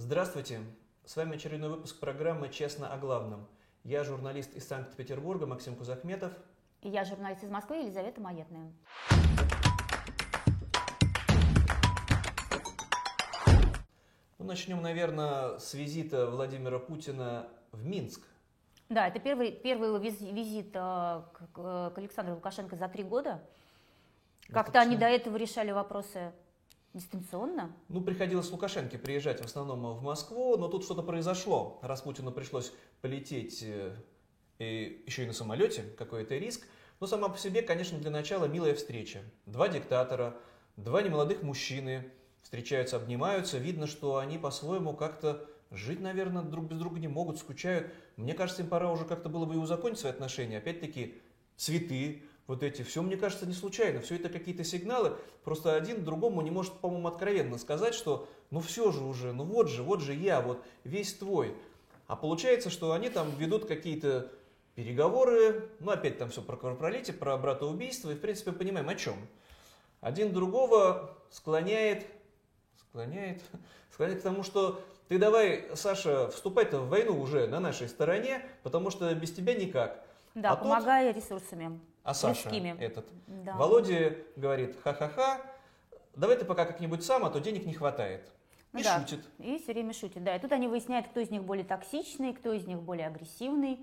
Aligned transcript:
Здравствуйте! 0.00 0.60
С 1.04 1.16
вами 1.16 1.34
очередной 1.34 1.70
выпуск 1.70 1.98
программы 1.98 2.50
«Честно 2.50 2.92
о 2.92 2.98
главном». 2.98 3.48
Я 3.82 4.04
журналист 4.04 4.54
из 4.54 4.64
Санкт-Петербурга 4.68 5.44
Максим 5.44 5.74
Кузахметов. 5.74 6.32
И 6.82 6.88
я 6.88 7.04
журналист 7.04 7.42
из 7.42 7.50
Москвы 7.50 7.78
Елизавета 7.78 8.20
Маетная. 8.20 8.72
Ну, 14.38 14.44
начнем, 14.44 14.80
наверное, 14.82 15.58
с 15.58 15.74
визита 15.74 16.30
Владимира 16.30 16.78
Путина 16.78 17.48
в 17.72 17.84
Минск. 17.84 18.22
Да, 18.88 19.08
это 19.08 19.18
первый, 19.18 19.50
первый 19.50 20.00
визит 20.00 20.70
э, 20.76 21.22
к, 21.32 21.90
к 21.90 21.92
Александру 21.96 22.36
Лукашенко 22.36 22.76
за 22.76 22.86
три 22.86 23.02
года. 23.02 23.42
Как-то 24.52 24.78
они 24.78 24.96
до 24.96 25.06
этого 25.06 25.36
решали 25.36 25.72
вопросы 25.72 26.32
дистанционно? 26.94 27.72
Ну, 27.88 28.00
приходилось 28.00 28.50
Лукашенко 28.50 28.98
приезжать 28.98 29.40
в 29.40 29.44
основном 29.44 29.96
в 29.96 30.02
Москву, 30.02 30.56
но 30.56 30.68
тут 30.68 30.84
что-то 30.84 31.02
произошло. 31.02 31.78
Раз 31.82 32.02
Путину 32.02 32.32
пришлось 32.32 32.72
полететь 33.00 33.62
э, 33.62 33.94
и 34.58 35.02
еще 35.06 35.24
и 35.24 35.26
на 35.26 35.32
самолете, 35.32 35.84
какой-то 35.96 36.36
риск. 36.36 36.66
Но 37.00 37.06
сама 37.06 37.28
по 37.28 37.38
себе, 37.38 37.62
конечно, 37.62 37.98
для 37.98 38.10
начала 38.10 38.46
милая 38.46 38.74
встреча. 38.74 39.22
Два 39.46 39.68
диктатора, 39.68 40.36
два 40.76 41.02
немолодых 41.02 41.42
мужчины 41.42 42.10
встречаются, 42.42 42.96
обнимаются. 42.96 43.58
Видно, 43.58 43.86
что 43.86 44.16
они 44.16 44.38
по-своему 44.38 44.94
как-то 44.94 45.48
жить, 45.70 46.00
наверное, 46.00 46.42
друг 46.42 46.66
без 46.66 46.78
друга 46.78 46.98
не 46.98 47.08
могут, 47.08 47.38
скучают. 47.38 47.92
Мне 48.16 48.34
кажется, 48.34 48.62
им 48.62 48.68
пора 48.68 48.90
уже 48.90 49.04
как-то 49.04 49.28
было 49.28 49.44
бы 49.44 49.54
и 49.54 49.58
узаконить 49.58 49.98
свои 49.98 50.12
отношения. 50.12 50.58
Опять-таки, 50.58 51.14
цветы, 51.56 52.22
вот 52.48 52.62
эти, 52.62 52.82
все, 52.82 53.02
мне 53.02 53.16
кажется, 53.16 53.46
не 53.46 53.52
случайно. 53.52 54.00
Все 54.00 54.16
это 54.16 54.30
какие-то 54.30 54.64
сигналы. 54.64 55.16
Просто 55.44 55.76
один 55.76 56.02
другому 56.02 56.40
не 56.40 56.50
может, 56.50 56.72
по-моему, 56.72 57.06
откровенно 57.08 57.58
сказать, 57.58 57.94
что 57.94 58.26
ну 58.50 58.60
все 58.60 58.90
же 58.90 59.04
уже, 59.04 59.32
ну 59.32 59.44
вот 59.44 59.68
же, 59.68 59.82
вот 59.82 60.00
же 60.00 60.14
я, 60.14 60.40
вот 60.40 60.64
весь 60.82 61.14
твой. 61.14 61.54
А 62.06 62.16
получается, 62.16 62.70
что 62.70 62.92
они 62.92 63.10
там 63.10 63.30
ведут 63.36 63.66
какие-то 63.66 64.32
переговоры, 64.74 65.68
ну 65.78 65.90
опять 65.90 66.16
там 66.16 66.30
все 66.30 66.40
про 66.40 66.56
кровопролитие, 66.56 67.14
про 67.14 67.36
братоубийство, 67.36 68.10
и 68.10 68.14
в 68.14 68.20
принципе 68.20 68.52
понимаем 68.52 68.88
о 68.88 68.94
чем. 68.94 69.16
Один 70.00 70.32
другого 70.32 71.18
склоняет, 71.30 72.06
склоняет, 72.78 73.42
склоняет 73.92 74.20
к 74.20 74.22
тому, 74.22 74.42
что 74.42 74.80
ты 75.08 75.18
давай, 75.18 75.68
Саша, 75.74 76.30
вступай-то 76.30 76.80
в 76.80 76.88
войну 76.88 77.20
уже 77.20 77.46
на 77.46 77.60
нашей 77.60 77.88
стороне, 77.88 78.40
потому 78.62 78.88
что 78.90 79.14
без 79.14 79.32
тебя 79.32 79.52
никак. 79.54 80.02
Да, 80.34 80.52
а 80.52 80.56
помогая 80.56 81.12
тут... 81.12 81.22
ресурсами. 81.22 81.78
А 82.08 82.14
Саша 82.14 82.48
этот. 82.48 83.04
Да. 83.26 83.54
Володя 83.56 84.16
говорит, 84.34 84.76
ха-ха-ха, 84.82 85.42
давай 86.16 86.38
ты 86.38 86.46
пока 86.46 86.64
как-нибудь 86.64 87.04
сам, 87.04 87.26
а 87.26 87.30
то 87.30 87.38
денег 87.38 87.66
не 87.66 87.74
хватает. 87.74 88.22
И 88.74 88.82
да, 88.82 89.00
шутит. 89.00 89.20
И 89.38 89.58
все 89.58 89.74
время 89.74 89.92
шутит, 89.92 90.24
да. 90.24 90.34
И 90.34 90.40
тут 90.40 90.52
они 90.52 90.68
выясняют, 90.68 91.08
кто 91.08 91.20
из 91.20 91.30
них 91.30 91.42
более 91.44 91.66
токсичный, 91.66 92.32
кто 92.32 92.54
из 92.54 92.66
них 92.66 92.80
более 92.80 93.08
агрессивный. 93.08 93.78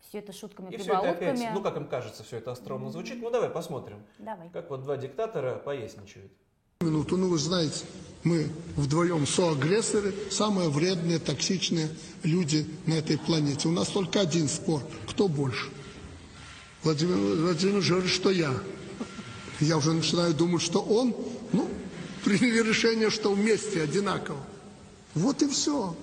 Все 0.00 0.20
это 0.20 0.32
шутками, 0.32 0.70
и 0.70 0.78
прибаутками. 0.78 1.14
Все 1.14 1.24
это 1.24 1.40
опять, 1.40 1.54
ну 1.54 1.60
как 1.60 1.76
им 1.76 1.88
кажется, 1.88 2.24
все 2.24 2.38
это 2.38 2.52
остроумно 2.52 2.86
mm-hmm. 2.86 2.92
звучит. 2.92 3.20
Ну 3.20 3.30
давай 3.30 3.50
посмотрим, 3.50 4.02
давай. 4.18 4.48
как 4.48 4.70
вот 4.70 4.84
два 4.84 4.96
диктатора 4.96 5.56
поясничают. 5.56 6.32
Минуту, 6.80 7.18
ну 7.18 7.28
вы 7.28 7.36
знаете, 7.36 7.84
мы 8.24 8.48
вдвоем 8.76 9.26
соагрессоры, 9.26 10.14
самые 10.30 10.70
вредные, 10.70 11.18
токсичные 11.18 11.88
люди 12.22 12.64
на 12.86 12.94
этой 12.94 13.18
планете. 13.18 13.68
У 13.68 13.72
нас 13.72 13.88
только 13.88 14.20
один 14.20 14.48
спор, 14.48 14.80
кто 15.06 15.28
больше. 15.28 15.70
Владимир 16.84 17.16
Владимирович 17.16 17.90
говорит, 17.90 18.10
что 18.10 18.30
я. 18.30 18.54
Я 19.60 19.76
уже 19.76 19.92
начинаю 19.92 20.32
думать, 20.32 20.62
что 20.62 20.80
он, 20.80 21.14
ну, 21.52 21.68
приняли 22.24 22.62
решение, 22.68 23.10
что 23.10 23.32
вместе 23.32 23.82
одинаково. 23.82 24.38
Вот 25.14 25.42
и 25.42 25.48
все. 25.48 25.96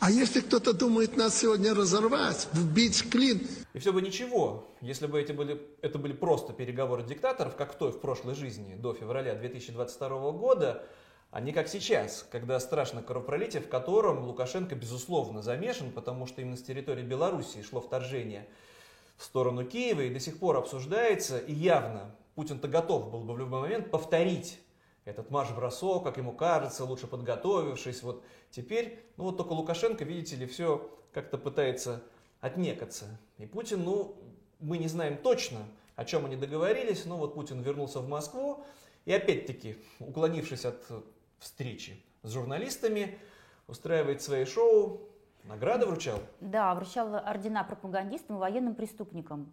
А 0.00 0.10
если 0.10 0.40
кто-то 0.40 0.72
думает 0.72 1.16
нас 1.16 1.38
сегодня 1.38 1.74
разорвать, 1.74 2.48
вбить 2.52 3.08
клин... 3.10 3.46
И 3.74 3.78
все 3.78 3.92
бы 3.92 4.02
ничего, 4.02 4.66
если 4.80 5.06
бы 5.06 5.20
эти 5.20 5.32
были, 5.32 5.60
это 5.80 5.98
были 5.98 6.12
просто 6.12 6.52
переговоры 6.52 7.04
диктаторов, 7.04 7.54
как 7.54 7.74
в 7.74 7.76
той 7.76 7.92
в 7.92 8.00
прошлой 8.00 8.34
жизни, 8.34 8.74
до 8.74 8.94
февраля 8.94 9.34
2022 9.34 10.32
года, 10.32 10.84
а 11.30 11.40
не 11.40 11.52
как 11.52 11.68
сейчас, 11.68 12.26
когда 12.32 12.58
страшно 12.58 13.02
кровопролитие, 13.02 13.62
в 13.62 13.68
котором 13.68 14.24
Лукашенко 14.24 14.74
безусловно 14.74 15.40
замешан, 15.40 15.92
потому 15.92 16.26
что 16.26 16.40
именно 16.40 16.56
с 16.56 16.62
территории 16.62 17.02
Белоруссии 17.02 17.62
шло 17.62 17.80
вторжение 17.80 18.48
в 19.16 19.24
сторону 19.24 19.64
Киева 19.64 20.02
и 20.02 20.12
до 20.12 20.20
сих 20.20 20.38
пор 20.38 20.56
обсуждается, 20.56 21.38
и 21.38 21.52
явно 21.52 22.14
Путин-то 22.34 22.68
готов 22.68 23.10
был 23.10 23.20
бы 23.20 23.34
в 23.34 23.38
любой 23.38 23.60
момент 23.60 23.90
повторить 23.90 24.58
этот 25.04 25.30
марш-бросок, 25.30 26.04
как 26.04 26.16
ему 26.16 26.32
кажется, 26.32 26.84
лучше 26.84 27.06
подготовившись. 27.06 28.02
Вот 28.02 28.24
теперь, 28.50 29.04
ну 29.16 29.24
вот 29.24 29.36
только 29.36 29.52
Лукашенко, 29.52 30.04
видите 30.04 30.36
ли, 30.36 30.46
все 30.46 30.90
как-то 31.12 31.38
пытается 31.38 32.02
отнекаться. 32.40 33.06
И 33.38 33.46
Путин, 33.46 33.84
ну, 33.84 34.16
мы 34.60 34.78
не 34.78 34.88
знаем 34.88 35.18
точно, 35.18 35.58
о 35.96 36.04
чем 36.04 36.24
они 36.24 36.36
договорились, 36.36 37.04
но 37.04 37.16
вот 37.16 37.34
Путин 37.34 37.60
вернулся 37.60 38.00
в 38.00 38.08
Москву 38.08 38.64
и 39.04 39.12
опять-таки, 39.12 39.76
уклонившись 39.98 40.64
от 40.64 40.84
встречи 41.38 42.00
с 42.22 42.30
журналистами, 42.30 43.18
устраивает 43.66 44.22
свои 44.22 44.44
шоу, 44.44 45.00
Награды 45.44 45.86
вручал? 45.86 46.18
Да, 46.40 46.74
вручал 46.74 47.14
ордена 47.16 47.64
пропагандистам 47.64 48.36
и 48.36 48.38
военным 48.38 48.74
преступникам. 48.74 49.52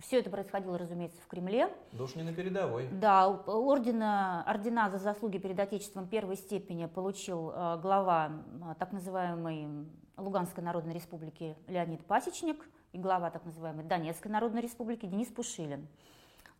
Все 0.00 0.18
это 0.18 0.30
происходило, 0.30 0.78
разумеется, 0.78 1.20
в 1.20 1.26
Кремле. 1.26 1.68
Да 1.92 2.04
уж 2.04 2.14
не 2.14 2.22
на 2.22 2.32
передовой. 2.32 2.88
Да, 2.90 3.28
ордена, 3.28 4.42
ордена 4.46 4.88
за 4.90 4.98
заслуги 4.98 5.38
перед 5.38 5.60
Отечеством 5.60 6.08
первой 6.08 6.36
степени 6.36 6.86
получил 6.86 7.50
э, 7.50 7.78
глава 7.82 8.30
э, 8.30 8.74
так 8.78 8.92
называемой 8.92 9.86
Луганской 10.16 10.64
Народной 10.64 10.94
Республики 10.94 11.54
Леонид 11.68 12.04
Пасечник 12.06 12.66
и 12.92 12.98
глава 12.98 13.30
так 13.30 13.44
называемой 13.44 13.84
Донецкой 13.84 14.32
Народной 14.32 14.62
Республики 14.62 15.04
Денис 15.04 15.28
Пушилин. 15.28 15.86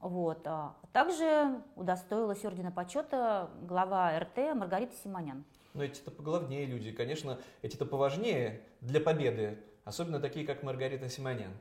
Вот. 0.00 0.46
А 0.46 0.74
также 0.92 1.62
удостоилась 1.76 2.44
ордена 2.44 2.70
почета 2.70 3.50
глава 3.62 4.18
РТ 4.18 4.54
Маргарита 4.54 4.94
Симонян. 5.02 5.44
Но 5.74 5.84
эти-то 5.84 6.10
поглавнее 6.10 6.66
люди, 6.66 6.92
конечно, 6.92 7.38
эти-то 7.62 7.86
поважнее 7.86 8.60
для 8.80 9.00
победы, 9.00 9.58
особенно 9.84 10.20
такие, 10.20 10.46
как 10.46 10.62
Маргарита 10.62 11.08
Симонян. 11.08 11.52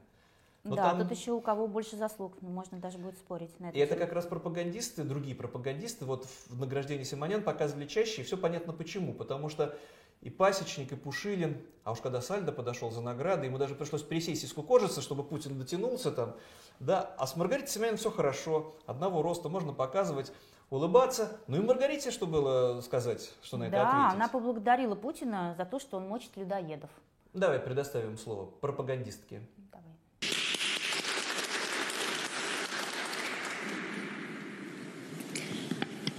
Но 0.64 0.76
да, 0.76 0.92
там... 0.92 1.02
тут 1.02 1.18
еще 1.18 1.32
у 1.32 1.42
кого 1.42 1.68
больше 1.68 1.96
заслуг, 1.96 2.42
можно 2.42 2.80
даже 2.80 2.98
будет 2.98 3.18
спорить 3.18 3.58
на 3.60 3.70
это. 3.70 3.78
И 3.78 3.82
это 3.82 3.96
как 3.96 4.12
раз 4.12 4.26
пропагандисты, 4.26 5.04
другие 5.04 5.36
пропагандисты, 5.36 6.06
вот 6.06 6.28
в 6.48 6.60
награждении 6.60 7.04
Симонян 7.04 7.44
показывали 7.44 7.88
чаще, 7.88 8.22
и 8.22 8.26
все 8.26 8.38
понятно 8.38 8.74
почему. 8.74 9.14
Потому 9.14 9.48
что 9.50 9.78
и 10.22 10.30
Пасечник, 10.30 10.92
и 10.92 10.96
Пушилин, 10.96 11.62
а 11.84 11.92
уж 11.92 12.02
когда 12.02 12.22
Сальдо 12.22 12.52
подошел 12.52 12.92
за 12.92 13.02
наградой, 13.02 13.48
ему 13.48 13.58
даже 13.58 13.76
пришлось 13.76 14.04
присесть 14.04 14.44
и 14.44 14.48
скукожиться, 14.48 15.02
чтобы 15.02 15.24
Путин 15.24 15.58
дотянулся 15.58 16.12
там. 16.12 16.36
Да, 16.80 17.14
а 17.18 17.26
с 17.26 17.36
Маргаритой 17.36 17.70
Симонян 17.70 17.98
все 17.98 18.12
хорошо, 18.12 18.76
одного 18.86 19.22
роста 19.22 19.50
можно 19.50 19.74
показывать 19.74 20.32
улыбаться. 20.70 21.40
Ну 21.48 21.58
и 21.58 21.62
Маргарите 21.62 22.12
что 22.12 22.28
было 22.28 22.82
сказать, 22.82 23.32
что 23.42 23.58
на 23.58 23.70
да, 23.70 23.78
это 23.78 23.90
ответить? 23.90 24.10
Да, 24.10 24.16
она 24.16 24.28
поблагодарила 24.28 24.96
Путина 24.96 25.56
за 25.58 25.66
то, 25.66 25.80
что 25.80 25.98
он 25.98 26.08
мочит 26.08 26.36
людоедов. 26.36 26.90
Давай 27.34 27.60
предоставим 27.60 28.18
слово 28.18 28.46
пропагандистке. 28.46 29.42
Давай. 29.72 29.86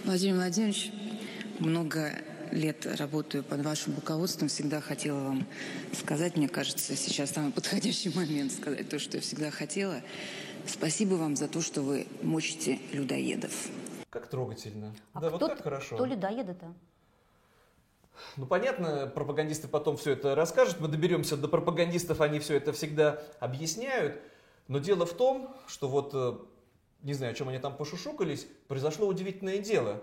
Владимир 0.04 0.36
Владимирович, 0.36 0.92
много 1.58 2.12
лет 2.52 2.86
работаю 2.98 3.44
под 3.44 3.64
вашим 3.64 3.94
руководством, 3.94 4.48
всегда 4.48 4.80
хотела 4.80 5.20
вам 5.20 5.46
сказать, 5.92 6.36
мне 6.36 6.48
кажется, 6.48 6.96
сейчас 6.96 7.30
самый 7.30 7.52
подходящий 7.52 8.10
момент 8.14 8.52
сказать 8.52 8.88
то, 8.88 8.98
что 8.98 9.16
я 9.16 9.22
всегда 9.22 9.50
хотела. 9.50 10.02
Спасибо 10.66 11.14
вам 11.14 11.36
за 11.36 11.48
то, 11.48 11.60
что 11.60 11.82
вы 11.82 12.06
мочите 12.22 12.78
людоедов. 12.92 13.52
Как 14.10 14.28
трогательно. 14.28 14.94
А 15.12 15.20
да, 15.20 15.28
кто, 15.28 15.38
вот 15.38 15.50
как 15.50 15.62
хорошо. 15.62 15.94
Кто 15.94 16.04
людоеды-то? 16.04 16.74
Ну, 18.36 18.46
понятно, 18.46 19.06
пропагандисты 19.06 19.68
потом 19.68 19.96
все 19.96 20.12
это 20.12 20.34
расскажут, 20.34 20.80
мы 20.80 20.88
доберемся 20.88 21.36
до 21.36 21.48
пропагандистов, 21.48 22.20
они 22.20 22.38
все 22.38 22.56
это 22.56 22.72
всегда 22.72 23.22
объясняют. 23.38 24.20
Но 24.68 24.78
дело 24.78 25.06
в 25.06 25.14
том, 25.14 25.54
что 25.66 25.88
вот, 25.88 26.10
э, 26.14 26.38
не 27.02 27.14
знаю, 27.14 27.32
о 27.32 27.34
чем 27.34 27.48
они 27.48 27.58
там 27.58 27.76
пошушукались, 27.76 28.46
произошло 28.68 29.06
удивительное 29.06 29.58
дело. 29.58 30.02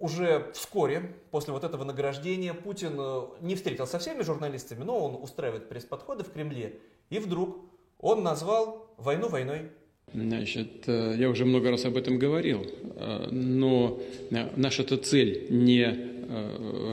Уже 0.00 0.50
вскоре, 0.54 1.12
после 1.30 1.52
вот 1.52 1.62
этого 1.62 1.84
награждения, 1.84 2.54
Путин 2.54 2.94
э, 2.98 3.20
не 3.42 3.54
встретил 3.54 3.86
со 3.86 3.98
всеми 3.98 4.22
журналистами, 4.22 4.82
но 4.82 4.98
он 4.98 5.22
устраивает 5.22 5.68
пресс-подходы 5.68 6.24
в 6.24 6.32
Кремле. 6.32 6.78
И 7.10 7.18
вдруг 7.18 7.58
он 7.98 8.22
назвал 8.22 8.86
войну 8.96 9.28
войной. 9.28 9.68
Значит, 10.14 10.88
э, 10.88 11.16
я 11.18 11.28
уже 11.28 11.44
много 11.44 11.70
раз 11.70 11.84
об 11.84 11.98
этом 11.98 12.18
говорил, 12.18 12.64
э, 12.64 13.28
но 13.30 14.00
наша-то 14.30 14.96
цель 14.96 15.48
не 15.50 16.08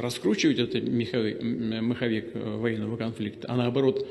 раскручивать 0.02 0.58
этот 0.58 0.90
маховик, 0.90 1.42
маховик 1.82 2.32
военного 2.34 2.98
конфликта, 2.98 3.48
а 3.50 3.56
наоборот 3.56 4.06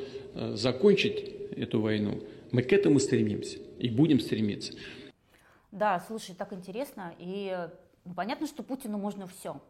закончить 0.54 1.19
эту 1.56 1.81
войну. 1.81 2.22
Мы 2.52 2.62
к 2.62 2.72
этому 2.72 3.00
стремимся 3.00 3.58
и 3.78 3.90
будем 3.90 4.20
стремиться. 4.20 4.72
Да, 5.72 6.02
слушай, 6.06 6.34
так 6.34 6.52
интересно. 6.52 7.12
И 7.19 7.52
ну, 8.06 8.14
понятно, 8.14 8.46
что 8.46 8.62
Путину 8.62 8.98
можно 8.98 9.26
все. 9.26 9.60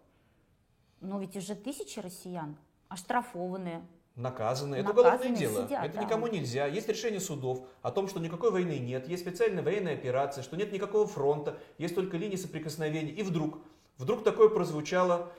Но 1.01 1.19
ведь 1.19 1.37
уже 1.37 1.55
тысячи 1.55 1.99
россиян 1.99 2.57
оштрафованы. 2.89 3.83
Наказаны. 4.15 4.77
Это 4.77 4.89
Наказаны, 4.89 5.17
уголовное 5.17 5.39
дело. 5.39 5.67
сидят, 5.67 5.85
это 5.85 5.97
да. 5.97 6.05
никому 6.05 6.27
нельзя. 6.27 6.67
Есть 6.67 6.89
решение 6.89 7.21
судов 7.21 7.67
о 7.83 7.91
том, 7.91 8.09
что 8.09 8.21
никакой 8.21 8.51
войны 8.51 8.79
нет. 8.79 9.09
Есть 9.09 9.23
специальная 9.23 9.63
военная 9.63 9.95
операция, 9.95 10.43
что 10.43 10.57
нет 10.57 10.73
никакого 10.73 11.07
фронта. 11.07 11.59
Есть 11.79 11.95
только 11.95 12.17
линии 12.17 12.37
соприкосновения. 12.37 13.13
И 13.13 13.23
вдруг, 13.23 13.59
вдруг 13.99 14.25
такое 14.25 14.49
прозвучало. 14.49 15.33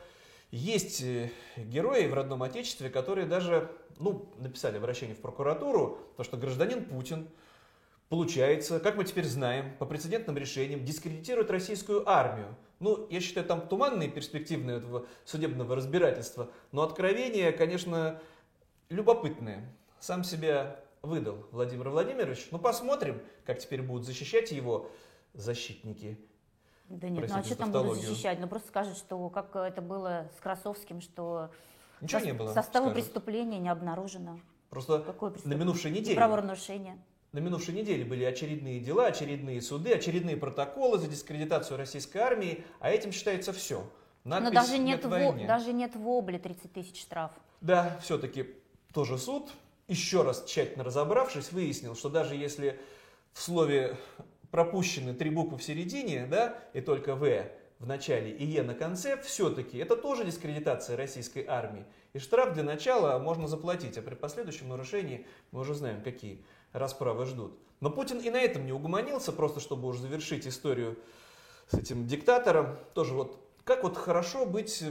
Есть 0.51 1.01
э, 1.01 1.31
герои 1.55 2.07
в 2.07 2.13
родном 2.13 2.43
отечестве, 2.43 2.89
которые 2.89 3.25
даже 3.25 3.71
ну, 3.99 4.31
написали 4.37 4.77
обращение 4.77 5.15
в 5.15 5.21
прокуратуру, 5.21 5.99
то 6.15 6.23
что 6.23 6.37
гражданин 6.37 6.85
Путин 6.85 7.27
Получается, 8.09 8.79
как 8.79 8.95
мы 8.95 9.03
теперь 9.03 9.25
знаем, 9.25 9.75
по 9.79 9.85
прецедентным 9.85 10.37
решениям 10.37 10.85
дискредитирует 10.85 11.51
российскую 11.51 12.09
армию. 12.09 12.55
Ну, 12.79 13.07
я 13.09 13.21
считаю, 13.21 13.45
там 13.45 13.67
туманные 13.67 14.09
перспективы 14.09 14.71
этого 14.71 15.07
судебного 15.25 15.75
разбирательства, 15.75 16.51
но 16.71 16.83
откровение, 16.83 17.51
конечно, 17.51 18.19
любопытное. 18.89 19.73
Сам 19.99 20.23
себя 20.23 20.79
выдал 21.01 21.47
Владимир 21.51 21.89
Владимирович. 21.89 22.47
Ну, 22.51 22.59
посмотрим, 22.59 23.21
как 23.45 23.59
теперь 23.59 23.81
будут 23.81 24.05
защищать 24.05 24.51
его 24.51 24.91
защитники. 25.33 26.19
Да 26.89 27.09
нет, 27.09 27.19
ну 27.19 27.25
а 27.25 27.27
Простите 27.27 27.55
что 27.55 27.63
там 27.63 27.71
будут 27.71 27.99
защищать? 27.99 28.39
Ну 28.39 28.47
просто 28.47 28.69
скажут, 28.69 28.97
что 28.97 29.29
как 29.29 29.55
это 29.55 29.81
было 29.81 30.29
с 30.37 30.41
Красовским, 30.41 31.01
что 31.01 31.49
Ничего 31.99 32.21
сос- 32.21 32.25
не 32.25 32.33
было. 32.33 32.53
состава 32.53 32.85
скажут. 32.85 32.93
преступления 32.93 33.59
не 33.59 33.69
обнаружено. 33.69 34.39
Просто 34.69 34.99
Какое 34.99 35.33
на 35.43 35.53
минувшей 35.53 35.91
неделе 35.91 36.15
Правонарушение. 36.15 36.97
На 37.37 37.39
минувшей 37.39 37.75
неделе 37.75 38.03
были 38.03 38.23
очередные 38.23 38.79
дела, 38.79 39.05
очередные 39.05 39.61
суды, 39.61 39.93
очередные 39.93 40.35
протоколы 40.35 40.97
за 40.97 41.05
дискредитацию 41.05 41.77
российской 41.77 42.17
армии, 42.17 42.63
а 42.79 42.89
этим 42.89 43.11
считается 43.11 43.53
все. 43.53 43.87
Но 44.23 44.49
даже 44.49 44.79
нет, 44.79 45.05
во- 45.05 45.33
даже 45.45 45.71
нет 45.71 45.95
в 45.95 46.09
обле 46.09 46.39
30 46.39 46.73
тысяч 46.73 46.99
штраф. 46.99 47.29
Да, 47.61 47.95
все-таки 48.01 48.55
тоже 48.91 49.19
суд, 49.19 49.51
еще 49.87 50.23
раз 50.23 50.45
тщательно 50.47 50.83
разобравшись, 50.83 51.51
выяснил, 51.51 51.95
что 51.95 52.09
даже 52.09 52.33
если 52.33 52.79
в 53.33 53.41
слове 53.43 53.97
пропущены 54.49 55.13
три 55.13 55.29
буквы 55.29 55.59
в 55.59 55.63
середине, 55.63 56.25
да, 56.25 56.57
и 56.73 56.81
только 56.81 57.13
В 57.13 57.51
в 57.79 57.85
начале 57.85 58.31
и 58.31 58.45
Е 58.45 58.63
на 58.63 58.73
конце, 58.73 59.21
все-таки 59.21 59.77
это 59.77 59.95
тоже 59.95 60.25
дискредитация 60.25 60.97
российской 60.97 61.45
армии. 61.45 61.85
И 62.13 62.19
штраф 62.19 62.53
для 62.53 62.63
начала 62.63 63.19
можно 63.19 63.47
заплатить, 63.47 63.95
а 63.99 64.01
при 64.01 64.15
последующем 64.15 64.69
нарушении 64.69 65.27
мы 65.51 65.59
уже 65.59 65.75
знаем, 65.75 66.01
какие 66.01 66.43
расправы 66.73 67.25
ждут. 67.25 67.57
Но 67.79 67.89
Путин 67.89 68.19
и 68.19 68.29
на 68.29 68.41
этом 68.41 68.65
не 68.65 68.71
угомонился, 68.71 69.31
просто 69.31 69.59
чтобы 69.59 69.87
уже 69.87 70.01
завершить 70.01 70.47
историю 70.47 70.97
с 71.69 71.75
этим 71.75 72.07
диктатором. 72.07 72.77
Тоже 72.93 73.13
вот, 73.13 73.39
как 73.63 73.83
вот 73.83 73.97
хорошо 73.97 74.45
быть 74.45 74.83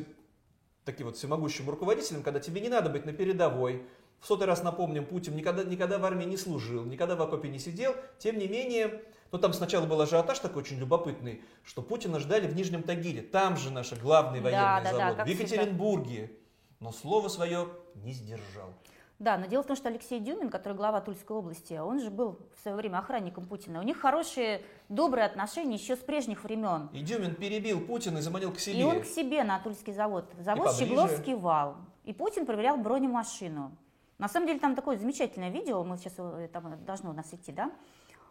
таким 0.85 1.07
вот 1.07 1.17
всемогущим 1.17 1.69
руководителем, 1.69 2.23
когда 2.23 2.41
тебе 2.41 2.61
не 2.61 2.69
надо 2.69 2.89
быть 2.91 3.05
на 3.05 3.13
передовой. 3.13 3.83
В 4.21 4.27
сотый 4.27 4.47
раз 4.47 4.63
напомним, 4.63 5.05
Путин 5.05 5.37
никогда, 5.37 5.63
никогда 5.65 5.99
в 5.99 6.05
армии 6.05 6.25
не 6.25 6.37
служил, 6.37 6.85
никогда 6.85 7.17
в 7.17 7.23
окопе 7.23 7.49
не 7.49 7.59
сидел. 7.59 7.95
Тем 8.19 8.39
не 8.39 8.49
менее, 8.49 9.03
ну 9.31 9.39
там 9.39 9.53
сначала 9.53 9.85
был 9.85 10.01
ажиотаж 10.01 10.39
такой 10.39 10.63
очень 10.63 10.79
любопытный, 10.79 11.43
что 11.65 11.83
Путина 11.83 12.19
ждали 12.19 12.47
в 12.47 12.55
Нижнем 12.55 12.83
Тагиле. 12.83 13.21
Там 13.21 13.57
же 13.57 13.71
наш 13.71 13.93
главный 13.93 14.41
Да, 14.41 14.45
военный 14.45 14.61
да, 14.61 14.81
да, 14.83 14.97
завод, 14.97 15.17
как 15.17 15.27
в 15.27 15.29
Екатеринбурге. 15.29 16.31
Но 16.81 16.93
слово 16.93 17.29
свое 17.29 17.69
не 17.95 18.13
сдержал. 18.13 18.73
Да, 19.19 19.39
но 19.39 19.47
дело 19.47 19.63
в 19.63 19.67
том, 19.67 19.77
что 19.77 19.89
Алексей 19.89 20.21
Дюмин, 20.21 20.51
который 20.51 20.75
глава 20.75 21.01
Тульской 21.01 21.35
области, 21.35 21.73
он 21.75 22.01
же 22.01 22.11
был 22.11 22.39
в 22.55 22.61
свое 22.61 22.77
время 22.77 22.99
охранником 22.99 23.47
Путина. 23.47 23.81
У 23.81 23.83
них 23.83 23.99
хорошие, 23.99 24.63
добрые 24.91 25.25
отношения 25.25 25.77
еще 25.77 25.97
с 25.97 26.01
прежних 26.01 26.45
времен. 26.45 26.91
И 26.93 27.01
Дюмин 27.01 27.35
перебил 27.35 27.81
Путина 27.81 28.19
и 28.19 28.21
заманил 28.21 28.53
к 28.53 28.59
себе. 28.59 28.81
И 28.81 28.85
он 28.85 29.01
к 29.01 29.07
себе 29.07 29.43
на 29.43 29.59
Тульский 29.59 29.95
завод. 29.95 30.31
Завод. 30.39 30.75
Щегловский 30.75 31.35
вал. 31.35 31.77
И 32.05 32.13
Путин 32.13 32.45
проверял 32.45 32.77
бронемашину. 32.77 33.73
На 34.19 34.29
самом 34.29 34.47
деле 34.47 34.61
там 34.61 34.75
такое 34.75 34.99
замечательное 34.99 35.51
видео, 35.51 35.83
мы 35.83 35.99
сейчас 35.99 36.15
э, 36.19 36.49
там 36.53 36.85
должно 36.85 37.11
у 37.11 37.13
нас 37.13 37.33
идти, 37.33 37.53
да? 37.53 37.71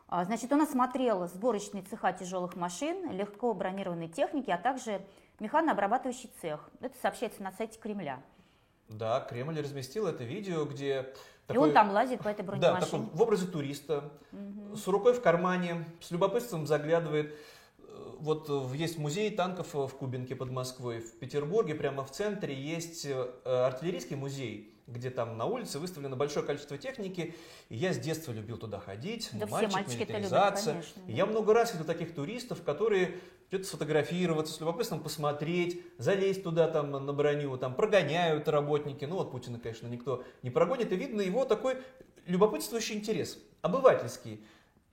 А, 0.08 0.24
Значит, 0.26 0.52
он 0.52 0.62
осмотрел 0.62 1.28
сборочные 1.28 1.84
цеха 1.84 2.12
тяжелых 2.14 2.56
машин, 2.56 3.12
легко 3.12 3.54
бронированной 3.54 4.08
техники, 4.08 4.50
а 4.50 4.58
также 4.58 5.02
механообрабатывающий 5.40 6.30
цех. 6.42 6.70
Это 6.80 6.96
сообщается 7.00 7.44
на 7.44 7.52
сайте 7.52 7.80
Кремля. 7.80 8.22
Да, 8.90 9.20
Кремль 9.22 9.60
разместил 9.60 10.08
это 10.08 10.24
видео, 10.24 10.66
где... 10.66 11.12
И 11.46 11.48
такой- 11.48 11.70
он 11.70 11.74
там 11.74 11.92
лазит 11.92 12.22
по 12.22 12.28
этой 12.30 12.44
Да, 12.44 12.52
такой 12.54 12.60
бронемашине. 12.60 13.10
в 13.14 13.22
образе 13.22 13.46
туриста, 13.48 14.12
с 14.76 14.88
рукой 14.88 15.14
в 15.14 15.22
кармане, 15.22 15.86
с 16.02 16.12
любопытством 16.12 16.66
заглядывает. 16.68 17.36
Э, 17.80 17.84
Вот 18.20 18.50
э, 18.50 18.76
есть 18.76 18.98
музей 18.98 19.30
танков 19.30 19.76
э, 19.76 19.88
в 19.88 19.96
Кубинке 19.96 20.36
под 20.36 20.50
Москвой. 20.52 21.00
В 21.02 21.18
Петербурге 21.20 21.76
прямо 21.76 22.04
в 22.04 22.12
центре 22.12 22.54
есть 22.54 23.08
артиллерийский 23.46 24.16
музей, 24.16 24.75
где 24.88 25.10
там 25.10 25.38
на 25.38 25.46
улице 25.46 25.80
выставлено 25.80 26.16
большое 26.16 26.46
количество 26.46 26.78
техники. 26.78 27.36
И 27.70 27.76
я 27.76 27.94
с 27.94 27.98
детства 27.98 28.32
любил 28.32 28.58
туда 28.58 28.80
ходить. 28.80 29.30
Да 29.34 29.48
ну, 29.50 29.58
все 29.58 29.68
мальчики 29.68 30.04
это 30.04 30.14
любят, 30.14 30.32
милитаризация. 30.32 30.74
конечно, 30.74 31.02
да. 31.08 31.14
я 31.14 31.26
много 31.26 31.54
раз 31.54 31.74
видел 31.74 31.86
таких 31.86 32.14
туристов, 32.14 32.64
которые 32.64 33.16
что-то 33.48 33.64
сфотографироваться, 33.66 34.54
с 34.54 34.60
любопытством 34.60 35.02
посмотреть, 35.02 35.82
залезть 35.98 36.44
туда 36.44 36.68
там 36.68 36.92
на 36.92 37.14
броню, 37.14 37.58
там 37.58 37.76
прогоняют 37.76 38.48
работники. 38.48 39.06
Ну 39.06 39.16
вот 39.16 39.32
Путина, 39.32 39.60
конечно, 39.60 39.88
никто 39.88 40.24
не 40.44 40.50
прогонит. 40.50 40.92
И 40.92 40.96
видно 40.96 41.22
его 41.22 41.46
такой 41.46 41.78
любопытствующий 42.26 42.96
интерес, 42.96 43.40
обывательский. 43.62 44.46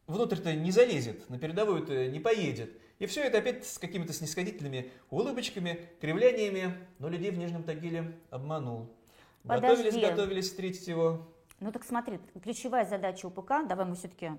Внутрь-то 0.06 0.55
не 0.55 0.71
залезет, 0.71 1.29
на 1.31 1.39
передовую-то 1.39 2.09
не 2.09 2.21
поедет. 2.21 2.73
И 2.99 3.06
все 3.06 3.23
это 3.23 3.39
опять 3.39 3.67
с 3.67 3.79
какими-то 3.79 4.12
снисходительными 4.12 4.91
улыбочками, 5.11 5.89
кривляниями, 6.00 6.77
но 6.99 7.09
людей 7.09 7.31
в 7.31 7.39
Нижнем 7.39 7.62
Тагиле 7.62 8.12
обманул. 8.31 8.94
Подожди. 9.44 9.85
Готовились, 9.85 10.11
готовились 10.11 10.44
встретить 10.47 10.89
его. 10.89 11.27
Ну 11.61 11.71
так 11.73 11.85
смотри, 11.85 12.19
ключевая 12.43 12.85
задача 12.85 13.27
УПК, 13.27 13.67
давай 13.67 13.87
мы 13.87 13.94
все-таки 13.94 14.33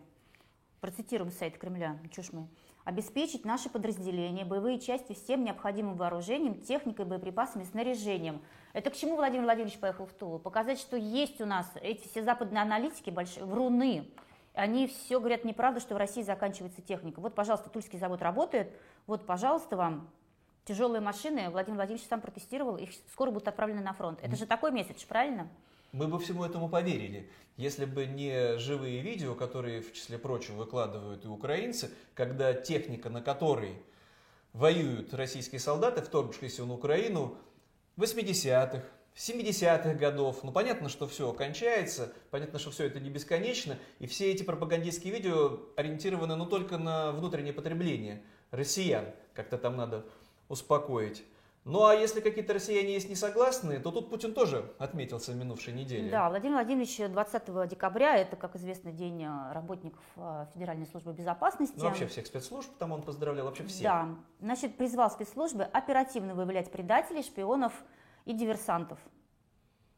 процитируем 0.81 1.31
сайт 1.31 1.57
Кремля, 1.57 1.97
ну, 2.03 2.23
ж 2.23 2.27
мы, 2.33 2.47
обеспечить 2.83 3.45
наши 3.45 3.69
подразделения, 3.69 4.43
боевые 4.43 4.79
части 4.79 5.13
всем 5.13 5.45
необходимым 5.45 5.95
вооружением, 5.95 6.59
техникой, 6.61 7.05
боеприпасами, 7.05 7.63
снаряжением. 7.63 8.41
Это 8.73 8.89
к 8.89 8.95
чему 8.95 9.15
Владимир 9.15 9.45
Владимирович 9.45 9.79
поехал 9.79 10.05
в 10.05 10.13
Тулу? 10.13 10.39
Показать, 10.39 10.79
что 10.79 10.97
есть 10.97 11.39
у 11.39 11.45
нас 11.45 11.71
эти 11.81 12.05
все 12.09 12.23
западные 12.23 12.61
аналитики, 12.61 13.09
большие, 13.09 13.45
вруны. 13.45 14.09
Они 14.53 14.87
все 14.87 15.19
говорят 15.19 15.45
неправду, 15.45 15.79
что 15.79 15.95
в 15.95 15.97
России 15.97 16.21
заканчивается 16.21 16.81
техника. 16.81 17.21
Вот, 17.21 17.33
пожалуйста, 17.33 17.69
Тульский 17.69 17.97
завод 17.97 18.21
работает, 18.21 18.73
вот, 19.07 19.25
пожалуйста, 19.25 19.77
вам 19.77 20.09
тяжелые 20.65 21.01
машины. 21.01 21.49
Владимир 21.49 21.77
Владимирович 21.77 22.07
сам 22.07 22.21
протестировал, 22.21 22.77
их 22.77 22.89
скоро 23.11 23.31
будут 23.31 23.47
отправлены 23.47 23.81
на 23.81 23.93
фронт. 23.93 24.19
Это 24.21 24.35
же 24.35 24.45
такой 24.45 24.71
месседж, 24.71 25.05
правильно? 25.07 25.47
Мы 25.91 26.07
бы 26.07 26.19
всему 26.19 26.43
этому 26.43 26.69
поверили, 26.69 27.29
если 27.55 27.85
бы 27.85 28.07
не 28.07 28.57
живые 28.57 29.01
видео, 29.01 29.35
которые, 29.35 29.81
в 29.81 29.93
числе 29.93 30.17
прочего, 30.17 30.55
выкладывают 30.55 31.23
и 31.23 31.27
украинцы, 31.27 31.91
когда 32.15 32.53
техника, 32.53 33.09
на 33.09 33.21
которой 33.21 33.77
воюют 34.53 35.13
российские 35.13 35.59
солдаты, 35.59 36.01
вторгшиеся 36.01 36.65
на 36.65 36.73
Украину, 36.73 37.37
80-х, 37.97 38.83
70-х 39.15 39.93
годов. 39.93 40.43
Ну, 40.43 40.51
понятно, 40.51 40.89
что 40.89 41.07
все 41.07 41.31
кончается, 41.33 42.11
понятно, 42.31 42.57
что 42.57 42.71
все 42.71 42.85
это 42.85 42.99
не 42.99 43.11
бесконечно, 43.11 43.77
и 43.99 44.07
все 44.07 44.31
эти 44.31 44.41
пропагандистские 44.41 45.13
видео 45.13 45.59
ориентированы 45.75 46.35
ну, 46.35 46.47
только 46.47 46.79
на 46.79 47.11
внутреннее 47.11 47.53
потребление 47.53 48.23
россиян. 48.49 49.05
Как-то 49.35 49.57
там 49.57 49.77
надо 49.77 50.05
успокоить. 50.53 51.25
Ну 51.65 51.85
а 51.85 51.95
если 51.95 52.19
какие-то 52.19 52.53
россияне 52.53 52.93
есть 52.93 53.07
не 53.07 53.15
согласны, 53.15 53.79
то 53.79 53.91
тут 53.91 54.09
Путин 54.09 54.33
тоже 54.33 54.73
отметился 54.79 55.31
в 55.31 55.35
минувшей 55.35 55.73
неделе. 55.73 56.11
Да, 56.11 56.29
Владимир 56.29 56.55
Владимирович 56.55 56.97
20 56.97 57.69
декабря, 57.69 58.17
это, 58.17 58.35
как 58.35 58.57
известно, 58.57 58.91
день 58.91 59.23
э, 59.23 59.53
работников 59.53 60.03
э, 60.17 60.45
Федеральной 60.53 60.85
службы 60.87 61.13
безопасности. 61.13 61.75
Ну, 61.77 61.85
вообще 61.85 62.07
всех 62.07 62.27
спецслужб 62.27 62.69
там 62.77 62.91
он 62.91 63.01
поздравлял, 63.01 63.45
вообще 63.45 63.63
всех. 63.63 63.83
Да, 63.83 64.09
значит, 64.41 64.75
призвал 64.75 65.09
спецслужбы 65.09 65.63
оперативно 65.63 66.35
выявлять 66.35 66.69
предателей, 66.69 67.23
шпионов 67.23 67.71
и 68.25 68.33
диверсантов. 68.33 68.99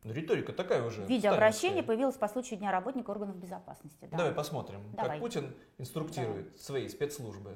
Ну, 0.04 0.14
риторика 0.14 0.54
такая 0.54 0.86
уже. 0.86 1.04
Видеообращение 1.06 1.82
появилось 1.82 2.16
по 2.16 2.28
случаю 2.28 2.60
Дня 2.60 2.72
работника 2.72 3.10
органов 3.10 3.38
безопасности. 3.38 4.08
да. 4.12 4.18
Давай 4.18 4.34
посмотрим, 4.34 4.82
Давай. 4.94 5.14
как 5.14 5.20
Путин 5.20 5.56
инструктирует 5.80 6.62
свои 6.62 6.88
спецслужбы. 6.88 7.56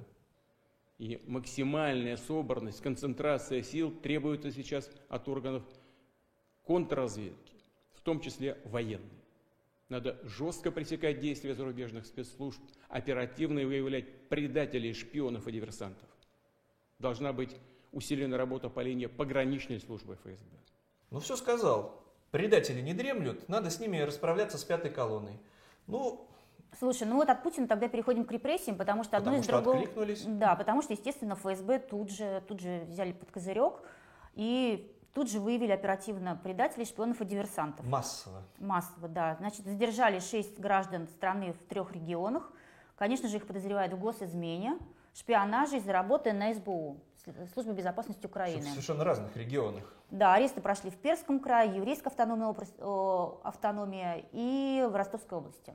И 0.99 1.21
максимальная 1.25 2.17
собранность, 2.17 2.81
концентрация 2.81 3.63
сил 3.63 3.89
требуется 3.89 4.51
сейчас 4.51 4.91
от 5.07 5.29
органов 5.29 5.63
контрразведки, 6.65 7.55
в 7.93 8.01
том 8.01 8.19
числе 8.19 8.57
военной. 8.65 9.23
Надо 9.87 10.19
жестко 10.23 10.71
пресекать 10.71 11.19
действия 11.19 11.55
зарубежных 11.55 12.05
спецслужб, 12.05 12.61
оперативно 12.89 13.65
выявлять 13.65 14.27
предателей, 14.27 14.93
шпионов 14.93 15.47
и 15.47 15.51
диверсантов. 15.53 16.07
Должна 16.99 17.31
быть 17.31 17.55
усилена 17.93 18.37
работа 18.37 18.69
по 18.69 18.81
линии 18.81 19.07
пограничной 19.07 19.79
службы 19.79 20.15
ФСБ. 20.15 20.57
Ну, 21.11 21.19
все 21.21 21.37
сказал. 21.37 22.03
Предатели 22.31 22.81
не 22.81 22.93
дремлют, 22.93 23.47
надо 23.47 23.71
с 23.71 23.79
ними 23.79 23.97
расправляться 23.99 24.57
с 24.57 24.63
пятой 24.63 24.91
колонной. 24.91 25.39
Ну, 25.87 26.29
Слушай, 26.77 27.07
ну 27.07 27.15
вот 27.15 27.29
от 27.29 27.43
Путина 27.43 27.67
тогда 27.67 27.87
переходим 27.87 28.25
к 28.25 28.31
репрессиям, 28.31 28.77
потому 28.77 29.03
что 29.03 29.17
одно 29.17 29.31
Потому 29.31 29.41
из 29.41 29.45
что 29.45 29.53
другого... 29.53 29.77
откликнулись. 29.79 30.23
Да, 30.25 30.55
потому 30.55 30.81
что, 30.81 30.93
естественно, 30.93 31.35
ФСБ 31.35 31.79
тут 31.79 32.11
же, 32.11 32.43
тут 32.47 32.59
же 32.59 32.85
взяли 32.87 33.11
под 33.11 33.31
козырек 33.31 33.81
и 34.35 34.95
тут 35.13 35.29
же 35.29 35.39
выявили 35.39 35.71
оперативно 35.71 36.39
предателей, 36.41 36.85
шпионов 36.85 37.19
и 37.21 37.25
диверсантов. 37.25 37.85
Массово. 37.85 38.43
Массово, 38.59 39.07
да. 39.07 39.35
Значит, 39.39 39.65
задержали 39.65 40.19
шесть 40.19 40.59
граждан 40.59 41.07
страны 41.07 41.53
в 41.53 41.63
трех 41.67 41.91
регионах. 41.91 42.51
Конечно 42.95 43.27
же, 43.27 43.37
их 43.37 43.47
подозревают 43.47 43.93
в 43.93 43.99
госизмене, 43.99 44.77
шпионаже 45.13 45.77
из-за 45.77 45.91
работы 45.91 46.33
на 46.33 46.53
СБУ, 46.53 46.97
Службе 47.53 47.73
безопасности 47.73 48.25
Украины. 48.25 48.61
В 48.61 48.69
совершенно 48.69 49.03
разных 49.03 49.35
регионах. 49.35 49.93
Да, 50.09 50.33
аресты 50.33 50.61
прошли 50.61 50.89
в 50.89 50.97
Перском 50.97 51.39
крае, 51.39 51.75
Еврейской 51.75 52.07
автономии, 52.07 53.47
автономия 53.47 54.23
и 54.31 54.87
в 54.89 54.95
Ростовской 54.95 55.37
области. 55.37 55.73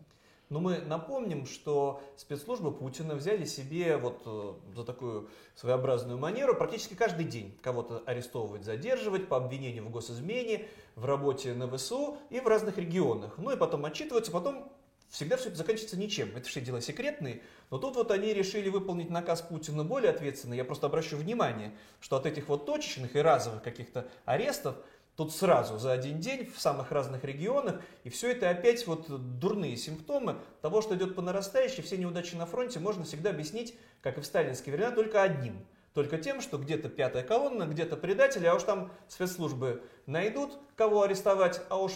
Но 0.54 0.60
мы 0.60 0.78
напомним, 0.78 1.46
что 1.46 2.00
спецслужбы 2.16 2.70
Путина 2.70 3.16
взяли 3.16 3.44
себе 3.44 3.96
вот 3.96 4.22
э, 4.24 4.52
за 4.76 4.84
такую 4.84 5.28
своеобразную 5.56 6.16
манеру 6.16 6.54
практически 6.54 6.94
каждый 6.94 7.24
день 7.24 7.58
кого-то 7.60 8.04
арестовывать, 8.06 8.62
задерживать 8.62 9.26
по 9.26 9.36
обвинению 9.36 9.84
в 9.84 9.90
госизмене, 9.90 10.68
в 10.94 11.06
работе 11.06 11.54
на 11.54 11.68
ВСУ 11.76 12.18
и 12.30 12.38
в 12.38 12.46
разных 12.46 12.78
регионах. 12.78 13.34
Ну 13.36 13.50
и 13.50 13.56
потом 13.56 13.84
отчитываться, 13.84 14.30
потом 14.30 14.70
всегда 15.08 15.36
все 15.36 15.48
это 15.48 15.58
заканчивается 15.58 15.98
ничем. 15.98 16.30
Это 16.36 16.48
все 16.48 16.60
дела 16.60 16.80
секретные. 16.80 17.42
Но 17.70 17.78
тут 17.78 17.96
вот 17.96 18.12
они 18.12 18.32
решили 18.32 18.68
выполнить 18.68 19.10
наказ 19.10 19.42
Путина 19.42 19.82
более 19.82 20.10
ответственно. 20.10 20.54
Я 20.54 20.64
просто 20.64 20.86
обращу 20.86 21.16
внимание, 21.16 21.76
что 22.00 22.16
от 22.16 22.26
этих 22.26 22.48
вот 22.48 22.64
точечных 22.64 23.16
и 23.16 23.18
разовых 23.18 23.60
каких-то 23.60 24.06
арестов 24.24 24.76
Тут 25.16 25.32
сразу 25.32 25.78
за 25.78 25.92
один 25.92 26.18
день 26.18 26.50
в 26.50 26.60
самых 26.60 26.90
разных 26.90 27.22
регионах, 27.22 27.80
и 28.02 28.10
все 28.10 28.32
это 28.32 28.50
опять 28.50 28.84
вот 28.86 29.06
дурные 29.38 29.76
симптомы 29.76 30.38
того, 30.60 30.82
что 30.82 30.96
идет 30.96 31.14
по 31.14 31.22
нарастающей, 31.22 31.84
все 31.84 31.96
неудачи 31.96 32.34
на 32.34 32.46
фронте 32.46 32.80
можно 32.80 33.04
всегда 33.04 33.30
объяснить, 33.30 33.76
как 34.00 34.18
и 34.18 34.20
в 34.20 34.26
сталинские 34.26 34.74
времена, 34.74 34.92
только 34.92 35.22
одним. 35.22 35.64
Только 35.92 36.18
тем, 36.18 36.40
что 36.40 36.58
где-то 36.58 36.88
пятая 36.88 37.22
колонна, 37.22 37.64
где-то 37.64 37.96
предатели, 37.96 38.46
а 38.46 38.56
уж 38.56 38.64
там 38.64 38.90
спецслужбы 39.06 39.84
найдут, 40.06 40.58
кого 40.74 41.02
арестовать, 41.02 41.60
а 41.68 41.80
уж 41.80 41.92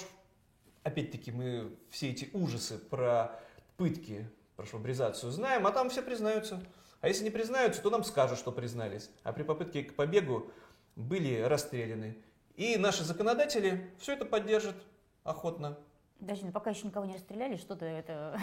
опять-таки 0.85 1.33
мы 1.33 1.77
все 1.91 2.11
эти 2.11 2.31
ужасы 2.33 2.79
про 2.79 3.41
пытки, 3.77 4.31
про 4.55 4.65
швабризацию 4.65 5.33
знаем, 5.33 5.67
а 5.67 5.73
там 5.73 5.91
все 5.91 6.03
признаются. 6.03 6.63
А 7.01 7.09
если 7.09 7.25
не 7.25 7.31
признаются, 7.31 7.83
то 7.83 7.91
нам 7.91 8.05
скажут, 8.05 8.39
что 8.39 8.53
признались. 8.53 9.11
А 9.25 9.33
при 9.33 9.43
попытке 9.43 9.83
к 9.83 9.95
побегу 9.95 10.51
были 10.95 11.41
расстреляны. 11.41 12.17
И 12.59 12.77
наши 12.77 13.05
законодатели 13.05 13.89
все 14.01 14.15
это 14.15 14.25
поддержат 14.25 14.75
охотно. 15.23 15.79
Даже 16.19 16.45
ну, 16.45 16.51
пока 16.51 16.71
еще 16.71 16.89
никого 16.89 17.07
не 17.07 17.15
расстреляли, 17.15 17.57
что-то 17.57 17.85
это 17.85 18.37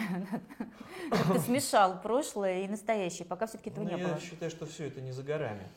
ты 1.32 1.38
смешал 1.40 2.00
прошлое 2.00 2.62
и 2.62 2.68
настоящее, 2.68 3.26
пока 3.26 3.46
все-таки 3.46 3.68
этого 3.68 3.84
ну, 3.84 3.90
не 3.90 4.00
я 4.00 4.08
было. 4.08 4.14
Я 4.14 4.20
считаю, 4.20 4.50
что 4.50 4.64
все 4.64 4.86
это 4.86 5.02
не 5.02 5.12
за 5.12 5.22
горами. 5.22 5.68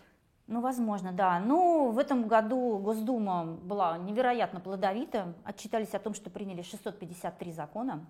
Ну, 0.48 0.62
возможно, 0.62 1.12
да. 1.12 1.41
Ну, 1.41 1.91
в 1.91 2.00
этом 2.00 2.29
году 2.29 2.77
Госдума 2.77 3.43
была 3.43 3.98
невероятно 3.98 4.62
плодовита. 4.62 5.34
Отчитались 5.43 5.93
о 5.93 6.00
том, 6.00 6.13
что 6.13 6.29
приняли 6.29 6.62
653 6.62 7.51
закона. 7.51 8.05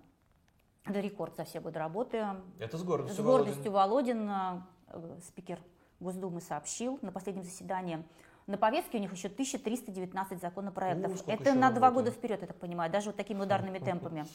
Это 0.85 0.99
рекорд 0.99 1.35
за 1.37 1.45
все 1.45 1.59
годы 1.59 1.79
работы. 1.79 2.23
Это 2.59 2.77
с 2.77 2.83
гордостью 2.83 3.23
С 3.23 3.25
гордостью 3.25 3.71
Володин, 3.71 4.27
Володин 4.27 4.63
э, 4.89 5.19
спикер 5.25 5.59
Госдумы, 5.99 6.39
сообщил 6.39 6.99
на 7.01 7.11
последнем 7.11 7.43
заседании. 7.43 8.05
На 8.49 8.57
повестке 8.57 8.97
у 8.97 9.01
них 9.01 9.13
еще 9.13 9.27
1319 9.27 10.41
законопроектов. 10.41 11.21
О, 11.27 11.31
Это 11.31 11.53
на 11.53 11.69
два 11.69 11.91
года 11.91 12.09
вперед, 12.09 12.41
я 12.41 12.47
так 12.47 12.57
понимаю, 12.57 12.91
даже 12.91 13.07
вот 13.09 13.15
такими 13.15 13.41
ударными 13.41 13.77
темпами. 13.85 14.25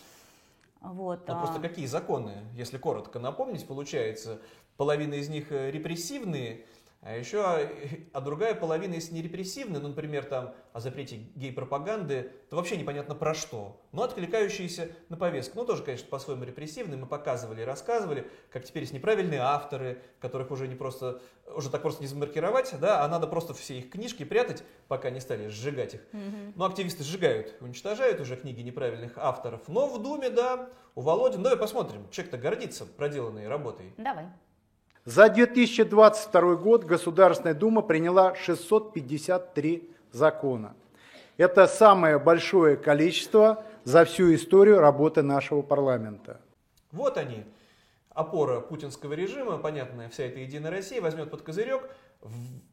Вот. 0.81 1.27
Ну, 1.27 1.35
просто 1.35 1.59
а. 1.59 1.61
какие 1.61 1.87
законы, 1.87 2.45
если 2.55 2.79
коротко 2.79 3.19
напомнить, 3.19 3.67
получается, 3.67 4.41
половина 4.77 5.15
из 5.15 5.29
них 5.29 5.51
э, 5.51 5.73
репрессивные, 5.73 6.65
а 7.05 7.15
еще, 7.17 7.43
а, 8.15 8.21
другая 8.23 8.55
половина, 8.55 8.95
если 8.95 9.13
не 9.13 9.21
репрессивная, 9.21 9.79
ну, 9.79 9.89
например, 9.89 10.25
там 10.25 10.55
о 10.73 10.81
запрете 10.81 11.17
гей-пропаганды, 11.35 12.33
то 12.49 12.57
вообще 12.57 12.79
непонятно 12.79 13.15
про 13.15 13.35
что, 13.35 13.79
но 13.93 14.05
откликающиеся 14.05 14.89
на 15.11 15.19
повестку. 15.19 15.59
Ну, 15.59 15.67
тоже, 15.67 15.83
конечно, 15.83 16.09
по-своему 16.09 16.45
репрессивные, 16.45 16.97
мы 16.97 17.07
показывали 17.07 17.61
и 17.61 17.65
рассказывали, 17.65 18.31
как 18.51 18.65
теперь 18.65 18.85
есть 18.85 18.95
неправильные 18.95 19.41
авторы, 19.41 20.01
которых 20.19 20.51
уже 20.51 20.67
не 20.67 20.77
просто, 20.77 21.21
уже 21.55 21.69
так 21.69 21.83
просто 21.83 22.01
не 22.01 22.07
замаркировать, 22.07 22.73
да, 22.81 23.05
а 23.05 23.09
надо 23.09 23.27
просто 23.27 23.53
все 23.53 23.81
их 23.81 23.91
книжки 23.91 24.25
прятать, 24.25 24.65
пока 24.89 25.11
не 25.11 25.21
стали 25.21 25.49
сжигать 25.49 25.95
их. 25.95 26.01
Mm-hmm. 26.13 26.53
Ну, 26.57 26.65
активисты 26.65 27.05
сжигают, 27.05 27.55
уничтожают 27.61 28.19
уже 28.21 28.37
книги 28.37 28.63
неправильных 28.63 29.19
авторов, 29.19 29.69
но 29.69 29.87
в 29.89 30.03
Думе, 30.03 30.31
да, 30.31 30.71
у 30.95 31.03
Володин, 31.03 31.43
давай 31.43 31.59
посмотрим, 31.59 32.09
человек-то 32.11 32.39
гордится 32.39 32.87
проделанной 32.87 33.47
работой. 33.47 33.93
Давай. 33.99 34.25
За 35.05 35.29
2022 35.29 36.55
год 36.57 36.85
Государственная 36.85 37.53
Дума 37.53 37.83
приняла 37.83 38.35
653 38.35 39.91
закона. 40.13 40.75
Это 41.37 41.67
самое 41.67 42.19
большое 42.19 42.79
количество 42.79 43.67
за 43.85 44.07
всю 44.07 44.35
историю 44.35 44.81
работы 44.81 45.21
нашего 45.21 45.61
парламента. 45.61 46.41
Вот 46.91 47.19
они, 47.19 47.45
опора 48.15 48.61
путинского 48.61 49.13
режима, 49.13 49.59
понятная 49.59 50.09
вся 50.09 50.25
эта 50.25 50.39
Единая 50.39 50.71
Россия 50.71 51.03
возьмет 51.03 51.31
под 51.31 51.43
козырек, 51.43 51.83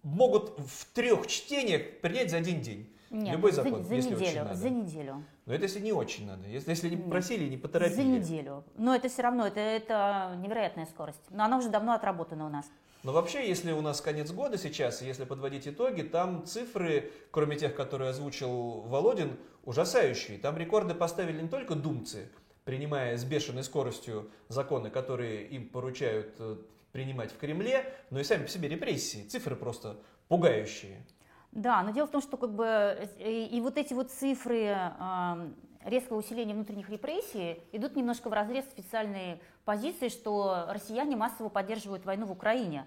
могут 0.01 0.57
в 0.57 0.85
трех 0.93 1.27
чтениях 1.27 1.99
принять 1.99 2.31
за 2.31 2.37
один 2.37 2.61
день. 2.61 2.95
Нет, 3.09 3.35
Любой 3.35 3.51
закон, 3.51 3.83
за, 3.83 3.89
за 3.89 3.95
если 3.95 4.15
неделю, 4.15 4.27
очень 4.29 4.37
надо. 4.37 4.55
За 4.55 4.69
неделю. 4.69 5.23
Но 5.51 5.55
это 5.55 5.65
если 5.65 5.81
не 5.81 5.91
очень 5.91 6.27
надо, 6.27 6.47
если, 6.47 6.69
если 6.69 6.87
не 6.87 6.95
просили, 6.95 7.49
не 7.49 7.57
поторопили. 7.57 7.93
За 7.93 8.03
неделю. 8.03 8.63
Но 8.77 8.95
это 8.95 9.09
все 9.09 9.21
равно, 9.21 9.45
это, 9.45 9.59
это 9.59 10.33
невероятная 10.37 10.85
скорость. 10.85 11.19
Но 11.29 11.43
она 11.43 11.57
уже 11.57 11.67
давно 11.67 11.91
отработана 11.91 12.45
у 12.45 12.49
нас. 12.49 12.65
Но 13.03 13.11
вообще, 13.11 13.45
если 13.45 13.73
у 13.73 13.81
нас 13.81 13.99
конец 13.99 14.31
года 14.31 14.57
сейчас, 14.57 15.01
если 15.01 15.25
подводить 15.25 15.67
итоги, 15.67 16.03
там 16.03 16.45
цифры, 16.45 17.11
кроме 17.31 17.57
тех, 17.57 17.75
которые 17.75 18.11
озвучил 18.11 18.79
Володин, 18.83 19.37
ужасающие. 19.65 20.37
Там 20.37 20.57
рекорды 20.57 20.95
поставили 20.95 21.41
не 21.41 21.49
только 21.49 21.75
думцы, 21.75 22.29
принимая 22.63 23.17
с 23.17 23.25
бешеной 23.25 23.65
скоростью 23.65 24.31
законы, 24.47 24.89
которые 24.89 25.47
им 25.47 25.67
поручают 25.67 26.33
э, 26.39 26.55
принимать 26.93 27.33
в 27.33 27.37
Кремле, 27.37 27.93
но 28.09 28.21
и 28.21 28.23
сами 28.23 28.43
по 28.43 28.49
себе 28.49 28.69
репрессии. 28.69 29.27
Цифры 29.27 29.57
просто 29.57 29.97
пугающие. 30.29 31.05
Да, 31.51 31.83
но 31.83 31.91
дело 31.91 32.07
в 32.07 32.11
том, 32.11 32.21
что 32.21 32.37
как 32.37 32.53
бы 32.53 32.65
э, 32.65 33.07
и, 33.19 33.57
и 33.57 33.61
вот 33.61 33.77
эти 33.77 33.93
вот 33.93 34.09
цифры 34.09 34.67
э, 34.67 35.49
резкого 35.83 36.17
усиления 36.17 36.53
внутренних 36.53 36.89
репрессий 36.89 37.61
идут 37.71 37.95
немножко 37.95 38.29
в 38.29 38.33
разрез 38.33 38.65
специальной 38.65 39.41
позиции, 39.65 40.09
что 40.09 40.65
россияне 40.69 41.15
массово 41.15 41.49
поддерживают 41.49 42.05
войну 42.05 42.25
в 42.25 42.31
Украине. 42.31 42.85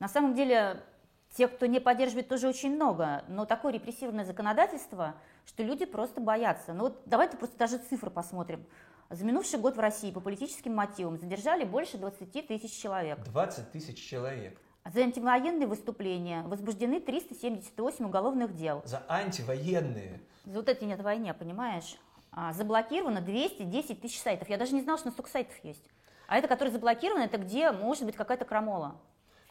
На 0.00 0.08
самом 0.08 0.34
деле, 0.34 0.82
тех, 1.36 1.54
кто 1.54 1.66
не 1.66 1.80
поддерживает, 1.80 2.28
тоже 2.28 2.48
очень 2.48 2.74
много, 2.74 3.24
но 3.28 3.44
такое 3.44 3.72
репрессивное 3.72 4.24
законодательство, 4.24 5.14
что 5.46 5.62
люди 5.62 5.84
просто 5.84 6.20
боятся. 6.20 6.72
Ну 6.72 6.84
вот 6.84 7.02
давайте 7.06 7.36
просто 7.36 7.56
даже 7.58 7.78
цифры 7.78 8.10
посмотрим. 8.10 8.64
За 9.10 9.24
минувший 9.24 9.58
год 9.58 9.76
в 9.76 9.80
России 9.80 10.12
по 10.12 10.20
политическим 10.20 10.74
мотивам 10.74 11.18
задержали 11.18 11.64
больше 11.64 11.98
20 11.98 12.46
тысяч 12.46 12.72
человек. 12.72 13.18
20 13.24 13.72
тысяч 13.72 13.98
человек. 13.98 14.60
За 14.84 15.00
антивоенные 15.02 15.66
выступления 15.66 16.42
возбуждены 16.42 17.00
378 17.00 18.04
уголовных 18.04 18.56
дел. 18.56 18.82
За 18.84 19.04
антивоенные? 19.08 20.20
За 20.44 20.52
вот 20.52 20.68
это 20.68 20.84
нет 20.84 21.00
войне, 21.00 21.34
понимаешь? 21.34 21.96
А, 22.32 22.52
заблокировано 22.52 23.20
210 23.20 24.00
тысяч 24.00 24.20
сайтов. 24.20 24.48
Я 24.48 24.56
даже 24.56 24.74
не 24.74 24.82
знала, 24.82 24.98
что 24.98 25.08
на 25.08 25.12
столько 25.12 25.30
сайтов 25.30 25.54
есть. 25.62 25.82
А 26.28 26.38
это, 26.38 26.48
которые 26.48 26.72
заблокированы, 26.72 27.24
это 27.24 27.38
где 27.38 27.70
может 27.72 28.04
быть 28.04 28.16
какая-то 28.16 28.44
крамола. 28.44 28.96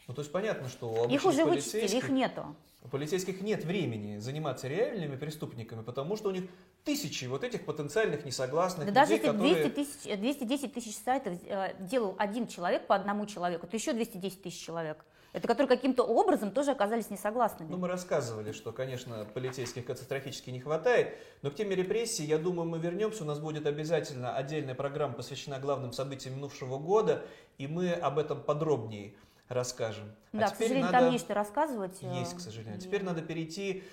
Ну, 0.08 0.14
то 0.14 0.22
есть 0.22 0.32
понятно, 0.32 0.68
что 0.68 1.04
у 1.04 1.08
Их 1.08 1.24
уже 1.24 1.44
вычистили, 1.44 1.96
их 1.96 2.08
нету. 2.08 2.56
У 2.82 2.88
полицейских 2.88 3.42
нет 3.42 3.64
времени 3.64 4.18
заниматься 4.18 4.66
реальными 4.66 5.16
преступниками, 5.16 5.82
потому 5.82 6.16
что 6.16 6.30
у 6.30 6.32
них 6.32 6.44
тысячи 6.82 7.26
вот 7.26 7.44
этих 7.44 7.66
потенциальных 7.66 8.24
несогласных 8.24 8.92
да 8.92 9.02
людей, 9.04 9.20
даже 9.20 9.44
если 9.44 9.70
200 9.70 9.70
тысяч, 9.74 10.18
210 10.18 10.74
тысяч 10.74 10.96
сайтов 10.96 11.34
э, 11.44 11.74
делал 11.78 12.16
один 12.18 12.46
человек 12.46 12.86
по 12.86 12.94
одному 12.94 13.26
человеку, 13.26 13.66
то 13.66 13.76
еще 13.76 13.92
210 13.92 14.42
тысяч 14.42 14.64
человек. 14.64 15.04
Это 15.32 15.46
которые 15.46 15.68
каким-то 15.68 16.02
образом 16.02 16.50
тоже 16.50 16.72
оказались 16.72 17.08
несогласными. 17.08 17.70
Ну, 17.70 17.78
мы 17.78 17.86
рассказывали, 17.86 18.50
что, 18.50 18.72
конечно, 18.72 19.24
полицейских 19.32 19.84
катастрофически 19.84 20.50
не 20.50 20.60
хватает, 20.60 21.16
но 21.42 21.50
к 21.50 21.54
теме 21.54 21.76
репрессий, 21.76 22.24
я 22.24 22.36
думаю, 22.38 22.68
мы 22.68 22.78
вернемся. 22.78 23.22
У 23.22 23.26
нас 23.26 23.38
будет 23.38 23.66
обязательно 23.66 24.34
отдельная 24.34 24.74
программа, 24.74 25.14
посвящена 25.14 25.60
главным 25.60 25.92
событиям 25.92 26.36
минувшего 26.36 26.78
года, 26.78 27.24
и 27.58 27.68
мы 27.68 27.92
об 27.92 28.18
этом 28.18 28.42
подробнее 28.42 29.14
расскажем. 29.48 30.12
А 30.32 30.38
да, 30.38 30.46
а 30.46 30.50
к 30.50 30.56
сожалению, 30.56 30.86
надо... 30.86 30.98
там 30.98 31.12
есть 31.12 31.24
что 31.24 31.34
рассказывать. 31.34 31.98
Э, 32.02 32.18
есть, 32.18 32.36
к 32.36 32.40
сожалению. 32.40 32.78
И... 32.78 32.80
Теперь 32.80 33.04
надо 33.04 33.22
перейти 33.22 33.84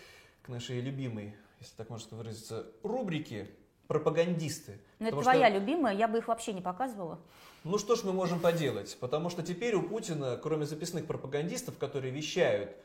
к 0.41 0.49
нашей 0.49 0.81
любимой, 0.81 1.35
если 1.59 1.75
так 1.75 1.89
можно 1.89 2.17
выразиться, 2.17 2.65
рубрике 2.81 3.49
пропагандисты. 3.87 4.79
Но 4.99 5.07
это 5.07 5.21
твоя 5.21 5.49
что... 5.49 5.59
любимая, 5.59 5.95
я 5.95 6.07
бы 6.07 6.17
их 6.17 6.27
вообще 6.27 6.53
не 6.53 6.61
показывала. 6.61 7.19
Ну 7.63 7.77
что 7.77 7.95
ж 7.95 8.03
мы 8.03 8.13
можем 8.13 8.39
поделать? 8.39 8.97
Потому 8.99 9.29
что 9.29 9.43
теперь 9.43 9.75
у 9.75 9.81
Путина, 9.81 10.39
кроме 10.41 10.65
записных 10.65 11.05
пропагандистов, 11.05 11.77
которые 11.77 12.13
вещают 12.13 12.75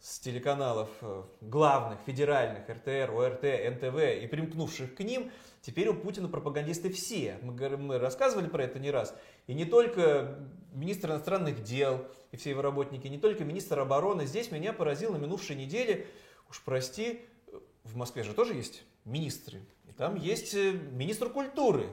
с 0.00 0.18
телеканалов 0.18 0.90
э, 1.00 1.22
главных, 1.40 1.98
федеральных, 2.04 2.68
РТР, 2.68 3.10
ОРТ, 3.12 3.42
НТВ 3.42 4.22
и 4.22 4.26
примкнувших 4.26 4.94
к 4.94 5.00
ним, 5.00 5.30
теперь 5.62 5.88
у 5.88 5.94
Путина 5.94 6.28
пропагандисты 6.28 6.92
все. 6.92 7.38
Мы, 7.42 7.76
мы 7.76 7.98
рассказывали 7.98 8.48
про 8.48 8.64
это 8.64 8.78
не 8.78 8.90
раз. 8.90 9.14
И 9.46 9.54
не 9.54 9.64
только 9.64 10.38
министр 10.72 11.10
иностранных 11.10 11.62
дел 11.62 12.06
и 12.32 12.36
все 12.36 12.50
его 12.50 12.62
работники, 12.62 13.06
не 13.06 13.18
только 13.18 13.44
министр 13.44 13.80
обороны. 13.80 14.26
Здесь 14.26 14.50
меня 14.50 14.72
поразил 14.72 15.12
на 15.12 15.16
минувшей 15.16 15.56
неделе, 15.56 16.06
уж 16.50 16.62
прости, 16.62 17.22
в 17.84 17.96
Москве 17.96 18.22
же 18.22 18.34
тоже 18.34 18.54
есть 18.54 18.82
министры. 19.04 19.60
И 19.88 19.92
там 19.92 20.16
есть 20.16 20.54
э, 20.54 20.72
министр 20.72 21.30
культуры 21.30 21.86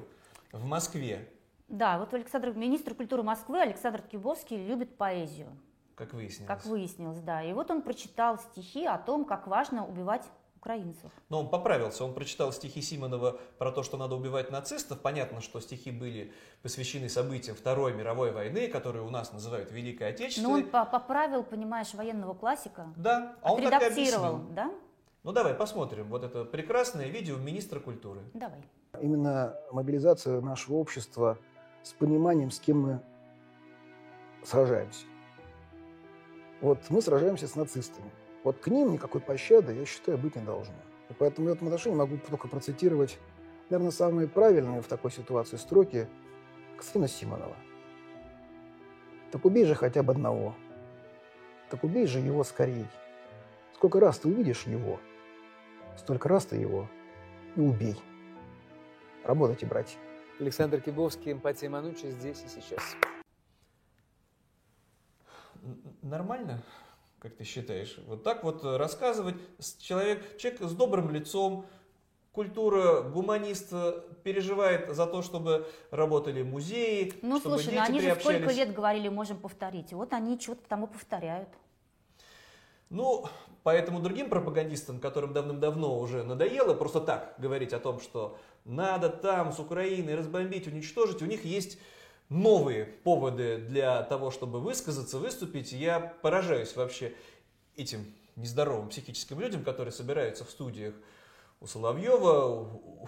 в 0.51 0.65
Москве. 0.65 1.29
Да, 1.73 1.97
вот 1.97 2.13
Александр, 2.13 2.53
министр 2.53 2.93
культуры 2.93 3.23
Москвы 3.23 3.59
Александр 3.59 4.03
Кибовский 4.03 4.63
любит 4.63 4.95
поэзию. 4.95 5.47
Как 5.95 6.13
выяснилось. 6.13 6.47
Как 6.47 6.65
выяснилось, 6.67 7.19
да. 7.19 7.41
И 7.41 7.51
вот 7.51 7.71
он 7.71 7.81
прочитал 7.81 8.37
стихи 8.37 8.85
о 8.85 8.99
том, 8.99 9.25
как 9.25 9.47
важно 9.47 9.87
убивать 9.87 10.21
украинцев. 10.55 11.11
Но 11.29 11.39
он 11.39 11.49
поправился, 11.49 12.05
он 12.05 12.13
прочитал 12.13 12.53
стихи 12.53 12.79
Симонова 12.79 13.39
про 13.57 13.71
то, 13.71 13.81
что 13.81 13.97
надо 13.97 14.15
убивать 14.15 14.51
нацистов. 14.51 14.99
Понятно, 14.99 15.41
что 15.41 15.59
стихи 15.61 15.89
были 15.89 16.31
посвящены 16.61 17.09
событиям 17.09 17.55
Второй 17.55 17.95
мировой 17.95 18.31
войны, 18.31 18.67
которые 18.67 19.03
у 19.03 19.09
нас 19.09 19.33
называют 19.33 19.71
Великой 19.71 20.09
Отечественной. 20.09 20.61
Но 20.61 20.67
он 20.67 20.91
поправил, 20.91 21.43
понимаешь, 21.43 21.91
военного 21.95 22.35
классика. 22.35 22.93
Да, 22.95 23.35
а 23.41 23.51
он 23.51 23.63
так 23.63 23.81
редактировал, 23.81 24.41
да? 24.51 24.71
Ну 25.23 25.31
давай 25.31 25.55
посмотрим 25.55 26.05
вот 26.09 26.23
это 26.23 26.45
прекрасное 26.45 27.07
видео 27.07 27.37
министра 27.37 27.79
культуры. 27.79 28.21
Давай. 28.35 28.61
Именно 29.01 29.55
мобилизация 29.71 30.39
нашего 30.39 30.75
общества 30.75 31.39
с 31.83 31.93
пониманием, 31.93 32.49
с 32.49 32.59
кем 32.59 32.81
мы 32.81 32.99
сражаемся. 34.43 35.05
Вот 36.61 36.79
мы 36.89 37.01
сражаемся 37.01 37.47
с 37.47 37.55
нацистами. 37.55 38.09
Вот 38.43 38.57
к 38.59 38.67
ним 38.67 38.93
никакой 38.93 39.21
пощады, 39.21 39.73
я 39.73 39.85
считаю, 39.85 40.17
быть 40.17 40.35
не 40.35 40.41
должно. 40.41 40.75
И 41.09 41.13
поэтому 41.13 41.49
в 41.49 41.51
этом 41.51 41.67
отношении 41.67 41.97
могу 41.97 42.17
только 42.17 42.47
процитировать, 42.47 43.19
наверное, 43.69 43.91
самые 43.91 44.27
правильные 44.27 44.81
в 44.81 44.87
такой 44.87 45.11
ситуации 45.11 45.57
строки 45.57 46.07
Константина 46.75 47.07
Симонова. 47.07 47.55
Так 49.31 49.45
убей 49.45 49.65
же 49.65 49.75
хотя 49.75 50.03
бы 50.03 50.13
одного. 50.13 50.55
Так 51.69 51.83
убей 51.83 52.05
же 52.07 52.19
его 52.19 52.43
скорей. 52.43 52.85
Сколько 53.73 53.99
раз 53.99 54.19
ты 54.19 54.29
увидишь 54.29 54.63
его, 54.63 54.99
столько 55.97 56.29
раз 56.29 56.45
ты 56.45 56.55
его 56.55 56.87
и 57.55 57.61
убей. 57.61 57.99
Работайте, 59.23 59.65
братья. 59.65 59.97
Александр 60.39 60.81
Кибовский, 60.81 61.31
эмпатия 61.31 61.69
Манучи 61.69 62.09
здесь 62.09 62.43
и 62.43 62.47
сейчас. 62.47 62.95
Нормально? 66.01 66.61
как 67.23 67.35
ты 67.37 67.45
считаешь? 67.45 67.97
Вот 68.05 68.21
так 68.21 68.43
вот 68.43 68.65
рассказывать 68.65 69.35
человек, 69.79 70.37
человек 70.37 70.61
с 70.61 70.73
добрым 70.75 71.09
лицом, 71.09 71.65
культура, 72.33 73.01
гуманист 73.01 73.73
переживает 74.23 74.93
за 74.93 75.07
то, 75.07 75.21
чтобы 75.21 75.65
работали 75.89 76.43
музеи, 76.43 77.13
Ну, 77.21 77.39
чтобы 77.39 77.59
слушай, 77.59 77.71
дети 77.71 77.77
ну 77.77 77.85
они 77.85 78.01
же 78.01 78.15
сколько 78.19 78.51
лет 78.51 78.73
говорили, 78.73 79.07
можем 79.07 79.37
повторить. 79.37 79.93
И 79.93 79.95
вот 79.95 80.11
они 80.11 80.37
что-то 80.37 80.67
там 80.67 80.83
и 80.83 80.87
повторяют. 80.87 81.47
Ну, 82.89 83.25
поэтому 83.63 84.01
другим 84.01 84.29
пропагандистам, 84.29 84.99
которым 84.99 85.31
давным-давно 85.31 85.97
уже 85.97 86.23
надоело 86.23 86.73
просто 86.73 86.99
так 86.99 87.35
говорить 87.37 87.71
о 87.71 87.79
том, 87.79 88.01
что 88.01 88.37
надо 88.65 89.09
там 89.09 89.51
с 89.51 89.59
Украиной 89.59 90.15
разбомбить, 90.15 90.67
уничтожить, 90.67 91.21
у 91.21 91.25
них 91.25 91.45
есть 91.45 91.77
новые 92.29 92.85
поводы 92.85 93.57
для 93.57 94.03
того, 94.03 94.31
чтобы 94.31 94.59
высказаться, 94.59 95.19
выступить. 95.19 95.71
Я 95.71 95.99
поражаюсь 95.99 96.75
вообще 96.75 97.13
этим 97.75 98.05
нездоровым 98.35 98.89
психическим 98.89 99.39
людям, 99.39 99.63
которые 99.63 99.91
собираются 99.91 100.45
в 100.45 100.49
студиях 100.49 100.93
у 101.63 101.67
Соловьева, 101.67 102.67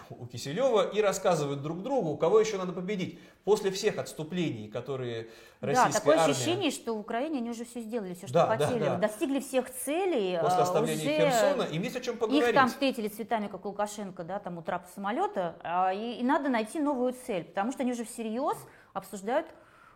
у 0.10 0.26
Киселева 0.28 0.88
и 0.88 1.02
рассказывают 1.02 1.62
друг 1.62 1.84
другу, 1.84 2.12
у 2.12 2.18
кого 2.18 2.40
еще 2.40 2.58
надо 2.58 2.72
победить. 2.72 3.20
После 3.44 3.70
всех 3.70 3.98
отступлений, 3.98 4.70
которые 4.70 5.28
российская 5.60 5.92
да, 5.92 6.00
такое 6.00 6.18
армия... 6.18 6.34
ощущение, 6.34 6.72
что 6.72 6.96
в 6.96 7.00
Украине 7.00 7.40
они 7.40 7.50
уже 7.50 7.66
все 7.66 7.82
сделали, 7.82 8.14
все, 8.14 8.28
что 8.28 8.34
Да, 8.34 8.56
да, 8.56 8.66
хотели. 8.66 8.84
да. 8.86 8.98
Достигли 8.98 9.42
всех 9.42 9.70
целей. 9.70 10.40
После 10.42 10.60
а, 10.60 10.64
оставления 10.64 11.04
уже 11.04 11.32
Херсона, 11.32 11.64
им 11.64 11.82
есть 11.84 11.96
о 11.98 12.02
чем 12.02 12.18
поговорить. 12.18 12.48
Их 12.48 12.56
там 12.56 12.70
встретили 12.70 13.10
цветами, 13.10 13.48
как 13.48 13.66
Лукашенко, 13.66 14.24
да, 14.24 14.40
там 14.40 14.58
у 14.58 14.62
трапа 14.62 14.88
самолета, 14.96 15.58
а, 15.62 15.94
и, 15.94 16.14
и 16.14 16.24
надо 16.24 16.48
найти 16.48 16.80
новую 16.80 17.14
цель, 17.28 17.44
потому 17.44 17.74
что 17.74 17.84
они 17.84 17.92
уже 17.92 18.06
всерьез 18.06 18.58
обсуждают 18.94 19.48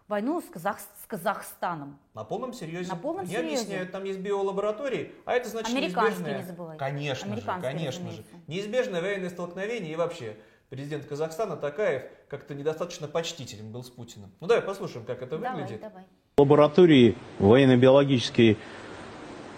войну 0.10 0.42
с, 0.42 0.46
Казах, 0.46 0.80
с 0.80 1.06
Казахстаном. 1.08 2.00
На 2.14 2.24
полном 2.24 2.52
серьезе. 2.54 2.90
На 2.90 2.98
полном 2.98 3.22
Они 3.26 3.30
серьезе. 3.34 3.56
объясняют, 3.56 3.92
там 3.92 4.04
есть 4.04 4.20
биолаборатории, 4.20 5.12
а 5.26 5.34
это 5.34 5.50
значит 5.50 5.70
Американские, 5.72 6.10
неизбежное... 6.10 6.38
не 6.40 6.44
забывай. 6.46 6.78
Конечно 6.78 7.36
же, 7.36 7.42
конечно 7.62 8.12
же. 8.12 8.24
Неизбежное 8.48 9.02
военное 9.02 9.30
столкновение 9.30 9.94
и 9.94 9.96
вообще 9.96 10.36
президент 10.70 11.06
Казахстана 11.06 11.56
Такаев 11.56 12.04
как-то 12.28 12.56
недостаточно 12.56 13.08
почтителен 13.08 13.72
был 13.72 13.84
с 13.84 13.90
Путиным. 13.90 14.32
Ну 14.40 14.48
давай 14.48 14.64
послушаем, 14.64 15.06
как 15.06 15.22
это 15.22 15.38
Давай, 15.38 15.62
выглядит. 15.62 15.82
давай. 15.82 16.04
лаборатории 16.38 17.16
военно-биологические 17.40 18.58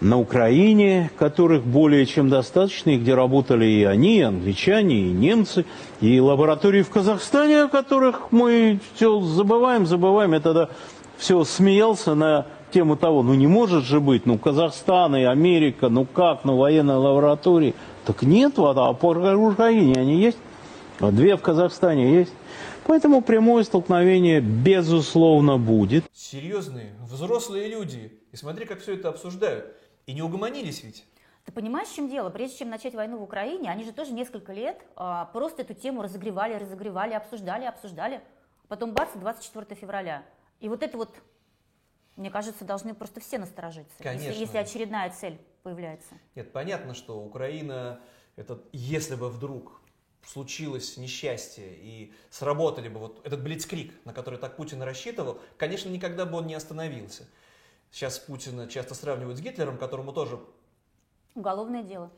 на 0.02 0.18
Украине, 0.18 1.10
которых 1.16 1.62
более 1.64 2.06
чем 2.06 2.28
достаточно, 2.28 2.90
и 2.90 2.98
где 2.98 3.14
работали 3.14 3.64
и 3.64 3.84
они, 3.84 4.18
и 4.18 4.22
англичане, 4.22 4.96
и 4.96 5.12
немцы, 5.12 5.64
и 6.00 6.18
лаборатории 6.20 6.82
в 6.82 6.90
Казахстане, 6.90 7.62
о 7.62 7.68
которых 7.68 8.32
мы 8.32 8.80
все 8.94 9.20
забываем, 9.20 9.86
забываем. 9.86 10.32
Я 10.32 10.40
тогда 10.40 10.68
все 11.18 11.44
смеялся 11.44 12.14
на 12.14 12.46
тему 12.72 12.96
того, 12.96 13.22
ну 13.22 13.34
не 13.34 13.46
может 13.46 13.84
же 13.84 14.00
быть, 14.00 14.26
ну 14.26 14.38
Казахстан 14.38 15.14
и 15.14 15.22
Америка, 15.22 15.88
ну 15.88 16.04
как, 16.04 16.44
ну 16.44 16.56
военные 16.56 16.96
лаборатории. 16.96 17.74
Так 18.04 18.22
нет, 18.22 18.54
вот, 18.56 18.76
а 18.76 18.92
по 18.94 19.10
Украине 19.10 19.94
они 20.00 20.16
есть, 20.16 20.38
а 20.98 21.12
две 21.12 21.36
в 21.36 21.42
Казахстане 21.42 22.12
есть. 22.12 22.32
Поэтому 22.84 23.22
прямое 23.22 23.62
столкновение 23.62 24.40
безусловно 24.40 25.58
будет. 25.58 26.04
Серьезные, 26.12 26.94
взрослые 27.08 27.68
люди. 27.68 28.12
И 28.32 28.36
смотри, 28.36 28.64
как 28.64 28.80
все 28.80 28.94
это 28.94 29.10
обсуждают. 29.10 29.66
И 30.06 30.12
не 30.12 30.22
угомонились 30.22 30.82
ведь. 30.82 31.04
Ты 31.44 31.52
понимаешь, 31.52 31.88
в 31.88 31.94
чем 31.94 32.08
дело? 32.08 32.30
Прежде 32.30 32.58
чем 32.58 32.70
начать 32.70 32.94
войну 32.94 33.18
в 33.18 33.22
Украине, 33.22 33.70
они 33.70 33.84
же 33.84 33.92
тоже 33.92 34.12
несколько 34.12 34.52
лет 34.52 34.80
а, 34.94 35.26
просто 35.26 35.62
эту 35.62 35.74
тему 35.74 36.02
разогревали, 36.02 36.54
разогревали, 36.54 37.14
обсуждали, 37.14 37.64
обсуждали. 37.64 38.20
Потом 38.68 38.92
бац, 38.92 39.10
24 39.14 39.74
февраля. 39.74 40.24
И 40.60 40.68
вот 40.68 40.82
это 40.84 40.96
вот, 40.96 41.10
мне 42.16 42.30
кажется, 42.30 42.64
должны 42.64 42.94
просто 42.94 43.20
все 43.20 43.38
насторожиться, 43.38 43.92
если- 43.98 44.04
Конечно. 44.04 44.40
если 44.40 44.58
очередная 44.58 45.10
цель 45.10 45.38
появляется. 45.64 46.14
Нет, 46.36 46.52
понятно, 46.52 46.94
что 46.94 47.20
Украина, 47.20 48.00
это, 48.36 48.60
если 48.72 49.16
бы 49.16 49.28
вдруг 49.28 49.80
случилось 50.24 50.96
несчастье 50.96 51.64
и 51.76 52.12
сработали 52.30 52.88
бы 52.88 53.00
вот 53.00 53.20
этот 53.26 53.42
блицкрик, 53.42 53.92
на 54.04 54.12
который 54.12 54.38
так 54.38 54.56
Путин 54.56 54.80
рассчитывал, 54.82 55.40
конечно, 55.58 55.88
никогда 55.88 56.24
бы 56.24 56.38
он 56.38 56.46
не 56.46 56.54
остановился. 56.54 57.26
Сейчас 57.92 58.18
Путина 58.18 58.66
часто 58.66 58.94
сравнивают 58.94 59.38
с 59.38 59.42
Гитлером, 59.42 59.76
которому 59.76 60.12
тоже, 60.12 60.40
Уголовное 61.34 61.82
дело. 61.82 62.10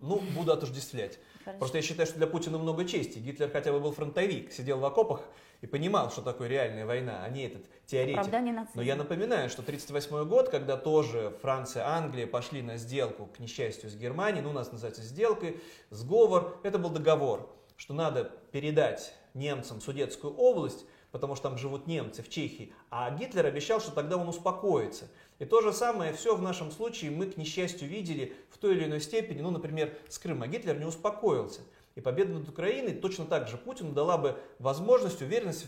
ну, 0.00 0.20
буду 0.36 0.52
отождествлять. 0.52 1.18
Хорошо. 1.44 1.58
Просто 1.58 1.78
я 1.78 1.82
считаю, 1.82 2.06
что 2.06 2.16
для 2.18 2.26
Путина 2.26 2.58
много 2.58 2.84
чести. 2.84 3.18
Гитлер 3.18 3.50
хотя 3.50 3.72
бы 3.72 3.80
был 3.80 3.92
фронтовик, 3.92 4.52
сидел 4.52 4.78
в 4.78 4.84
окопах 4.84 5.22
и 5.60 5.66
понимал, 5.66 6.10
что 6.10 6.22
такое 6.22 6.48
реальная 6.48 6.86
война, 6.86 7.22
а 7.24 7.28
не 7.28 7.44
этот 7.44 7.64
теоретик. 7.86 8.32
Но 8.74 8.82
я 8.82 8.96
напоминаю, 8.96 9.48
что 9.48 9.62
1938 9.62 10.28
год, 10.28 10.48
когда 10.48 10.76
тоже 10.76 11.36
Франция, 11.40 11.86
Англия 11.86 12.26
пошли 12.26 12.62
на 12.62 12.76
сделку, 12.76 13.26
к 13.26 13.38
несчастью, 13.38 13.90
с 13.90 13.94
Германией, 13.94 14.42
ну, 14.42 14.50
у 14.50 14.54
нас 14.54 14.72
называется 14.72 15.02
сделкой, 15.02 15.60
сговор, 15.90 16.60
это 16.64 16.78
был 16.78 16.90
договор, 16.90 17.48
что 17.76 17.94
надо 17.94 18.24
передать 18.50 19.14
немцам 19.34 19.80
Судетскую 19.80 20.34
область, 20.34 20.84
потому 21.12 21.36
что 21.36 21.50
там 21.50 21.58
живут 21.58 21.86
немцы 21.86 22.22
в 22.22 22.28
Чехии, 22.28 22.72
а 22.90 23.10
Гитлер 23.10 23.46
обещал, 23.46 23.80
что 23.80 23.92
тогда 23.92 24.16
он 24.16 24.28
успокоится. 24.28 25.08
И 25.38 25.44
то 25.44 25.60
же 25.60 25.72
самое 25.72 26.12
все 26.12 26.34
в 26.34 26.42
нашем 26.42 26.72
случае 26.72 27.10
мы, 27.10 27.26
к 27.26 27.36
несчастью, 27.36 27.88
видели 27.88 28.34
в 28.50 28.58
той 28.58 28.74
или 28.74 28.86
иной 28.86 29.00
степени, 29.00 29.40
ну, 29.42 29.50
например, 29.50 29.96
с 30.08 30.18
Крыма. 30.18 30.46
Гитлер 30.46 30.78
не 30.78 30.86
успокоился. 30.86 31.60
И 31.94 32.00
победа 32.00 32.32
над 32.32 32.48
Украиной 32.48 32.94
точно 32.94 33.26
так 33.26 33.48
же 33.48 33.58
Путину 33.58 33.92
дала 33.92 34.16
бы 34.16 34.38
возможность, 34.58 35.20
уверенность 35.20 35.66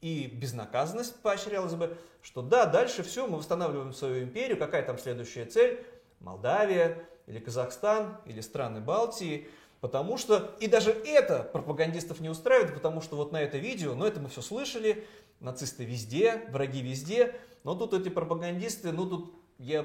и 0.00 0.26
безнаказанность 0.26 1.14
поощрялась 1.22 1.74
бы, 1.74 1.96
что 2.20 2.42
да, 2.42 2.66
дальше 2.66 3.04
все, 3.04 3.26
мы 3.28 3.38
восстанавливаем 3.38 3.92
свою 3.92 4.24
империю, 4.24 4.58
какая 4.58 4.82
там 4.82 4.98
следующая 4.98 5.44
цель? 5.44 5.86
Молдавия 6.18 7.06
или 7.26 7.38
Казахстан 7.38 8.18
или 8.26 8.40
страны 8.40 8.80
Балтии. 8.80 9.48
Потому 9.82 10.16
что, 10.16 10.54
и 10.60 10.68
даже 10.68 10.92
это 10.92 11.42
пропагандистов 11.42 12.20
не 12.20 12.28
устраивает, 12.28 12.72
потому 12.72 13.00
что 13.00 13.16
вот 13.16 13.32
на 13.32 13.42
это 13.42 13.58
видео, 13.58 13.96
ну 13.96 14.04
это 14.04 14.20
мы 14.20 14.28
все 14.28 14.40
слышали, 14.40 15.04
нацисты 15.40 15.84
везде, 15.84 16.44
враги 16.50 16.80
везде, 16.80 17.34
но 17.64 17.74
тут 17.74 17.92
эти 17.92 18.08
пропагандисты, 18.08 18.92
ну 18.92 19.10
тут 19.10 19.34
я, 19.58 19.84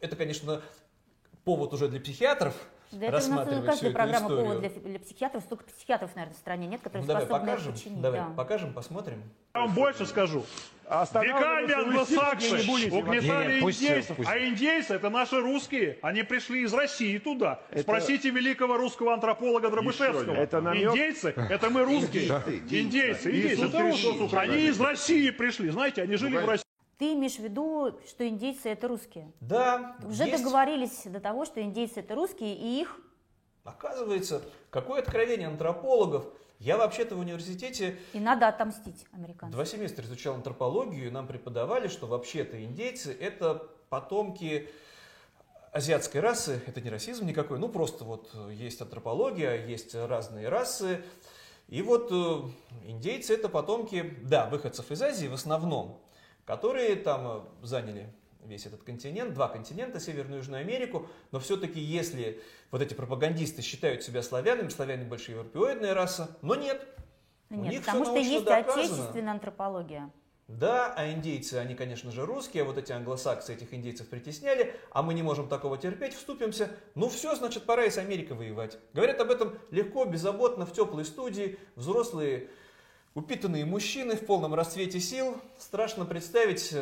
это, 0.00 0.14
конечно, 0.14 0.60
повод 1.42 1.72
уже 1.72 1.88
для 1.88 2.00
психиатров, 2.00 2.54
Да 2.92 3.06
это 3.06 3.16
у 3.16 3.30
нас 3.30 3.48
эту 3.48 3.92
программа 3.92 4.26
историю. 4.28 4.44
повод 4.44 4.60
для, 4.60 4.68
для 4.70 4.98
психиатров. 4.98 5.42
Столько 5.44 5.64
психиатров, 5.64 6.14
наверное, 6.14 6.34
в 6.34 6.38
стране 6.38 6.66
нет, 6.66 6.80
которые 6.80 7.02
Ну, 7.02 7.08
давай 7.08 7.24
способны 7.24 7.46
покажем, 7.46 7.68
это 7.68 7.78
починить. 7.78 8.00
давай 8.00 8.20
да. 8.20 8.26
покажем, 8.36 8.72
посмотрим. 8.72 9.22
Я 9.54 9.60
вам 9.60 9.74
больше 9.74 10.06
скажу. 10.06 10.44
Веками 10.88 11.72
англосаксы 11.72 12.56
угнетали 12.90 13.60
индейцев, 13.60 14.16
а 14.26 14.38
индейцы 14.38 14.94
это 14.94 15.10
наши 15.10 15.38
русские. 15.38 15.98
Они 16.00 16.22
пришли 16.22 16.62
из 16.62 16.72
России 16.72 17.18
туда. 17.18 17.60
Спросите 17.78 18.30
великого 18.30 18.76
русского 18.76 19.14
антрополога 19.14 19.70
Дробышевского. 19.70 20.34
Это 20.34 20.60
намек? 20.60 20.90
Индейцы, 20.90 21.34
это 21.36 21.70
мы 21.70 21.84
русские. 21.84 22.28
Индейцы, 22.70 23.30
индейцы, 23.30 23.66
это 23.66 23.82
русские. 23.82 24.38
Они 24.38 24.62
из 24.62 24.80
России 24.80 25.30
пришли, 25.30 25.70
знаете, 25.70 26.02
они 26.02 26.16
жили 26.16 26.36
в 26.38 26.48
России. 26.48 26.67
Ты 26.98 27.12
имеешь 27.14 27.36
в 27.36 27.38
виду, 27.38 27.96
что 28.08 28.28
индейцы 28.28 28.68
это 28.68 28.88
русские? 28.88 29.32
Да, 29.40 29.96
Уже 30.04 30.24
есть- 30.24 30.42
договорились 30.42 31.02
до 31.04 31.20
того, 31.20 31.44
что 31.44 31.62
индейцы 31.62 32.00
это 32.00 32.14
русские, 32.14 32.54
и 32.54 32.80
их 32.80 33.00
Оказывается, 33.64 34.42
какое 34.70 35.00
откровение 35.00 35.46
антропологов. 35.46 36.24
Я 36.58 36.78
вообще-то 36.78 37.16
в 37.16 37.20
университете... 37.20 37.98
И 38.14 38.18
надо 38.18 38.48
отомстить 38.48 39.04
американцам. 39.12 39.50
Два 39.52 39.66
семестра 39.66 40.04
изучал 40.06 40.34
антропологию, 40.34 41.06
и 41.06 41.10
нам 41.10 41.26
преподавали, 41.26 41.88
что 41.88 42.06
вообще-то 42.06 42.64
индейцы 42.64 43.12
это 43.12 43.68
потомки 43.90 44.70
азиатской 45.70 46.22
расы, 46.22 46.62
это 46.66 46.80
не 46.80 46.88
расизм 46.88 47.26
никакой, 47.26 47.58
ну 47.58 47.68
просто 47.68 48.04
вот 48.04 48.34
есть 48.50 48.80
антропология, 48.80 49.66
есть 49.66 49.94
разные 49.94 50.48
расы, 50.48 51.04
и 51.68 51.82
вот 51.82 52.08
э, 52.10 52.88
индейцы 52.88 53.34
это 53.34 53.50
потомки, 53.50 54.16
да, 54.22 54.46
выходцев 54.46 54.90
из 54.90 55.02
Азии 55.02 55.26
в 55.26 55.34
основном, 55.34 56.00
которые 56.48 56.96
там 56.96 57.26
э, 57.26 57.40
заняли 57.66 58.10
весь 58.42 58.64
этот 58.64 58.82
континент, 58.82 59.34
два 59.34 59.48
континента, 59.48 60.00
Северную 60.00 60.36
и 60.36 60.38
Южную 60.38 60.62
Америку, 60.62 61.06
но 61.30 61.40
все-таки 61.40 61.78
если 61.78 62.40
вот 62.70 62.80
эти 62.80 62.94
пропагандисты 62.94 63.60
считают 63.60 64.02
себя 64.02 64.22
славянами, 64.22 64.70
славяне 64.70 65.04
больше 65.04 65.32
европеоидная 65.32 65.92
раса, 65.92 66.38
но 66.40 66.54
нет. 66.54 66.88
Нет, 67.50 67.60
У 67.60 67.64
них 67.64 67.84
потому 67.84 68.04
что 68.06 68.16
есть 68.16 68.46
доказано. 68.46 68.82
отечественная 68.82 69.32
антропология. 69.34 70.10
Да, 70.46 70.94
а 70.96 71.12
индейцы, 71.12 71.54
они, 71.54 71.74
конечно 71.74 72.10
же, 72.10 72.24
русские, 72.24 72.62
а 72.62 72.66
вот 72.66 72.78
эти 72.78 72.92
англосаксы 72.92 73.52
этих 73.52 73.74
индейцев 73.74 74.08
притесняли, 74.08 74.74
а 74.90 75.02
мы 75.02 75.12
не 75.12 75.22
можем 75.22 75.50
такого 75.50 75.76
терпеть, 75.76 76.14
вступимся. 76.14 76.70
Ну 76.94 77.10
все, 77.10 77.34
значит, 77.34 77.64
пора 77.64 77.84
и 77.84 77.90
с 77.90 77.98
Америкой 77.98 78.38
воевать. 78.38 78.78
Говорят 78.94 79.20
об 79.20 79.30
этом 79.30 79.58
легко, 79.70 80.06
беззаботно, 80.06 80.64
в 80.64 80.72
теплой 80.72 81.04
студии, 81.04 81.58
взрослые, 81.76 82.48
упитанные 83.18 83.64
мужчины 83.64 84.16
в 84.16 84.24
полном 84.24 84.54
расцвете 84.54 85.00
сил. 85.00 85.36
Страшно 85.58 86.04
представить, 86.04 86.74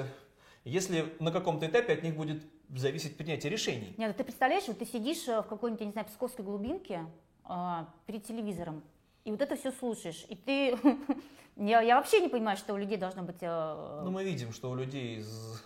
если 0.65 1.13
на 1.19 1.33
каком-то 1.33 1.67
этапе 1.67 1.95
от 1.95 2.03
них 2.03 2.17
будет 2.17 2.43
зависеть 2.75 3.17
принятие 3.17 3.51
решений. 3.51 3.95
Нет, 3.97 4.09
ну 4.09 4.15
ты 4.15 4.25
представляешь, 4.25 4.65
вот 4.67 4.79
ты 4.79 4.87
сидишь 4.87 5.29
э, 5.29 5.41
в 5.41 5.47
какой-нибудь, 5.47 5.87
не 5.87 5.93
знаю, 5.93 6.07
псковской 6.07 6.45
глубинке 6.45 7.07
э, 7.49 7.85
перед 8.07 8.25
телевизором, 8.25 8.83
и 9.25 9.31
вот 9.31 9.41
это 9.41 9.57
все 9.57 9.71
слушаешь, 9.71 10.27
и 10.29 10.35
ты 10.35 10.77
Я, 11.57 11.81
я 11.81 11.97
вообще 11.97 12.21
не 12.21 12.29
понимаю, 12.29 12.59
что 12.59 12.75
у 12.75 12.77
людей 12.77 12.99
должно 12.99 13.23
быть... 13.23 13.39
Э... 13.41 14.03
Ну, 14.05 14.11
мы 14.11 14.25
видим, 14.25 14.53
что 14.53 14.71
у 14.71 14.75
людей 14.75 15.21
из... 15.21 15.63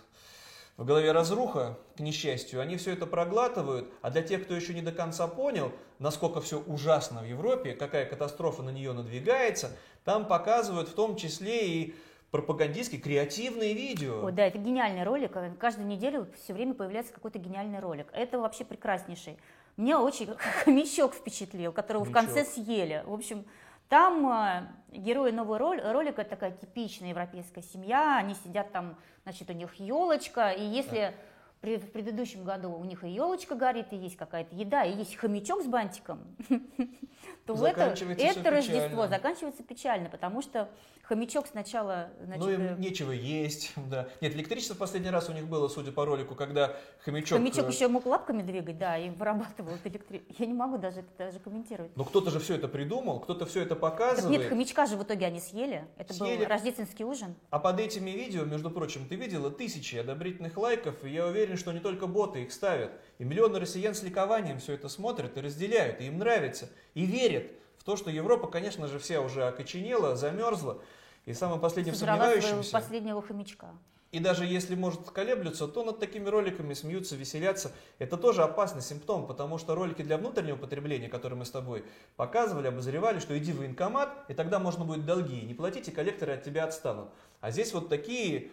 в 0.77 0.85
голове 0.85 1.11
разруха, 1.11 1.77
к 1.95 1.99
несчастью, 1.99 2.61
они 2.61 2.77
все 2.77 2.93
это 2.93 3.05
проглатывают, 3.05 3.91
а 4.01 4.09
для 4.09 4.21
тех, 4.21 4.43
кто 4.43 4.55
еще 4.55 4.73
не 4.73 4.81
до 4.81 4.91
конца 4.91 5.27
понял, 5.27 5.71
насколько 5.99 6.41
все 6.41 6.59
ужасно 6.59 7.21
в 7.21 7.25
Европе, 7.25 7.73
какая 7.73 8.05
катастрофа 8.05 8.63
на 8.63 8.69
нее 8.69 8.93
надвигается, 8.93 9.71
там 10.03 10.25
показывают 10.25 10.89
в 10.89 10.93
том 10.93 11.15
числе 11.15 11.67
и 11.67 11.95
пропагандистские, 12.31 13.01
креативные 13.01 13.73
видео. 13.73 14.23
Ой, 14.23 14.31
да, 14.31 14.45
это 14.45 14.57
гениальный 14.57 15.03
ролик. 15.03 15.33
Каждую 15.59 15.87
неделю 15.87 16.27
все 16.41 16.53
время 16.53 16.73
появляется 16.73 17.13
какой-то 17.13 17.37
гениальный 17.37 17.79
ролик. 17.79 18.07
Это 18.13 18.39
вообще 18.39 18.63
прекраснейший. 18.65 19.37
Меня 19.77 20.01
очень 20.01 20.33
хомячок 20.63 21.13
впечатлил, 21.13 21.71
которого 21.73 22.05
хомячок. 22.05 22.23
в 22.23 22.33
конце 22.33 22.49
съели. 22.49 23.03
В 23.05 23.13
общем, 23.13 23.45
там 23.91 24.25
э, 24.25 24.67
герои 24.93 25.31
нового 25.31 25.59
ролика 25.59 26.23
такая 26.23 26.51
типичная 26.51 27.09
европейская 27.09 27.61
семья, 27.61 28.15
они 28.17 28.35
сидят 28.35 28.71
там, 28.71 28.95
значит, 29.23 29.49
у 29.49 29.53
них 29.53 29.75
елочка, 29.75 30.51
и 30.51 30.63
если 30.63 31.13
в 31.61 31.91
предыдущем 31.91 32.43
году 32.43 32.71
у 32.71 32.83
них 32.85 33.03
и 33.03 33.09
елочка 33.09 33.55
горит, 33.55 33.87
и 33.91 33.95
есть 33.95 34.17
какая-то 34.17 34.55
еда, 34.55 34.83
и 34.83 34.95
есть 34.97 35.15
хомячок 35.15 35.61
с 35.61 35.67
бантиком, 35.67 36.19
то 37.45 37.67
это, 37.67 37.95
это 38.17 38.49
Рождество 38.49 39.07
заканчивается 39.07 39.63
печально, 39.63 40.09
потому 40.09 40.41
что 40.41 40.69
хомячок 41.03 41.47
сначала... 41.47 42.09
Значит, 42.23 42.43
ну, 42.43 42.51
им 42.51 42.61
э, 42.61 42.75
нечего 42.77 43.11
есть, 43.11 43.73
да. 43.89 44.07
Нет, 44.21 44.33
электричество 44.33 44.75
в 44.75 44.77
последний 44.77 45.09
раз 45.09 45.29
у 45.29 45.33
них 45.33 45.45
было, 45.47 45.67
судя 45.67 45.91
по 45.91 46.05
ролику, 46.05 46.35
когда 46.35 46.75
хомячок... 47.03 47.37
Хомячок 47.37 47.65
э, 47.65 47.71
еще 47.71 47.87
мог 47.89 48.05
лапками 48.05 48.41
двигать, 48.41 48.77
да, 48.77 48.97
и 48.97 49.09
вырабатывал 49.09 49.73
электричество. 49.83 50.35
Я 50.39 50.45
не 50.45 50.53
могу 50.53 50.77
даже 50.77 51.03
даже 51.17 51.39
комментировать. 51.39 51.95
Но 51.97 52.05
кто-то 52.05 52.31
же 52.31 52.39
все 52.39 52.55
это 52.55 52.67
придумал, 52.67 53.19
кто-то 53.19 53.45
все 53.45 53.61
это 53.61 53.75
показывает. 53.75 54.21
Так 54.21 54.31
нет, 54.31 54.49
хомячка 54.49 54.85
же 54.85 54.95
в 54.95 55.03
итоге 55.03 55.25
они 55.25 55.41
съели. 55.41 55.85
Это 55.97 56.13
съели. 56.13 56.43
был 56.43 56.45
рождественский 56.47 57.03
ужин. 57.03 57.35
А 57.49 57.59
под 57.59 57.79
этими 57.79 58.11
видео, 58.11 58.45
между 58.45 58.71
прочим, 58.71 59.05
ты 59.07 59.15
видела 59.15 59.51
тысячи 59.51 59.97
одобрительных 59.97 60.57
лайков, 60.57 61.03
и 61.03 61.09
я 61.09 61.27
уверен, 61.27 61.50
что 61.55 61.71
не 61.71 61.79
только 61.79 62.07
боты 62.07 62.43
их 62.43 62.51
ставят. 62.51 62.91
И 63.17 63.23
миллионы 63.23 63.59
россиян 63.59 63.93
с 63.93 64.03
ликованием 64.03 64.59
все 64.59 64.73
это 64.73 64.89
смотрят 64.89 65.37
и 65.37 65.41
разделяют, 65.41 66.01
и 66.01 66.05
им 66.05 66.17
нравится, 66.17 66.69
и 66.93 67.05
верят 67.05 67.45
в 67.77 67.83
то, 67.83 67.95
что 67.95 68.09
Европа, 68.09 68.47
конечно 68.47 68.87
же, 68.87 68.99
вся 68.99 69.21
уже 69.21 69.43
окоченела, 69.43 70.15
замерзла. 70.15 70.81
И 71.25 71.33
самым 71.33 71.59
последним 71.59 71.95
сомневающимся... 71.95 72.71
последнего 72.71 73.21
хомячка. 73.21 73.69
И 74.11 74.19
даже 74.19 74.45
если, 74.45 74.75
может, 74.75 75.09
колеблются, 75.11 75.67
то 75.67 75.85
над 75.85 75.99
такими 75.99 76.27
роликами 76.27 76.73
смеются, 76.73 77.15
веселятся. 77.15 77.71
Это 77.97 78.17
тоже 78.17 78.43
опасный 78.43 78.81
симптом, 78.81 79.25
потому 79.25 79.57
что 79.57 79.73
ролики 79.73 80.01
для 80.01 80.17
внутреннего 80.17 80.57
потребления, 80.57 81.07
которые 81.07 81.39
мы 81.39 81.45
с 81.45 81.51
тобой 81.51 81.85
показывали, 82.17 82.67
обозревали, 82.67 83.19
что 83.19 83.37
иди 83.37 83.53
в 83.53 83.59
военкомат, 83.59 84.25
и 84.27 84.33
тогда 84.33 84.59
можно 84.59 84.83
будет 84.83 85.05
долги 85.05 85.41
не 85.41 85.53
платить, 85.53 85.87
и 85.87 85.91
коллекторы 85.91 86.33
от 86.33 86.43
тебя 86.43 86.65
отстанут. 86.65 87.09
А 87.39 87.51
здесь 87.51 87.71
вот 87.73 87.87
такие, 87.87 88.51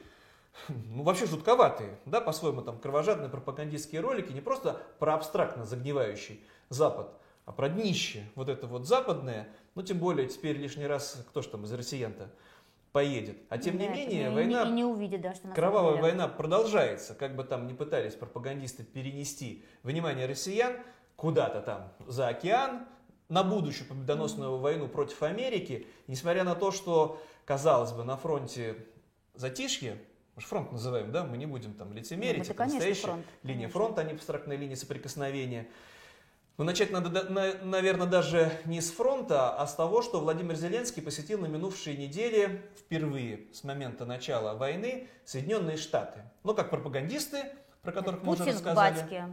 ну, 0.69 1.03
вообще 1.03 1.27
жутковатые, 1.27 1.99
да, 2.07 2.21
по-своему 2.21 2.63
там 2.63 2.79
кровожадные 2.79 3.29
пропагандистские 3.29 4.01
ролики, 4.01 4.33
не 4.33 4.41
просто 4.41 4.81
про 4.99 5.15
абстрактно 5.15 5.65
загнивающий 5.65 6.45
Запад, 6.69 7.13
а 7.45 7.53
про 7.53 7.69
днище, 7.69 8.25
вот 8.35 8.49
это 8.49 8.67
вот 8.67 8.87
западное, 8.87 9.49
ну, 9.75 9.83
тем 9.83 9.99
более 9.99 10.29
теперь 10.29 10.57
лишний 10.57 10.87
раз, 10.87 11.25
кто 11.29 11.41
же 11.41 11.49
там 11.49 11.65
из 11.65 11.73
россиян-то, 11.73 12.31
поедет. 12.93 13.39
А 13.49 13.59
тем 13.59 13.79
да, 13.79 13.85
не 13.85 13.89
менее, 13.91 14.31
война, 14.31 14.65
не, 14.67 14.73
не 14.73 14.85
увидит, 14.85 15.21
да, 15.21 15.35
что 15.35 15.49
кровавая 15.49 15.93
деле. 15.93 16.03
война 16.03 16.29
продолжается, 16.29 17.15
как 17.15 17.37
бы 17.37 17.45
там 17.45 17.67
не 17.67 17.75
пытались 17.75 18.15
пропагандисты 18.15 18.83
перенести 18.83 19.65
внимание 19.83 20.27
россиян 20.27 20.75
куда-то 21.17 21.61
там 21.61 21.93
за 22.07 22.29
океан, 22.29 22.87
на 23.29 23.43
будущую 23.43 23.89
победоносную 23.89 24.53
mm-hmm. 24.53 24.61
войну 24.61 24.89
против 24.89 25.23
Америки, 25.23 25.87
несмотря 26.07 26.45
на 26.45 26.55
то, 26.55 26.71
что, 26.71 27.21
казалось 27.45 27.93
бы, 27.93 28.05
на 28.05 28.17
фронте 28.17 28.87
затишье, 29.35 29.99
мы 30.39 30.43
же 30.43 30.47
фронт 30.47 30.71
называем, 30.71 31.11
да, 31.11 31.25
мы 31.25 31.37
не 31.37 31.47
будем 31.47 31.75
там 31.75 31.93
лицемерить, 31.93 32.49
это, 32.49 32.53
это 32.53 32.73
настоящая 32.73 33.03
фронт, 33.03 33.27
линия 33.43 33.69
фронта, 33.69 34.03
а 34.03 34.05
не 34.05 34.13
абстрактная 34.13 34.57
линия 34.57 34.77
соприкосновения. 34.77 35.67
Но 36.57 36.63
начать 36.63 36.93
надо, 36.93 37.29
наверное, 37.65 38.07
даже 38.07 38.53
не 38.65 38.81
с 38.81 38.93
фронта, 38.93 39.51
а 39.57 39.67
с 39.67 39.75
того, 39.75 40.01
что 40.01 40.21
Владимир 40.21 40.55
Зеленский 40.55 41.03
посетил 41.03 41.41
на 41.41 41.47
минувшей 41.47 41.97
неделе 41.97 42.63
впервые 42.79 43.49
с 43.53 43.65
момента 43.65 44.05
начала 44.05 44.55
войны 44.55 45.09
Соединенные 45.25 45.77
Штаты. 45.77 46.21
Ну, 46.45 46.55
как 46.55 46.71
пропагандисты, 46.71 47.43
про 47.83 47.91
которых 47.91 48.23
мы 48.23 48.35
уже 48.35 48.45
рассказали. 48.45 49.25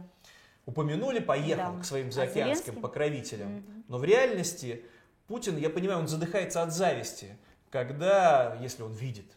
Упомянули, 0.64 1.20
поехал 1.20 1.76
да. 1.76 1.82
к 1.82 1.84
своим 1.84 2.10
заокеанским 2.10 2.78
а 2.78 2.80
покровителям. 2.80 3.64
Но 3.86 3.98
в 3.98 4.04
реальности 4.04 4.84
Путин, 5.28 5.56
я 5.56 5.70
понимаю, 5.70 6.00
он 6.00 6.08
задыхается 6.08 6.64
от 6.64 6.72
зависти, 6.72 7.36
когда, 7.70 8.58
если 8.60 8.82
он 8.82 8.92
видит 8.92 9.36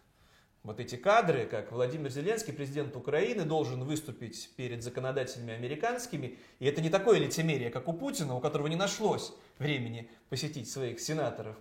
вот 0.63 0.79
эти 0.79 0.95
кадры, 0.95 1.45
как 1.45 1.71
Владимир 1.71 2.09
Зеленский, 2.09 2.53
президент 2.53 2.95
Украины, 2.95 3.45
должен 3.45 3.83
выступить 3.83 4.49
перед 4.57 4.83
законодателями 4.83 5.53
американскими. 5.53 6.37
И 6.59 6.65
это 6.65 6.81
не 6.81 6.89
такое 6.89 7.17
лицемерие, 7.19 7.69
как 7.69 7.87
у 7.87 7.93
Путина, 7.93 8.35
у 8.35 8.41
которого 8.41 8.67
не 8.67 8.75
нашлось 8.75 9.33
времени 9.57 10.09
посетить 10.29 10.69
своих 10.69 10.99
сенаторов 10.99 11.55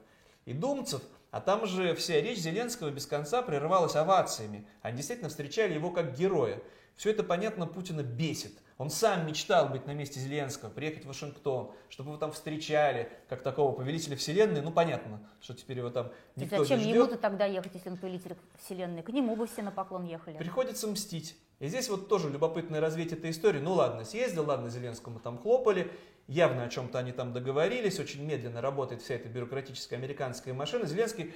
и 0.46 0.52
думцев. 0.52 1.02
А 1.30 1.40
там 1.40 1.66
же 1.66 1.94
вся 1.94 2.20
речь 2.20 2.38
Зеленского 2.38 2.90
без 2.90 3.06
конца 3.06 3.42
прерывалась 3.42 3.94
овациями. 3.94 4.66
Они 4.82 4.96
действительно 4.96 5.28
встречали 5.28 5.74
его 5.74 5.90
как 5.90 6.16
героя. 6.16 6.61
Все 6.96 7.11
это, 7.11 7.22
понятно, 7.22 7.66
Путина 7.66 8.02
бесит. 8.02 8.52
Он 8.78 8.90
сам 8.90 9.26
мечтал 9.26 9.68
быть 9.68 9.86
на 9.86 9.90
месте 9.92 10.20
Зеленского, 10.20 10.70
приехать 10.70 11.04
в 11.04 11.08
Вашингтон, 11.08 11.72
чтобы 11.88 12.10
его 12.10 12.16
там 12.16 12.30
встречали, 12.30 13.10
как 13.28 13.42
такого 13.42 13.74
повелителя 13.74 14.16
Вселенной. 14.16 14.60
Ну, 14.60 14.70
понятно, 14.70 15.20
что 15.40 15.52
теперь 15.52 15.78
его 15.78 15.90
там 15.90 16.12
никто 16.36 16.58
Зачем 16.58 16.78
не 16.78 16.84
ждет. 16.84 16.94
ему-то 16.94 17.18
тогда 17.18 17.44
ехать, 17.44 17.74
если 17.74 17.90
он 17.90 17.96
повелитель 17.96 18.36
Вселенной? 18.62 19.02
К 19.02 19.08
нему 19.08 19.34
бы 19.34 19.48
все 19.48 19.62
на 19.62 19.72
поклон 19.72 20.04
ехали. 20.04 20.38
Приходится 20.38 20.86
мстить. 20.86 21.36
И 21.58 21.66
здесь 21.66 21.88
вот 21.88 22.08
тоже 22.08 22.30
любопытное 22.30 22.80
развитие 22.80 23.18
этой 23.18 23.30
истории. 23.32 23.58
Ну 23.58 23.74
ладно, 23.74 24.04
съездил, 24.04 24.46
ладно, 24.46 24.70
Зеленскому 24.70 25.18
там 25.18 25.38
хлопали, 25.38 25.90
явно 26.28 26.62
о 26.62 26.68
чем-то 26.68 27.00
они 27.00 27.10
там 27.10 27.32
договорились, 27.32 27.98
очень 27.98 28.24
медленно 28.24 28.60
работает 28.60 29.02
вся 29.02 29.14
эта 29.14 29.28
бюрократическая 29.28 29.98
американская 29.98 30.54
машина. 30.54 30.86
Зеленский 30.86 31.34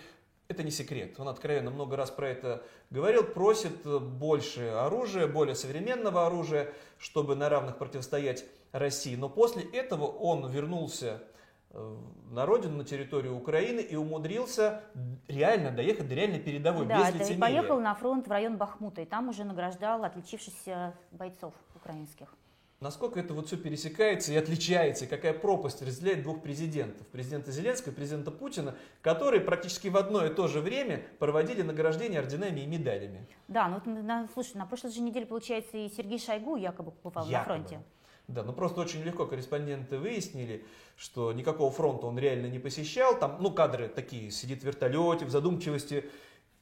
это 0.52 0.62
не 0.62 0.70
секрет. 0.70 1.18
Он 1.18 1.28
откровенно 1.28 1.70
много 1.70 1.96
раз 1.96 2.10
про 2.10 2.28
это 2.28 2.62
говорил, 2.90 3.24
просит 3.24 3.84
больше 3.84 4.68
оружия, 4.68 5.26
более 5.26 5.54
современного 5.54 6.26
оружия, 6.26 6.72
чтобы 6.98 7.34
на 7.34 7.48
равных 7.48 7.76
противостоять 7.78 8.44
России. 8.70 9.16
Но 9.16 9.28
после 9.28 9.62
этого 9.62 10.04
он 10.06 10.48
вернулся 10.48 11.22
э, 11.70 11.96
на 12.30 12.46
родину, 12.46 12.78
на 12.78 12.84
территорию 12.84 13.36
Украины 13.36 13.80
и 13.80 13.96
умудрился 13.96 14.82
реально 15.28 15.70
доехать 15.70 16.08
до 16.08 16.14
реально 16.14 16.38
передовой, 16.38 16.86
да, 16.86 16.98
без 16.98 17.14
лицемерия. 17.14 17.40
поехал 17.40 17.80
на 17.80 17.94
фронт 17.94 18.26
в 18.26 18.30
район 18.30 18.56
Бахмута, 18.56 19.02
и 19.02 19.04
там 19.04 19.28
уже 19.28 19.44
награждал 19.44 20.04
отличившихся 20.04 20.94
бойцов 21.10 21.54
украинских 21.74 22.34
насколько 22.82 23.20
это 23.20 23.32
вот 23.32 23.46
все 23.46 23.56
пересекается 23.56 24.32
и 24.32 24.36
отличается, 24.36 25.04
и 25.04 25.08
какая 25.08 25.32
пропасть 25.32 25.80
разделяет 25.82 26.22
двух 26.22 26.42
президентов, 26.42 27.06
президента 27.06 27.52
Зеленского 27.52 27.92
и 27.92 27.94
президента 27.94 28.30
Путина, 28.30 28.74
которые 29.00 29.40
практически 29.40 29.88
в 29.88 29.96
одно 29.96 30.26
и 30.26 30.34
то 30.34 30.48
же 30.48 30.60
время 30.60 31.02
проводили 31.18 31.62
награждение 31.62 32.20
орденами 32.20 32.60
и 32.60 32.66
медалями. 32.66 33.26
Да, 33.48 33.68
ну 33.68 34.02
на, 34.02 34.28
слушай, 34.34 34.56
на 34.56 34.66
прошлой 34.66 34.90
же 34.90 35.00
неделе, 35.00 35.24
получается, 35.24 35.78
и 35.78 35.88
Сергей 35.88 36.18
Шойгу 36.18 36.56
якобы 36.56 36.90
побывал 36.90 37.28
якобы. 37.28 37.38
на 37.38 37.44
фронте. 37.44 37.82
Да, 38.28 38.42
ну 38.42 38.52
просто 38.52 38.80
очень 38.80 39.02
легко 39.02 39.26
корреспонденты 39.26 39.98
выяснили, 39.98 40.64
что 40.96 41.32
никакого 41.32 41.70
фронта 41.70 42.06
он 42.06 42.18
реально 42.18 42.46
не 42.46 42.58
посещал. 42.58 43.18
Там, 43.18 43.38
ну, 43.40 43.50
кадры 43.50 43.88
такие, 43.88 44.30
сидит 44.30 44.62
в 44.62 44.64
вертолете, 44.64 45.24
в 45.24 45.30
задумчивости, 45.30 46.08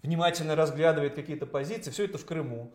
внимательно 0.02 0.56
разглядывает 0.56 1.14
какие-то 1.14 1.46
позиции. 1.46 1.90
Все 1.90 2.04
это 2.04 2.18
в 2.18 2.24
Крыму. 2.24 2.72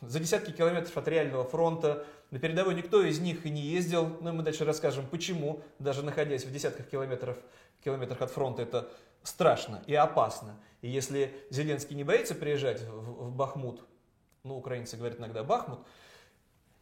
За 0.00 0.20
десятки 0.20 0.52
километров 0.52 0.96
от 0.96 1.08
реального 1.08 1.44
фронта. 1.44 2.06
На 2.30 2.38
передовой 2.38 2.74
никто 2.74 3.02
из 3.02 3.18
них 3.20 3.44
и 3.46 3.50
не 3.50 3.62
ездил. 3.62 4.16
Но 4.20 4.32
мы 4.32 4.42
дальше 4.42 4.64
расскажем, 4.64 5.06
почему, 5.06 5.62
даже 5.78 6.02
находясь 6.02 6.44
в 6.44 6.52
десятках 6.52 6.88
километров, 6.88 7.36
километрах 7.84 8.22
от 8.22 8.30
фронта, 8.30 8.62
это 8.62 8.88
страшно 9.22 9.82
и 9.86 9.94
опасно. 9.94 10.56
И 10.82 10.88
если 10.88 11.34
Зеленский 11.50 11.96
не 11.96 12.04
боится 12.04 12.34
приезжать 12.34 12.82
в, 12.82 13.28
в 13.28 13.34
Бахмут, 13.34 13.84
ну, 14.44 14.56
украинцы 14.56 14.96
говорят 14.96 15.18
иногда 15.18 15.42
Бахмут, 15.42 15.80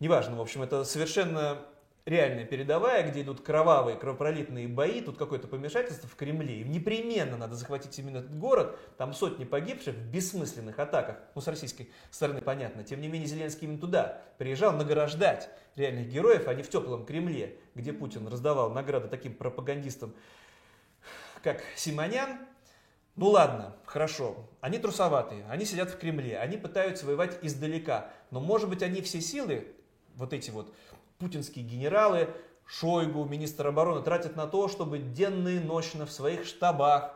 неважно, 0.01 0.37
в 0.37 0.41
общем, 0.41 0.63
это 0.63 0.85
совершенно 0.85 1.59
реальная 2.07 2.45
передовая, 2.45 3.09
где 3.11 3.23
идут 3.23 3.41
кровавые, 3.41 3.97
кровопролитные 3.97 4.69
бои, 4.69 5.01
тут 5.01 5.19
какое-то 5.19 5.49
помешательство 5.49 6.09
в 6.09 6.15
Кремле. 6.15 6.61
Им 6.61 6.71
непременно 6.71 7.37
надо 7.37 7.57
захватить 7.57 7.99
именно 7.99 8.19
этот 8.19 8.39
город. 8.39 8.79
Там 8.97 9.13
сотни 9.13 9.45
погибших 9.45 9.95
в 9.95 10.11
бессмысленных 10.11 10.79
атаках. 10.79 11.19
Ну, 11.35 11.41
с 11.41 11.49
российской 11.49 11.91
стороны 12.11 12.41
понятно. 12.41 12.85
Тем 12.85 13.01
не 13.01 13.09
менее, 13.09 13.27
Зеленский 13.27 13.67
именно 13.67 13.81
туда 13.81 14.23
приезжал 14.39 14.73
награждать 14.73 15.51
реальных 15.75 16.09
героев, 16.09 16.47
а 16.47 16.55
не 16.55 16.63
в 16.63 16.71
теплом 16.71 17.05
Кремле, 17.05 17.59
где 17.75 17.93
Путин 17.93 18.27
раздавал 18.29 18.71
награды 18.71 19.09
таким 19.09 19.35
пропагандистам, 19.35 20.15
как 21.43 21.61
Симонян. 21.75 22.39
Ну 23.17 23.31
ладно, 23.31 23.75
хорошо, 23.87 24.47
они 24.61 24.79
трусоватые, 24.79 25.47
они 25.49 25.65
сидят 25.65 25.91
в 25.91 25.99
Кремле, 25.99 26.39
они 26.39 26.59
пытаются 26.59 27.07
воевать 27.07 27.39
издалека, 27.41 28.11
но 28.31 28.41
может 28.41 28.69
быть 28.69 28.83
они 28.83 29.01
все 29.01 29.23
силы, 29.23 29.75
вот 30.17 30.35
эти 30.35 30.51
вот 30.51 30.75
путинские 31.19 31.65
генералы, 31.65 32.29
Шойгу, 32.67 33.25
министр 33.25 33.69
обороны, 33.69 34.03
тратят 34.03 34.37
на 34.37 34.47
то, 34.47 34.69
чтобы 34.69 34.99
денно 34.99 35.49
и 35.49 35.61
ночно 35.61 36.05
в 36.05 36.11
своих 36.11 36.45
штабах 36.45 37.15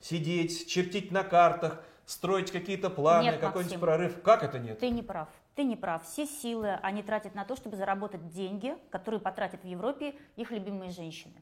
сидеть, 0.00 0.68
чертить 0.68 1.10
на 1.10 1.24
картах, 1.24 1.82
строить 2.06 2.52
какие-то 2.52 2.90
планы, 2.90 3.36
какой-нибудь 3.38 3.80
прорыв. 3.80 4.22
Как 4.22 4.44
это 4.44 4.58
нет? 4.58 4.78
Ты 4.78 4.90
не 4.90 5.02
прав. 5.02 5.28
Ты 5.56 5.64
не 5.64 5.76
прав. 5.76 6.04
Все 6.04 6.26
силы 6.26 6.78
они 6.82 7.02
тратят 7.02 7.34
на 7.34 7.44
то, 7.44 7.56
чтобы 7.56 7.76
заработать 7.76 8.28
деньги, 8.28 8.76
которые 8.90 9.20
потратят 9.20 9.62
в 9.62 9.66
Европе 9.66 10.14
их 10.36 10.50
любимые 10.50 10.90
женщины. 10.90 11.34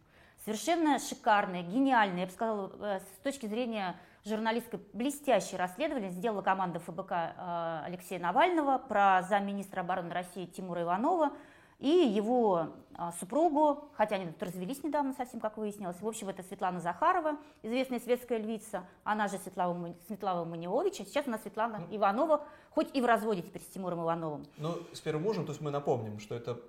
Совершенно 0.45 0.99
шикарное, 0.99 1.63
гениальное, 1.63 2.21
я 2.21 2.27
бы 2.27 2.33
сказала, 2.33 2.73
э, 2.81 3.01
с 3.01 3.23
точки 3.23 3.47
зрения 3.47 3.97
журналистской 4.25 4.81
блестящее 4.93 5.59
расследование 5.59 6.11
сделала 6.11 6.43
команда 6.43 6.81
ФБК 6.81 7.13
э, 7.13 7.83
Алексея 7.87 8.19
Навального 8.19 8.79
про 8.79 9.23
замминистра 9.29 9.83
обороны 9.83 10.13
России 10.13 10.47
Тимура 10.47 10.83
Иванова– 10.83 11.33
и 11.83 11.89
его 11.89 12.69
а, 12.95 13.11
супругу, 13.19 13.89
хотя 13.95 14.15
они 14.15 14.27
тут 14.27 14.41
развелись 14.41 14.85
недавно 14.85 15.15
совсем, 15.15 15.41
как 15.41 15.57
выяснилось. 15.57 16.01
В 16.01 16.07
общем, 16.07 16.29
это 16.29 16.45
Светлана 16.45 16.79
Захарова, 16.79 17.39
известная 17.65 17.99
светская 17.99 18.39
львица, 18.39 18.87
она 19.03 19.27
же 19.27 19.39
Светлана, 19.39 19.93
Светлана 20.07 20.45
Маниович, 20.45 21.01
а 21.01 21.05
сейчас 21.05 21.27
у 21.27 21.31
нас 21.31 21.43
Светлана 21.43 21.81
ну, 21.81 21.97
Иванова, 21.97 22.45
хоть 22.71 22.95
и 22.95 23.01
в 23.01 23.05
разводе 23.05 23.43
теперь 23.43 23.63
с 23.63 23.67
Тимуром 23.67 24.03
Ивановым. 24.03 24.47
Ну, 24.59 24.77
с 24.93 25.01
первым 25.01 25.25
мужем, 25.25 25.45
то 25.45 25.51
есть 25.51 25.61
мы 25.61 25.73
напомним, 25.73 26.21
что 26.21 26.37
это 26.37 26.61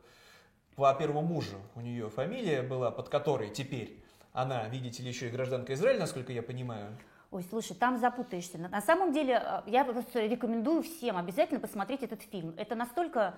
по 0.75 0.91
первому 0.95 1.21
мужу 1.21 1.57
у 1.75 1.81
нее 1.81 2.09
фамилия 2.09 2.63
была, 2.63 2.89
под 2.89 3.09
которой 3.09 3.51
теперь 3.51 4.03
она, 4.31 4.67
видите 4.67 5.03
ли, 5.03 5.09
еще 5.09 5.27
и 5.27 5.31
гражданка 5.31 5.75
Израиля, 5.75 5.99
насколько 5.99 6.33
я 6.33 6.41
понимаю. 6.41 6.97
Ой, 7.29 7.45
слушай, 7.47 7.75
там 7.75 7.99
запутаешься. 7.99 8.57
На 8.57 8.81
самом 8.81 9.13
деле, 9.13 9.37
а, 9.37 9.63
я 9.67 9.85
просто 9.85 10.25
рекомендую 10.25 10.81
всем 10.81 11.17
обязательно 11.17 11.59
посмотреть 11.59 12.01
этот 12.01 12.23
фильм. 12.23 12.55
Это 12.57 12.73
настолько 12.73 13.35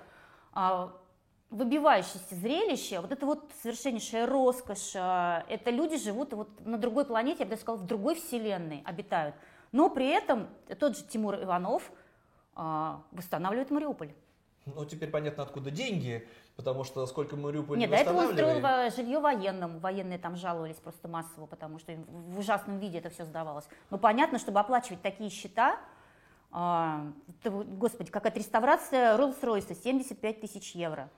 а, 0.53 0.93
выбивающееся 1.49 2.35
зрелище, 2.35 2.99
вот 2.99 3.11
это 3.11 3.25
вот 3.25 3.51
совершеннейшая 3.61 4.25
роскошь, 4.25 4.93
а, 4.95 5.45
это 5.47 5.69
люди 5.71 5.97
живут 5.97 6.33
вот 6.33 6.49
на 6.65 6.77
другой 6.77 7.05
планете, 7.05 7.39
я 7.39 7.45
бы 7.45 7.51
даже 7.51 7.61
сказала, 7.61 7.81
в 7.81 7.85
другой 7.85 8.15
вселенной 8.15 8.81
обитают. 8.85 9.35
Но 9.71 9.89
при 9.89 10.07
этом 10.07 10.47
тот 10.79 10.97
же 10.97 11.03
Тимур 11.03 11.35
Иванов 11.35 11.91
а, 12.55 13.01
восстанавливает 13.11 13.71
Мариуполь. 13.71 14.13
Ну, 14.65 14.83
теперь 14.83 15.11
понятно, 15.11 15.43
откуда 15.43 15.69
деньги, 15.69 16.27
потому 16.55 16.83
что 16.83 17.05
сколько 17.05 17.35
Мариуполь 17.35 17.77
Нет, 17.77 17.89
не 17.89 17.95
до 17.95 18.01
этого 18.01 18.17
он 18.17 18.33
строил 18.33 18.91
жилье 18.91 19.19
военным. 19.19 19.79
Военные 19.79 20.17
там 20.17 20.35
жаловались 20.35 20.77
просто 20.77 21.07
массово, 21.07 21.45
потому 21.45 21.77
что 21.77 21.91
им 21.91 22.03
в 22.05 22.39
ужасном 22.39 22.79
виде 22.79 22.97
это 22.97 23.11
все 23.11 23.25
сдавалось. 23.25 23.65
Но 23.91 23.99
понятно, 23.99 24.39
чтобы 24.39 24.59
оплачивать 24.59 25.03
такие 25.03 25.29
счета, 25.29 25.77
а, 26.51 27.05
господи, 27.43 28.09
как 28.09 28.25
отреставрация 28.25 29.15
Роллс-Ройса, 29.17 29.75
75 29.75 30.41
тысяч 30.41 30.73
евро 30.73 31.11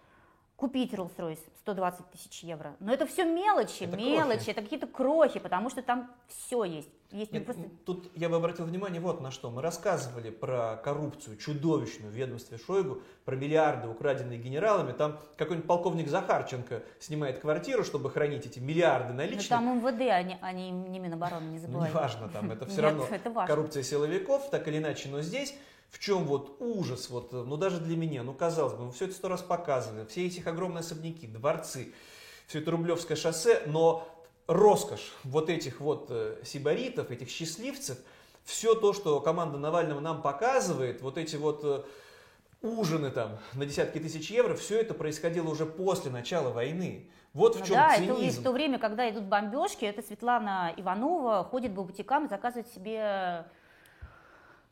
купить 0.58 0.91
Rolls-Royce 0.91 1.39
120 1.60 2.10
тысяч 2.10 2.43
евро. 2.43 2.76
Но 2.80 2.91
это 2.91 3.06
все 3.06 3.24
мелочи, 3.24 3.84
это 3.84 3.96
мелочи, 3.96 4.38
крохи. 4.38 4.50
это 4.50 4.62
какие-то 4.63 4.88
крохи, 4.88 5.39
потому 5.39 5.70
что 5.70 5.84
там 5.84 6.12
все 6.28 6.63
есть. 6.63 6.89
есть 7.12 7.32
Нет, 7.32 7.46
просто... 7.46 7.63
Тут 7.86 8.10
я 8.15 8.28
бы 8.28 8.38
обратил 8.38 8.65
внимание 8.65 9.00
вот 9.00 9.22
на 9.22 9.30
что. 9.30 9.52
Мы 9.52 9.62
рассказывали 9.62 10.32
про 10.32 10.78
коррупцию 10.84 11.38
чудовищную 11.38 12.12
в 12.12 12.15
ведомстве 12.15 12.58
Шойгу, 12.58 13.04
про 13.24 13.36
миллиарды, 13.36 13.88
украденные 13.88 14.39
генералами. 14.39 14.93
Там 14.93 15.20
какой-нибудь 15.38 15.67
полковник 15.67 16.08
Захарченко 16.08 16.82
снимает 17.00 17.38
квартиру, 17.38 17.84
чтобы 17.84 18.10
хранить 18.10 18.48
эти 18.48 18.58
миллиарды 18.58 19.13
наличных. 19.13 19.48
Но 19.52 19.58
там 19.58 19.78
МВД, 19.78 20.02
а 20.10 20.24
не, 20.24 20.39
а 20.41 20.52
не, 20.52 20.72
не 20.72 20.98
Минобороны, 20.98 21.50
не 21.50 21.60
забывайте. 21.60 21.93
Ну, 21.93 22.00
неважно, 22.00 22.30
там 22.30 22.50
это 22.50 22.65
все 22.65 22.82
равно 22.82 23.06
коррупция 23.46 23.84
силовиков, 23.84 24.50
так 24.50 24.67
или 24.67 24.80
иначе. 24.80 25.08
Но 25.10 25.22
здесь 25.22 25.54
в 25.89 26.00
чем 26.00 26.26
вот 26.26 26.58
ужас, 26.60 27.10
вот, 27.10 27.32
ну 27.32 27.58
даже 27.58 27.80
для 27.80 27.95
меня, 27.95 28.23
ну 28.23 28.34
казалось 28.34 28.73
бы, 28.73 28.86
мы 28.86 28.91
все 28.91 29.06
это 29.06 29.13
сто 29.13 29.30
раз 29.30 29.41
показывали, 29.41 30.06
все 30.06 30.26
эти 30.28 30.47
огромные 30.47 30.82
особняки, 30.82 31.28
дворцы, 31.28 31.93
все 32.47 32.60
это 32.60 32.71
Рублевское 32.71 33.17
шоссе, 33.17 33.63
но 33.65 34.08
роскошь 34.47 35.13
вот 35.23 35.50
этих 35.50 35.80
вот 35.80 36.08
э, 36.10 36.38
сибаритов, 36.43 37.12
этих 37.12 37.30
счастливцев, 37.30 37.97
все 38.43 38.76
то, 38.76 38.93
что 38.93 39.19
команда 39.19 39.58
Навального 39.58 40.00
нам 40.00 40.21
показывает, 40.21 41.02
вот 41.02 41.17
эти 41.17 41.36
вот 41.36 41.62
э, 41.63 41.84
ужины 42.62 43.12
там 43.12 43.38
на 43.54 43.65
десятки 43.65 44.00
тысяч 44.00 44.32
евро, 44.32 44.56
все 44.56 44.80
это 44.80 44.93
происходило 44.93 45.50
уже 45.50 45.65
после 45.65 46.12
начала 46.12 46.50
войны. 46.50 47.10
Вот 47.34 47.56
в 47.56 47.60
ну 47.60 47.65
чем 47.65 47.76
да, 47.76 47.95
цинизм. 47.95 48.15
это 48.15 48.39
в 48.39 48.43
то 48.43 48.52
время, 48.52 48.80
когда 48.80 49.10
идут 49.10 49.26
бомбежки, 49.26 49.86
это 49.86 50.02
Светлана 50.02 50.73
Иванова 50.78 51.43
ходит 51.43 51.76
по 51.76 51.84
бутикам 51.84 52.26
и 52.26 52.30
заказывает 52.30 52.67
себе 52.69 53.45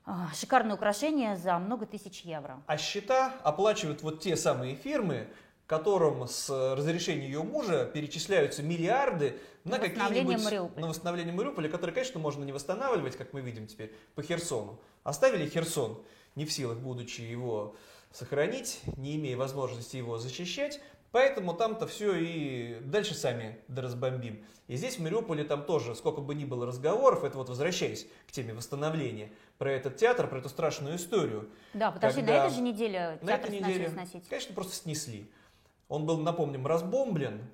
а, 0.06 0.30
шикарное 0.34 0.76
украшение 0.76 1.36
за 1.36 1.58
много 1.58 1.86
тысяч 1.86 2.22
евро. 2.22 2.62
А 2.68 2.78
счета 2.78 3.34
оплачивают 3.44 4.04
вот 4.04 4.22
те 4.22 4.36
самые 4.36 4.76
фирмы, 4.76 5.28
которым 5.66 6.28
с 6.28 6.48
разрешения 6.76 7.26
ее 7.26 7.42
мужа 7.42 7.86
перечисляются 7.86 8.62
миллиарды 8.62 9.40
на, 9.64 9.78
на 9.78 9.80
какие-нибудь... 9.80 10.44
Мариуполя. 10.44 10.82
На 10.82 10.88
восстановление 10.88 11.34
Мариуполя, 11.34 11.70
которые, 11.70 11.94
конечно, 11.96 12.20
можно 12.20 12.44
не 12.44 12.52
восстанавливать, 12.52 13.18
как 13.18 13.34
мы 13.34 13.42
видим 13.42 13.66
теперь, 13.66 13.92
по 14.14 14.22
Херсону. 14.22 14.80
Оставили 15.04 15.50
Херсон, 15.50 16.00
не 16.36 16.46
в 16.46 16.52
силах, 16.52 16.78
будучи 16.78 17.22
его 17.22 17.76
сохранить, 18.12 18.82
не 18.98 19.16
имея 19.16 19.38
возможности 19.38 19.98
его 19.98 20.20
защищать, 20.20 20.80
Поэтому 21.16 21.54
там-то 21.54 21.88
все 21.88 22.14
и 22.14 22.82
дальше 22.82 23.14
сами 23.14 23.58
доразбомбим. 23.70 24.44
И 24.68 24.76
здесь 24.76 24.98
в 24.98 25.02
Мариуполе 25.02 25.46
там 25.46 25.64
тоже, 25.64 25.96
сколько 25.96 26.20
бы 26.20 26.36
ни 26.36 26.44
было 26.44 26.66
разговоров, 26.66 27.24
это 27.24 27.38
вот 27.38 27.48
возвращаясь 27.48 28.06
к 28.28 28.34
теме 28.34 28.54
восстановления, 28.54 29.32
про 29.58 29.72
этот 29.72 29.96
театр, 29.96 30.28
про 30.28 30.40
эту 30.40 30.50
страшную 30.50 30.98
историю. 30.98 31.48
Да, 31.74 31.92
подожди, 31.92 32.22
на 32.22 32.32
этой 32.32 32.54
же 32.54 32.60
неделе 32.60 33.18
на 33.22 33.28
театр 33.28 33.46
этой 33.46 33.60
неделе, 33.62 33.90
сносить. 33.92 34.28
Конечно, 34.28 34.54
просто 34.54 34.76
снесли. 34.76 35.32
Он 35.88 36.06
был, 36.06 36.18
напомним, 36.18 36.68
разбомблен 36.68 37.50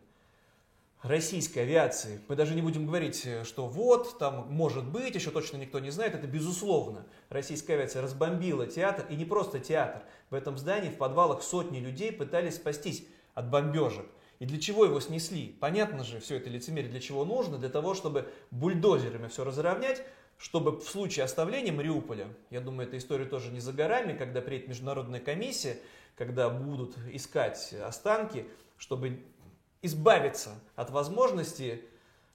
российской 1.04 1.60
авиации. 1.60 2.20
Мы 2.30 2.36
даже 2.36 2.56
не 2.56 2.64
будем 2.64 2.88
говорить, 2.88 3.28
что 3.44 3.68
вот, 3.68 4.18
там 4.18 4.48
может 4.52 4.86
быть, 4.86 5.14
еще 5.14 5.30
точно 5.30 5.58
никто 5.58 5.78
не 5.78 5.92
знает. 5.92 6.16
Это 6.16 6.26
безусловно. 6.26 7.06
Российская 7.30 7.76
авиация 7.76 8.02
разбомбила 8.02 8.66
театр, 8.66 9.06
и 9.08 9.16
не 9.16 9.26
просто 9.26 9.60
театр. 9.60 10.02
В 10.32 10.34
этом 10.34 10.58
здании, 10.58 10.90
в 10.90 10.98
подвалах 10.98 11.44
сотни 11.44 11.78
людей 11.78 12.12
пытались 12.12 12.56
спастись 12.56 13.06
от 13.34 13.50
бомбежек. 13.50 14.06
И 14.40 14.46
для 14.46 14.60
чего 14.60 14.86
его 14.86 15.00
снесли? 15.00 15.56
Понятно 15.60 16.04
же, 16.04 16.20
все 16.20 16.38
это 16.38 16.50
лицемерие 16.50 16.90
для 16.90 17.00
чего 17.00 17.26
нужно? 17.26 17.58
Для 17.58 17.70
того, 17.70 17.94
чтобы 17.94 18.28
бульдозерами 18.50 19.28
все 19.28 19.44
разровнять, 19.44 20.04
чтобы 20.38 20.80
в 20.80 20.84
случае 20.84 21.26
оставления 21.26 21.72
Мариуполя, 21.72 22.28
я 22.50 22.62
думаю, 22.62 22.88
эта 22.88 22.98
история 22.98 23.26
тоже 23.26 23.52
не 23.52 23.60
за 23.60 23.74
горами, 23.74 24.18
когда 24.18 24.42
приедет 24.42 24.70
международная 24.70 25.20
комиссия, 25.20 25.78
когда 26.16 26.50
будут 26.50 26.98
искать 27.12 27.74
останки, 27.74 28.48
чтобы 28.78 29.24
избавиться 29.84 30.52
от 30.76 30.90
возможности, 30.90 31.84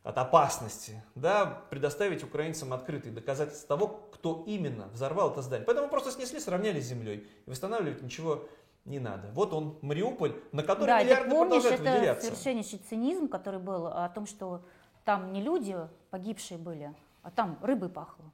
от 0.04 0.18
опасности, 0.18 1.02
да, 1.16 1.64
предоставить 1.68 2.22
украинцам 2.22 2.72
открытые 2.72 3.12
доказательства 3.12 3.66
того, 3.66 4.08
кто 4.12 4.44
именно 4.46 4.86
взорвал 4.92 5.32
это 5.32 5.42
здание. 5.42 5.66
Поэтому 5.66 5.88
просто 5.88 6.12
снесли, 6.12 6.38
сравняли 6.38 6.80
с 6.80 6.84
землей. 6.84 7.26
И 7.44 7.50
восстанавливать 7.50 8.02
ничего 8.02 8.48
не 8.86 8.98
надо. 8.98 9.30
Вот 9.32 9.52
он, 9.52 9.78
Мариуполь, 9.82 10.34
на 10.52 10.62
который 10.62 10.86
да, 10.86 11.02
миллиарды 11.02 11.30
помнишь, 11.30 11.62
продолжают 11.62 11.80
это 11.80 11.92
выделяться. 11.92 12.26
совершеннейший 12.26 12.78
цинизм, 12.78 13.28
который 13.28 13.60
был 13.60 13.88
о 13.88 14.08
том, 14.08 14.26
что 14.26 14.62
там 15.04 15.32
не 15.32 15.42
люди 15.42 15.76
погибшие 16.10 16.58
были, 16.58 16.94
а 17.22 17.30
там 17.30 17.58
рыбой 17.62 17.88
пахло. 17.88 18.24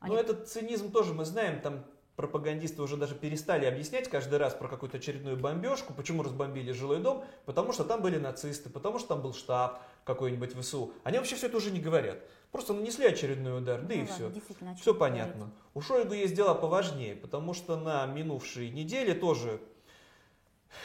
Они... 0.00 0.14
Но 0.14 0.20
этот 0.20 0.48
цинизм 0.48 0.92
тоже 0.92 1.14
мы 1.14 1.24
знаем, 1.24 1.60
там 1.60 1.84
пропагандисты 2.18 2.82
уже 2.82 2.96
даже 2.96 3.14
перестали 3.14 3.64
объяснять 3.64 4.08
каждый 4.08 4.38
раз 4.38 4.52
про 4.52 4.68
какую-то 4.68 4.98
очередную 4.98 5.36
бомбежку, 5.36 5.94
почему 5.94 6.22
разбомбили 6.22 6.72
жилой 6.72 6.98
дом, 6.98 7.24
потому 7.46 7.72
что 7.72 7.84
там 7.84 8.02
были 8.02 8.18
нацисты, 8.18 8.70
потому 8.70 8.98
что 8.98 9.08
там 9.08 9.22
был 9.22 9.32
штаб 9.32 9.82
какой-нибудь 10.04 10.54
ВСУ. 10.58 10.92
Они 11.04 11.18
вообще 11.18 11.36
все 11.36 11.46
это 11.46 11.56
уже 11.58 11.70
не 11.70 11.80
говорят. 11.80 12.18
Просто 12.50 12.72
нанесли 12.72 13.06
очередной 13.06 13.58
удар, 13.58 13.82
да 13.82 13.88
Ну 13.88 13.94
и 13.94 14.08
ладно, 14.08 14.14
все. 14.14 14.74
Все 14.80 14.94
понятно. 14.94 15.52
У 15.74 15.80
Шойгу 15.80 16.12
есть 16.14 16.34
дела 16.34 16.54
поважнее, 16.54 17.14
потому 17.14 17.54
что 17.54 17.76
на 17.76 18.06
минувшей 18.06 18.70
неделе 18.70 19.14
тоже 19.14 19.60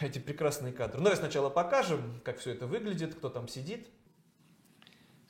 эти 0.01 0.19
прекрасные 0.19 0.73
кадры. 0.73 1.01
Но 1.01 1.09
я 1.09 1.15
сначала 1.15 1.49
покажем, 1.49 2.21
как 2.23 2.37
все 2.39 2.51
это 2.51 2.67
выглядит, 2.67 3.15
кто 3.15 3.29
там 3.29 3.47
сидит. 3.47 3.87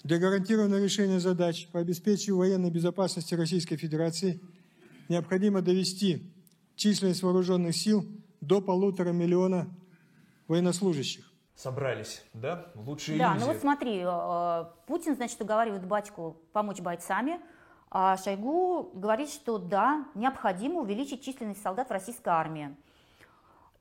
Для 0.03 0.17
гарантированного 0.19 0.83
решения 0.83 1.19
задач 1.19 1.67
по 1.67 1.79
обеспечению 1.79 2.37
военной 2.37 2.69
безопасности 2.69 3.35
Российской 3.35 3.77
Федерации 3.77 4.41
необходимо 5.07 5.61
довести 5.61 6.33
численность 6.75 7.23
вооруженных 7.23 7.75
сил 7.75 8.05
до 8.41 8.61
полутора 8.61 9.11
миллиона 9.11 9.67
военнослужащих. 10.47 11.31
Собрались, 11.55 12.23
да? 12.33 12.71
Лучшие 12.75 13.17
Да, 13.17 13.33
иллюзии. 13.33 13.39
ну 13.45 13.53
вот 13.53 13.61
смотри, 13.61 14.01
э, 14.03 14.65
Путин, 14.87 15.15
значит, 15.15 15.39
уговаривает 15.39 15.85
батьку 15.85 16.41
помочь 16.51 16.79
бойцами, 16.81 17.39
а 17.89 18.17
Шойгу 18.17 18.91
говорит, 18.95 19.29
что 19.29 19.59
да, 19.59 20.05
необходимо 20.15 20.81
увеличить 20.81 21.23
численность 21.23 21.61
солдат 21.61 21.89
в 21.89 21.91
российской 21.91 22.29
армии. 22.29 22.75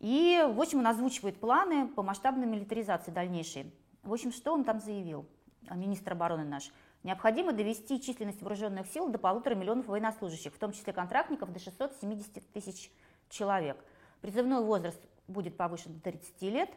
И, 0.02 0.44
в 0.52 0.60
общем, 0.60 0.80
он 0.80 0.88
озвучивает 0.88 1.38
планы 1.38 1.86
по 1.86 2.02
масштабной 2.02 2.46
милитаризации 2.46 3.12
дальнейшей. 3.12 3.72
В 4.02 4.12
общем, 4.12 4.32
что 4.32 4.52
он 4.52 4.64
там 4.64 4.80
заявил, 4.80 5.26
а, 5.68 5.76
министр 5.76 6.12
обороны 6.12 6.44
наш? 6.44 6.72
Необходимо 7.04 7.52
довести 7.52 8.00
численность 8.02 8.42
вооруженных 8.42 8.88
сил 8.88 9.08
до 9.08 9.18
полутора 9.18 9.54
миллионов 9.54 9.86
военнослужащих, 9.86 10.52
в 10.52 10.58
том 10.58 10.72
числе 10.72 10.92
контрактников 10.92 11.52
до 11.52 11.60
670 11.60 12.52
тысяч 12.52 12.90
человек. 13.30 13.82
Призывной 14.20 14.60
возраст 14.60 15.00
будет 15.28 15.56
повышен 15.56 15.94
до 15.94 16.00
30 16.00 16.42
лет. 16.42 16.70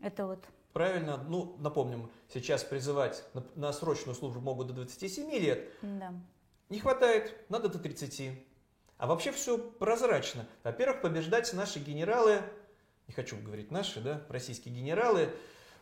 Это 0.00 0.26
вот 0.26 0.42
Правильно, 0.72 1.16
ну, 1.16 1.56
напомним, 1.58 2.10
сейчас 2.32 2.62
призывать 2.64 3.24
на, 3.34 3.44
на 3.56 3.72
срочную 3.72 4.14
службу 4.14 4.40
могут 4.40 4.68
до 4.68 4.72
27 4.74 5.30
лет. 5.32 5.68
Да. 5.82 6.14
Не 6.68 6.78
хватает, 6.78 7.34
надо 7.50 7.68
до 7.68 7.78
30. 7.78 8.32
А 9.00 9.06
вообще 9.06 9.32
все 9.32 9.56
прозрачно. 9.56 10.46
Во-первых, 10.62 11.00
побеждать 11.00 11.50
наши 11.54 11.78
генералы, 11.78 12.42
не 13.08 13.14
хочу 13.14 13.34
говорить 13.38 13.70
наши, 13.70 13.98
да, 14.02 14.22
российские 14.28 14.74
генералы, 14.74 15.30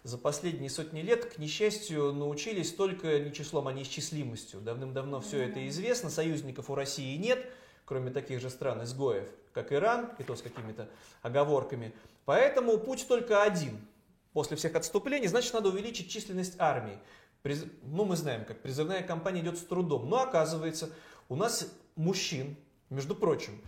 за 0.04 0.18
последние 0.18 0.70
сотни 0.70 1.00
лет, 1.00 1.24
к 1.24 1.38
несчастью, 1.38 2.12
научились 2.12 2.72
только 2.72 3.18
не 3.18 3.32
числом, 3.32 3.66
а 3.66 3.72
неисчислимостью. 3.72 4.60
Давным-давно 4.60 5.20
все 5.20 5.42
это 5.42 5.68
известно, 5.68 6.10
союзников 6.10 6.70
у 6.70 6.76
России 6.76 7.16
нет, 7.16 7.44
кроме 7.86 8.12
таких 8.12 8.40
же 8.40 8.50
стран-изгоев, 8.50 9.28
как 9.52 9.72
Иран, 9.72 10.12
и 10.20 10.22
то 10.22 10.36
с 10.36 10.40
какими-то 10.40 10.88
оговорками. 11.20 11.92
Поэтому 12.24 12.78
путь 12.78 13.04
только 13.08 13.42
один. 13.42 13.84
После 14.32 14.56
всех 14.56 14.76
отступлений, 14.76 15.26
значит, 15.26 15.52
надо 15.54 15.70
увеличить 15.70 16.08
численность 16.08 16.54
армии. 16.60 17.00
Приз... 17.42 17.64
Ну, 17.82 18.04
мы 18.04 18.14
знаем, 18.14 18.44
как 18.44 18.62
призывная 18.62 19.02
кампания 19.02 19.40
идет 19.40 19.58
с 19.58 19.62
трудом. 19.62 20.08
Но 20.08 20.22
оказывается, 20.22 20.90
у 21.28 21.34
нас 21.34 21.68
мужчин, 21.96 22.56
между 22.90 23.14
прочим, 23.14 23.60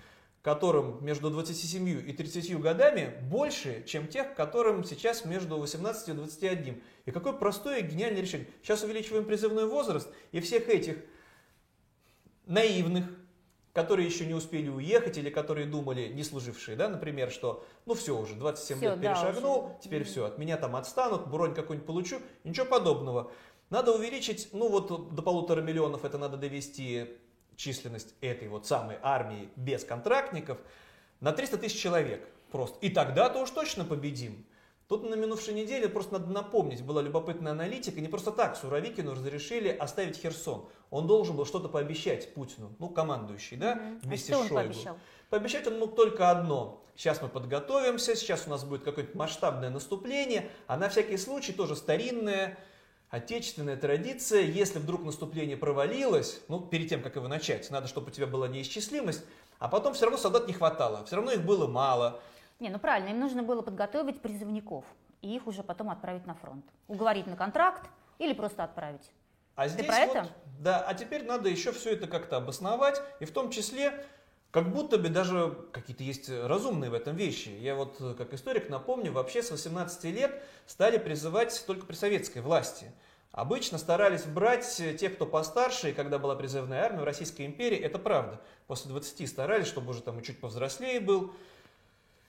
которым 0.42 1.04
между 1.04 1.30
27 1.30 2.08
и 2.08 2.12
30 2.12 2.58
годами 2.60 3.14
больше, 3.22 3.84
чем 3.86 4.08
тех, 4.08 4.34
которым 4.34 4.84
сейчас 4.84 5.24
между 5.24 5.58
18 5.58 6.08
и 6.08 6.12
21. 6.12 6.82
И 7.04 7.10
какое 7.10 7.32
простое 7.34 7.78
и 7.80 7.82
гениальное 7.82 8.22
решение. 8.22 8.48
Сейчас 8.62 8.82
увеличиваем 8.82 9.24
призывной 9.24 9.66
возраст, 9.66 10.08
и 10.32 10.40
всех 10.40 10.68
этих 10.68 10.96
наивных, 12.46 13.04
которые 13.72 14.06
еще 14.06 14.26
не 14.26 14.34
успели 14.34 14.68
уехать 14.68 15.18
или 15.18 15.30
которые 15.30 15.66
думали, 15.66 16.08
не 16.08 16.24
служившие, 16.24 16.76
да, 16.76 16.88
например, 16.88 17.30
что 17.30 17.64
ну 17.86 17.94
все 17.94 18.18
уже, 18.18 18.34
27 18.34 18.78
Всё, 18.78 18.90
лет 18.90 19.00
да, 19.00 19.14
перешагнул, 19.14 19.64
уже. 19.64 19.74
теперь 19.82 20.04
все, 20.04 20.24
от 20.24 20.38
меня 20.38 20.56
там 20.56 20.74
отстанут, 20.74 21.28
бронь 21.28 21.54
какую-нибудь 21.54 21.86
получу, 21.86 22.16
ничего 22.44 22.66
подобного. 22.66 23.30
Надо 23.68 23.92
увеличить, 23.92 24.48
ну 24.52 24.68
вот 24.68 25.14
до 25.14 25.22
полутора 25.22 25.60
миллионов 25.60 26.04
это 26.04 26.18
надо 26.18 26.36
довести 26.36 27.06
численность 27.60 28.14
этой 28.20 28.48
вот 28.48 28.66
самой 28.66 28.96
армии 29.02 29.50
без 29.54 29.84
контрактников 29.84 30.58
на 31.20 31.32
300 31.32 31.58
тысяч 31.58 31.78
человек 31.78 32.26
просто. 32.50 32.78
И 32.80 32.88
тогда-то 32.88 33.42
уж 33.42 33.50
точно 33.50 33.84
победим. 33.84 34.46
Тут 34.88 35.08
на 35.08 35.14
минувшей 35.14 35.54
неделе 35.54 35.88
просто 35.88 36.14
надо 36.14 36.32
напомнить, 36.32 36.82
была 36.82 37.00
любопытная 37.00 37.52
аналитика, 37.52 38.00
не 38.00 38.08
просто 38.08 38.32
так 38.32 38.56
Суровикину 38.56 39.12
разрешили 39.12 39.68
оставить 39.68 40.16
Херсон. 40.16 40.68
Он 40.90 41.06
должен 41.06 41.36
был 41.36 41.46
что-то 41.46 41.68
пообещать 41.68 42.34
Путину, 42.34 42.74
ну, 42.80 42.88
командующий, 42.88 43.56
да. 43.56 43.74
А 43.74 44.06
вместе 44.06 44.32
что 44.32 44.38
с 44.38 44.42
он 44.42 44.48
Шойгу. 44.48 44.72
пообещал? 44.72 44.98
Пообещать 45.28 45.66
он 45.68 45.78
мог 45.78 45.94
только 45.94 46.30
одно. 46.30 46.82
Сейчас 46.96 47.22
мы 47.22 47.28
подготовимся, 47.28 48.16
сейчас 48.16 48.48
у 48.48 48.50
нас 48.50 48.64
будет 48.64 48.82
какое-то 48.82 49.16
масштабное 49.16 49.70
наступление, 49.70 50.50
а 50.66 50.76
на 50.76 50.88
всякий 50.88 51.18
случай 51.18 51.52
тоже 51.52 51.76
старинная 51.76 52.58
отечественная 53.10 53.76
традиция, 53.76 54.42
если 54.42 54.78
вдруг 54.78 55.04
наступление 55.04 55.56
провалилось, 55.56 56.40
ну, 56.48 56.60
перед 56.60 56.88
тем, 56.88 57.02
как 57.02 57.16
его 57.16 57.28
начать, 57.28 57.70
надо, 57.70 57.88
чтобы 57.88 58.08
у 58.08 58.10
тебя 58.10 58.26
была 58.26 58.48
неисчислимость, 58.48 59.24
а 59.58 59.68
потом 59.68 59.94
все 59.94 60.06
равно 60.06 60.16
солдат 60.16 60.46
не 60.46 60.52
хватало, 60.52 61.04
все 61.04 61.16
равно 61.16 61.32
их 61.32 61.44
было 61.44 61.66
мало. 61.66 62.20
Не, 62.60 62.70
ну 62.70 62.78
правильно, 62.78 63.08
им 63.08 63.20
нужно 63.20 63.42
было 63.42 63.62
подготовить 63.62 64.20
призывников 64.20 64.84
и 65.22 65.34
их 65.34 65.46
уже 65.46 65.62
потом 65.62 65.90
отправить 65.90 66.26
на 66.26 66.34
фронт. 66.34 66.64
Уговорить 66.88 67.26
на 67.26 67.36
контракт 67.36 67.88
или 68.18 68.32
просто 68.32 68.64
отправить. 68.64 69.10
А 69.56 69.64
Ты 69.64 69.70
здесь 69.70 69.86
про 69.86 70.06
вот, 70.06 70.16
это? 70.16 70.28
да, 70.60 70.80
а 70.80 70.94
теперь 70.94 71.24
надо 71.24 71.48
еще 71.48 71.72
все 71.72 71.92
это 71.92 72.06
как-то 72.06 72.36
обосновать, 72.36 73.02
и 73.18 73.24
в 73.24 73.32
том 73.32 73.50
числе, 73.50 74.04
как 74.50 74.72
будто 74.72 74.98
бы 74.98 75.08
даже 75.08 75.56
какие-то 75.72 76.02
есть 76.02 76.28
разумные 76.28 76.90
в 76.90 76.94
этом 76.94 77.16
вещи. 77.16 77.50
Я 77.50 77.74
вот 77.76 77.96
э, 78.00 78.14
как 78.18 78.34
историк 78.34 78.68
напомню, 78.68 79.12
вообще 79.12 79.42
с 79.42 79.50
18 79.50 80.04
лет 80.04 80.42
стали 80.66 80.98
призывать 80.98 81.64
только 81.66 81.86
при 81.86 81.94
советской 81.94 82.40
власти. 82.40 82.90
Обычно 83.30 83.78
старались 83.78 84.24
брать 84.24 84.80
э, 84.80 84.94
тех, 84.94 85.14
кто 85.14 85.24
постарше, 85.24 85.90
и 85.90 85.92
когда 85.92 86.18
была 86.18 86.34
призывная 86.34 86.82
армия 86.82 87.02
в 87.02 87.04
Российской 87.04 87.46
империи, 87.46 87.78
это 87.78 87.98
правда. 87.98 88.40
После 88.66 88.90
20 88.90 89.28
старались, 89.28 89.68
чтобы 89.68 89.90
уже 89.90 90.02
там 90.02 90.18
и 90.18 90.24
чуть 90.24 90.40
повзрослее 90.40 90.98
был. 90.98 91.32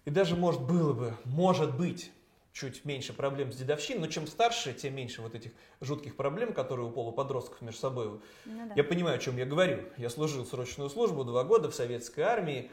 И 0.06 0.12
даже, 0.12 0.36
может, 0.36 0.62
было 0.62 0.94
бы, 0.94 1.14
может 1.26 1.76
быть, 1.76 2.12
чуть 2.54 2.84
меньше 2.86 3.14
проблем 3.14 3.52
с 3.52 3.56
дедовщиной, 3.56 4.02
но 4.02 4.08
чем 4.08 4.28
старше, 4.28 4.74
тем 4.74 4.96
меньше 4.96 5.22
вот 5.22 5.36
этих 5.36 5.52
жутких 5.80 6.16
проблем, 6.16 6.54
которые 6.54 6.88
у 6.88 6.92
полуподростков 6.92 7.62
между 7.62 7.80
собой. 7.80 8.20
Ну 8.46 8.68
да. 8.68 8.74
Я 8.76 8.84
понимаю, 8.84 9.16
о 9.16 9.20
чем 9.20 9.38
я 9.38 9.46
говорю. 9.46 9.84
Я 9.98 10.10
служил 10.10 10.46
срочную 10.46 10.90
службу 10.90 11.24
два 11.24 11.44
года 11.44 11.70
в 11.72 11.76
советской 11.76 12.22
армии. 12.22 12.70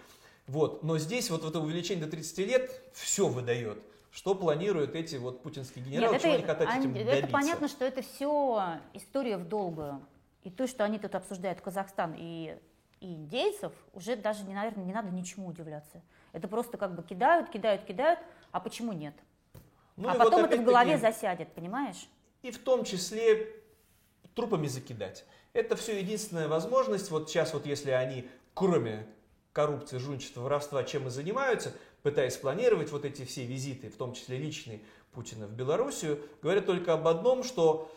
Вот. 0.47 0.83
Но 0.83 0.99
здесь 0.99 1.31
вот 1.31 1.45
это 1.45 1.61
увеличение 1.61 2.05
до 2.05 2.11
30 2.11 2.39
лет 2.39 2.83
все 2.93 3.29
выдает. 3.29 3.79
Что 4.11 4.35
планируют 4.35 4.95
эти 4.95 5.17
вот 5.17 5.43
путинские 5.43 5.85
генералы, 5.85 6.15
Нет, 6.15 6.23
чего 6.23 6.33
это, 6.33 6.39
они 6.43 6.47
хотят 6.55 6.69
этим 6.71 6.91
они- 6.91 6.93
добиться? 7.05 7.15
это 7.15 7.29
понятно, 7.29 7.69
что 7.69 7.85
это 7.85 8.03
все 8.03 8.79
история 8.95 9.37
в 9.37 9.47
долгую. 9.47 10.01
И 10.45 10.51
то, 10.51 10.67
что 10.67 10.85
они 10.85 10.99
тут 10.99 11.15
обсуждают 11.15 11.61
Казахстан 11.61 12.15
и, 12.17 12.57
и 13.01 13.15
индейцев, 13.15 13.73
уже 13.93 14.17
даже, 14.17 14.45
наверное, 14.45 14.85
не 14.85 14.95
надо 14.95 15.11
ничему 15.11 15.49
удивляться. 15.49 16.01
Это 16.33 16.49
просто 16.49 16.79
как 16.79 16.95
бы 16.97 17.03
кидают, 17.03 17.51
кидают, 17.51 17.85
кидают, 17.85 18.19
а 18.51 18.61
почему 18.61 18.93
нет? 18.93 19.15
Ну 19.99 20.09
а 20.09 20.15
и 20.15 20.19
вот 20.19 20.25
потом 20.31 20.45
это 20.45 20.57
в 20.57 20.65
голове 20.65 20.97
засядет, 20.97 21.53
понимаешь? 21.55 22.09
И 22.43 22.53
в 22.53 22.59
том 22.59 22.85
числе 22.85 23.53
трупами 24.35 24.69
закидать. 24.69 25.25
Это 25.53 25.75
все 25.75 25.99
единственная 25.99 26.47
возможность. 26.47 27.11
Вот 27.11 27.29
сейчас 27.29 27.53
вот 27.53 27.67
если 27.67 27.91
они, 27.91 28.29
кроме 28.55 29.07
коррупции, 29.53 29.99
жульничества, 29.99 30.43
воровства, 30.43 30.85
чем 30.85 31.09
и 31.09 31.11
занимаются, 31.11 31.75
пытаясь 32.03 32.35
спланировать 32.35 32.93
вот 32.93 33.05
эти 33.05 33.25
все 33.25 33.45
визиты, 33.45 33.91
в 33.91 33.97
том 33.97 34.13
числе 34.13 34.39
личные 34.39 34.83
Путина 35.11 35.49
в 35.49 35.53
Белоруссию, 35.53 36.23
говорят 36.43 36.67
только 36.67 36.93
об 36.93 37.09
одном, 37.09 37.43
что 37.43 37.91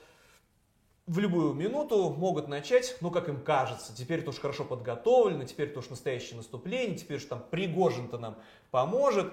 в 1.05 1.19
любую 1.19 1.53
минуту 1.53 2.09
могут 2.09 2.47
начать, 2.47 2.97
ну, 3.01 3.11
как 3.11 3.29
им 3.29 3.43
кажется, 3.43 3.95
теперь 3.95 4.27
уж 4.27 4.39
хорошо 4.39 4.65
подготовлено, 4.65 5.43
теперь 5.43 5.71
уж 5.77 5.89
настоящее 5.89 6.37
наступление, 6.37 6.97
теперь 6.97 7.17
уж 7.17 7.25
там 7.25 7.45
Пригожин-то 7.51 8.17
нам 8.17 8.37
поможет. 8.71 9.31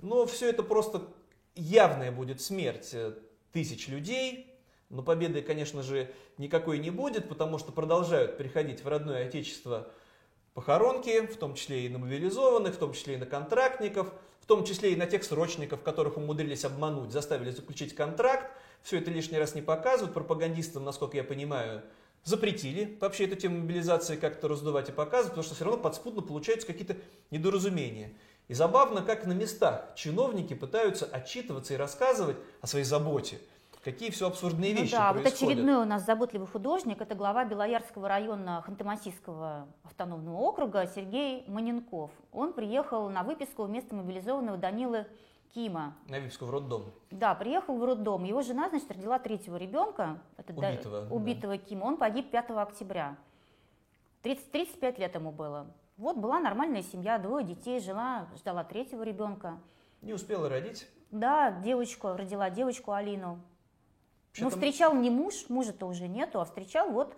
Но 0.00 0.26
все 0.26 0.50
это 0.50 0.62
просто 0.62 1.02
явная 1.54 2.12
будет 2.12 2.40
смерть 2.40 2.90
э, 2.92 3.14
тысяч 3.52 3.88
людей. 3.88 4.46
Но 4.88 5.02
победы, 5.02 5.40
конечно 5.40 5.82
же, 5.82 6.10
никакой 6.36 6.78
не 6.78 6.90
будет, 6.90 7.28
потому 7.28 7.58
что 7.58 7.70
продолжают 7.70 8.36
приходить 8.36 8.82
в 8.82 8.88
родное 8.88 9.26
отечество 9.26 9.88
похоронки, 10.54 11.26
в 11.26 11.36
том 11.36 11.54
числе 11.54 11.86
и 11.86 11.88
на 11.88 11.98
мобилизованных, 11.98 12.74
в 12.74 12.78
том 12.78 12.92
числе 12.92 13.14
и 13.14 13.16
на 13.16 13.26
контрактников, 13.26 14.12
в 14.40 14.46
том 14.46 14.64
числе 14.64 14.92
и 14.92 14.96
на 14.96 15.06
тех 15.06 15.22
срочников, 15.22 15.82
которых 15.82 16.16
умудрились 16.16 16.64
обмануть, 16.64 17.12
заставили 17.12 17.50
заключить 17.50 17.94
контракт. 17.94 18.50
Все 18.82 18.98
это 18.98 19.10
лишний 19.10 19.38
раз 19.38 19.54
не 19.54 19.62
показывают. 19.62 20.12
Пропагандистам, 20.12 20.84
насколько 20.84 21.16
я 21.16 21.22
понимаю, 21.22 21.82
запретили 22.24 22.98
вообще 23.00 23.24
эту 23.24 23.36
тему 23.36 23.58
мобилизации 23.58 24.16
как-то 24.16 24.48
раздувать 24.48 24.88
и 24.88 24.92
показывать, 24.92 25.30
потому 25.30 25.44
что 25.44 25.54
все 25.54 25.64
равно 25.64 25.80
подспудно 25.80 26.22
получаются 26.22 26.66
какие-то 26.66 26.96
недоразумения. 27.30 28.12
И 28.50 28.52
забавно, 28.52 29.02
как 29.02 29.26
на 29.26 29.32
местах 29.32 29.92
чиновники 29.94 30.54
пытаются 30.54 31.06
отчитываться 31.06 31.74
и 31.74 31.76
рассказывать 31.76 32.36
о 32.60 32.66
своей 32.66 32.84
заботе. 32.84 33.38
Какие 33.84 34.10
все 34.10 34.26
абсурдные 34.26 34.74
ну 34.74 34.80
вещи 34.80 34.90
да, 34.90 35.12
происходят. 35.12 35.40
вот 35.40 35.48
очередной 35.50 35.76
у 35.76 35.84
нас 35.84 36.04
заботливый 36.04 36.48
художник, 36.48 37.00
это 37.00 37.14
глава 37.14 37.44
Белоярского 37.44 38.08
района 38.08 38.64
Ханты-Мансийского 38.66 39.68
автономного 39.84 40.36
округа 40.38 40.90
Сергей 40.92 41.44
Маненков. 41.46 42.10
Он 42.32 42.52
приехал 42.52 43.08
на 43.08 43.22
выписку 43.22 43.62
вместо 43.62 43.94
мобилизованного 43.94 44.58
Данилы 44.58 45.06
Кима. 45.54 45.94
На 46.08 46.18
Випску 46.18 46.46
в 46.46 46.50
роддом. 46.50 46.86
Да, 47.12 47.36
приехал 47.36 47.78
в 47.78 47.84
роддом. 47.84 48.24
Его 48.24 48.42
жена, 48.42 48.68
значит, 48.68 48.90
родила 48.90 49.20
третьего 49.20 49.58
ребенка, 49.58 50.20
это 50.36 50.52
убитого, 50.52 51.02
да, 51.02 51.14
убитого 51.14 51.56
да. 51.56 51.58
Кима. 51.58 51.84
Он 51.84 51.96
погиб 51.98 52.32
5 52.32 52.50
октября. 52.50 53.16
30, 54.22 54.50
35 54.50 54.98
лет 54.98 55.14
ему 55.14 55.30
было. 55.30 55.68
Вот 56.00 56.16
была 56.16 56.40
нормальная 56.40 56.82
семья, 56.82 57.18
двое 57.18 57.44
детей, 57.44 57.78
жила, 57.78 58.26
ждала 58.34 58.64
третьего 58.64 59.02
ребенка. 59.02 59.58
Не 60.00 60.14
успела 60.14 60.48
родить? 60.48 60.88
Да, 61.10 61.50
девочку, 61.50 62.14
родила 62.16 62.48
девочку 62.48 62.92
Алину. 62.92 63.38
Но 64.38 64.44
ну, 64.44 64.48
встречал 64.48 64.94
не 64.94 65.10
муж, 65.10 65.50
мужа-то 65.50 65.84
уже 65.84 66.08
нету, 66.08 66.40
а 66.40 66.46
встречал 66.46 66.90
вот 66.90 67.14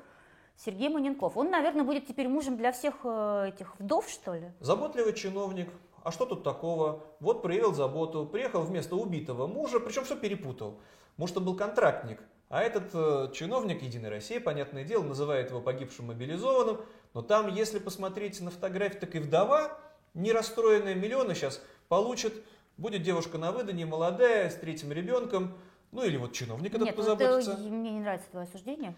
Сергей 0.57 0.89
Маненков. 0.89 1.37
Он, 1.37 1.49
наверное, 1.49 1.85
будет 1.85 2.09
теперь 2.09 2.27
мужем 2.27 2.57
для 2.57 2.73
всех 2.73 2.97
э, 3.05 3.51
этих 3.55 3.79
вдов, 3.79 4.09
что 4.09 4.35
ли? 4.35 4.51
Заботливый 4.59 5.13
чиновник. 5.13 5.71
А 6.03 6.11
что 6.11 6.27
тут 6.27 6.43
такого? 6.43 7.05
Вот 7.21 7.41
проявил 7.41 7.73
заботу, 7.73 8.27
приехал 8.27 8.63
вместо 8.63 8.97
убитого 8.97 9.47
мужа, 9.47 9.79
причем 9.79 10.03
все 10.03 10.17
перепутал. 10.17 10.81
Может, 11.19 11.37
он 11.37 11.45
был 11.45 11.55
контрактник, 11.57 12.21
а 12.53 12.61
этот 12.61 12.91
э, 12.93 13.31
чиновник 13.33 13.83
Единой 13.83 14.11
России, 14.11 14.37
понятное 14.37 14.85
дело, 14.85 15.03
называет 15.03 15.49
его 15.49 15.63
погибшим 15.63 16.09
мобилизованным. 16.09 16.83
Но 17.15 17.23
там, 17.23 17.49
если 17.49 17.79
посмотреть 17.79 18.43
на 18.43 18.51
фотографии, 18.51 18.99
так 18.99 19.15
и 19.15 19.21
вдова, 19.21 19.79
не 20.13 20.33
расстроенная 20.33 20.95
миллионы 20.95 21.35
сейчас, 21.35 21.63
получит. 21.89 22.35
Будет 22.77 23.03
девушка 23.03 23.39
на 23.39 23.53
выданье, 23.53 23.87
молодая, 23.87 24.51
с 24.51 24.57
третьим 24.57 24.93
ребенком. 24.93 25.55
Ну 25.93 26.05
или 26.05 26.19
вот 26.19 26.35
чиновник 26.35 26.75
этот 26.75 26.89
Нет, 26.89 26.97
позаботится. 26.97 27.53
Это, 27.53 27.61
мне 27.63 27.91
не 27.91 28.01
нравится 28.01 28.29
твое 28.31 28.47
суждение. 28.47 28.95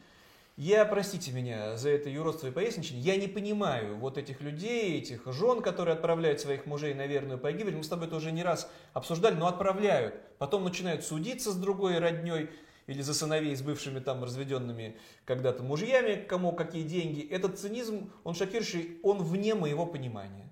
Я, 0.57 0.85
простите 0.85 1.31
меня 1.31 1.77
за 1.77 1.91
это 1.91 2.11
юродство 2.11 2.49
и 2.49 2.51
поясничание, 2.51 3.03
я 3.03 3.17
не 3.17 3.29
понимаю 3.29 3.97
вот 3.99 4.19
этих 4.19 4.41
людей, 4.41 4.99
этих 4.99 5.33
жен, 5.33 5.63
которые 5.63 5.95
отправляют 5.95 6.41
своих 6.41 6.67
мужей 6.67 6.93
на 6.95 7.07
верную 7.07 7.39
погибель. 7.39 7.77
Мы 7.77 7.85
с 7.85 7.89
тобой 7.89 8.09
это 8.09 8.17
уже 8.17 8.33
не 8.33 8.43
раз 8.43 8.69
обсуждали, 8.95 9.37
но 9.37 9.47
отправляют. 9.47 10.17
Потом 10.39 10.65
начинают 10.65 11.05
судиться 11.05 11.53
с 11.53 11.57
другой 11.57 12.01
родней 12.01 12.51
или 12.87 13.03
за 13.03 13.15
сыновей 13.15 13.55
с 13.57 13.63
бывшими 13.63 13.99
там 14.01 14.23
разведенными 14.23 14.97
когда-то 15.25 15.63
мужьями, 15.63 16.17
кому 16.17 16.53
какие 16.53 16.83
деньги. 16.83 17.21
Этот 17.21 17.59
цинизм, 17.59 18.11
он 18.25 18.35
шокирующий, 18.35 18.99
он 19.03 19.19
вне 19.23 19.55
моего 19.55 19.87
понимания. 19.87 20.49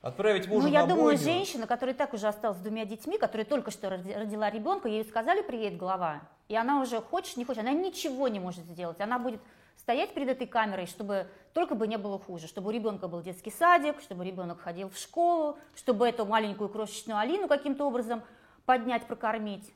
Отправить 0.00 0.48
мужа 0.48 0.66
Ну, 0.66 0.72
я 0.72 0.82
на 0.82 0.88
думаю, 0.88 1.04
бойню. 1.16 1.22
женщина, 1.22 1.66
которая 1.68 1.94
так 1.94 2.12
уже 2.12 2.26
осталась 2.26 2.58
с 2.58 2.60
двумя 2.60 2.84
детьми, 2.84 3.18
которая 3.18 3.44
только 3.44 3.70
что 3.70 3.88
родила 3.88 4.50
ребенка, 4.50 4.88
ей 4.88 5.04
сказали, 5.04 5.42
приедет 5.42 5.78
глава, 5.78 6.22
и 6.48 6.56
она 6.56 6.80
уже 6.80 7.00
хочет, 7.00 7.36
не 7.36 7.44
хочет, 7.44 7.62
она 7.62 7.72
ничего 7.72 8.26
не 8.26 8.40
может 8.40 8.64
сделать. 8.64 9.00
Она 9.00 9.20
будет 9.20 9.40
стоять 9.76 10.12
перед 10.12 10.28
этой 10.28 10.48
камерой, 10.48 10.86
чтобы 10.86 11.28
только 11.54 11.76
бы 11.76 11.86
не 11.86 11.98
было 11.98 12.18
хуже, 12.18 12.48
чтобы 12.48 12.68
у 12.68 12.70
ребенка 12.72 13.06
был 13.06 13.22
детский 13.22 13.50
садик, 13.52 14.00
чтобы 14.00 14.24
ребенок 14.24 14.60
ходил 14.60 14.90
в 14.90 14.96
школу, 14.98 15.56
чтобы 15.76 16.08
эту 16.08 16.24
маленькую 16.26 16.68
крошечную 16.68 17.18
Алину 17.18 17.46
каким-то 17.46 17.84
образом 17.86 18.22
поднять, 18.66 19.06
прокормить. 19.06 19.72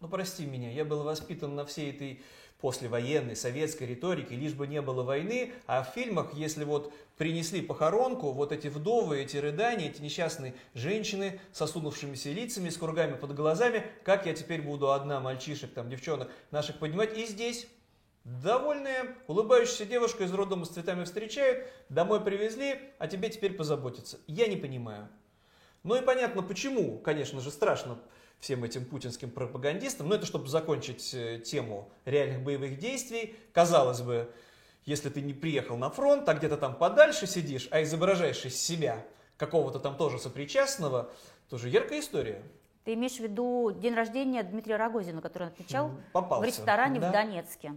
Ну, 0.00 0.08
прости 0.08 0.44
меня, 0.44 0.70
я 0.70 0.84
был 0.84 1.02
воспитан 1.02 1.54
на 1.54 1.64
всей 1.64 1.90
этой 1.90 2.22
послевоенной 2.60 3.36
советской 3.36 3.84
риторике, 3.84 4.34
лишь 4.34 4.54
бы 4.54 4.66
не 4.66 4.80
было 4.80 5.02
войны, 5.02 5.52
а 5.66 5.82
в 5.82 5.94
фильмах, 5.94 6.34
если 6.34 6.64
вот 6.64 6.92
принесли 7.16 7.60
похоронку, 7.60 8.32
вот 8.32 8.52
эти 8.52 8.68
вдовы, 8.68 9.20
эти 9.20 9.36
рыдания, 9.36 9.88
эти 9.88 10.00
несчастные 10.00 10.54
женщины 10.74 11.40
с 11.52 11.60
осунувшимися 11.62 12.30
лицами, 12.32 12.68
с 12.68 12.76
кругами 12.76 13.14
под 13.14 13.34
глазами, 13.34 13.84
как 14.04 14.26
я 14.26 14.34
теперь 14.34 14.62
буду 14.62 14.92
одна 14.92 15.20
мальчишек, 15.20 15.72
там, 15.72 15.88
девчонок 15.88 16.30
наших 16.50 16.78
поднимать, 16.78 17.16
и 17.16 17.26
здесь 17.26 17.66
Довольная, 18.26 19.14
улыбающаяся 19.28 19.84
девушка 19.84 20.24
из 20.24 20.34
роддома 20.34 20.64
с 20.64 20.70
цветами 20.70 21.04
встречают, 21.04 21.68
домой 21.88 22.20
привезли, 22.20 22.80
а 22.98 23.06
тебе 23.06 23.28
теперь 23.28 23.52
позаботиться. 23.52 24.18
Я 24.26 24.48
не 24.48 24.56
понимаю. 24.56 25.08
Ну 25.84 25.94
и 25.94 26.00
понятно 26.00 26.42
почему, 26.42 26.98
конечно 26.98 27.40
же, 27.40 27.52
страшно 27.52 28.00
всем 28.40 28.64
этим 28.64 28.84
путинским 28.84 29.30
пропагандистам. 29.30 30.08
Но 30.08 30.14
это 30.14 30.26
чтобы 30.26 30.48
закончить 30.48 31.14
э, 31.14 31.38
тему 31.38 31.90
реальных 32.04 32.42
боевых 32.42 32.78
действий. 32.78 33.36
Казалось 33.52 34.00
бы, 34.00 34.30
если 34.84 35.08
ты 35.08 35.20
не 35.20 35.34
приехал 35.34 35.76
на 35.76 35.90
фронт, 35.90 36.28
а 36.28 36.34
где-то 36.34 36.56
там 36.56 36.76
подальше 36.76 37.26
сидишь, 37.26 37.68
а 37.70 37.82
изображаешь 37.82 38.44
из 38.44 38.60
себя 38.60 39.04
какого-то 39.36 39.78
там 39.78 39.96
тоже 39.96 40.18
сопричастного, 40.18 41.10
тоже 41.48 41.68
яркая 41.68 42.00
история. 42.00 42.42
Ты 42.84 42.94
имеешь 42.94 43.16
в 43.16 43.20
виду 43.20 43.72
день 43.72 43.94
рождения 43.94 44.44
Дмитрия 44.44 44.76
Рогозина, 44.76 45.20
который 45.20 45.44
он 45.44 45.48
отмечал 45.48 45.90
Попался. 46.12 46.42
в 46.42 46.46
ресторане 46.46 47.00
да. 47.00 47.08
в 47.08 47.12
Донецке. 47.12 47.74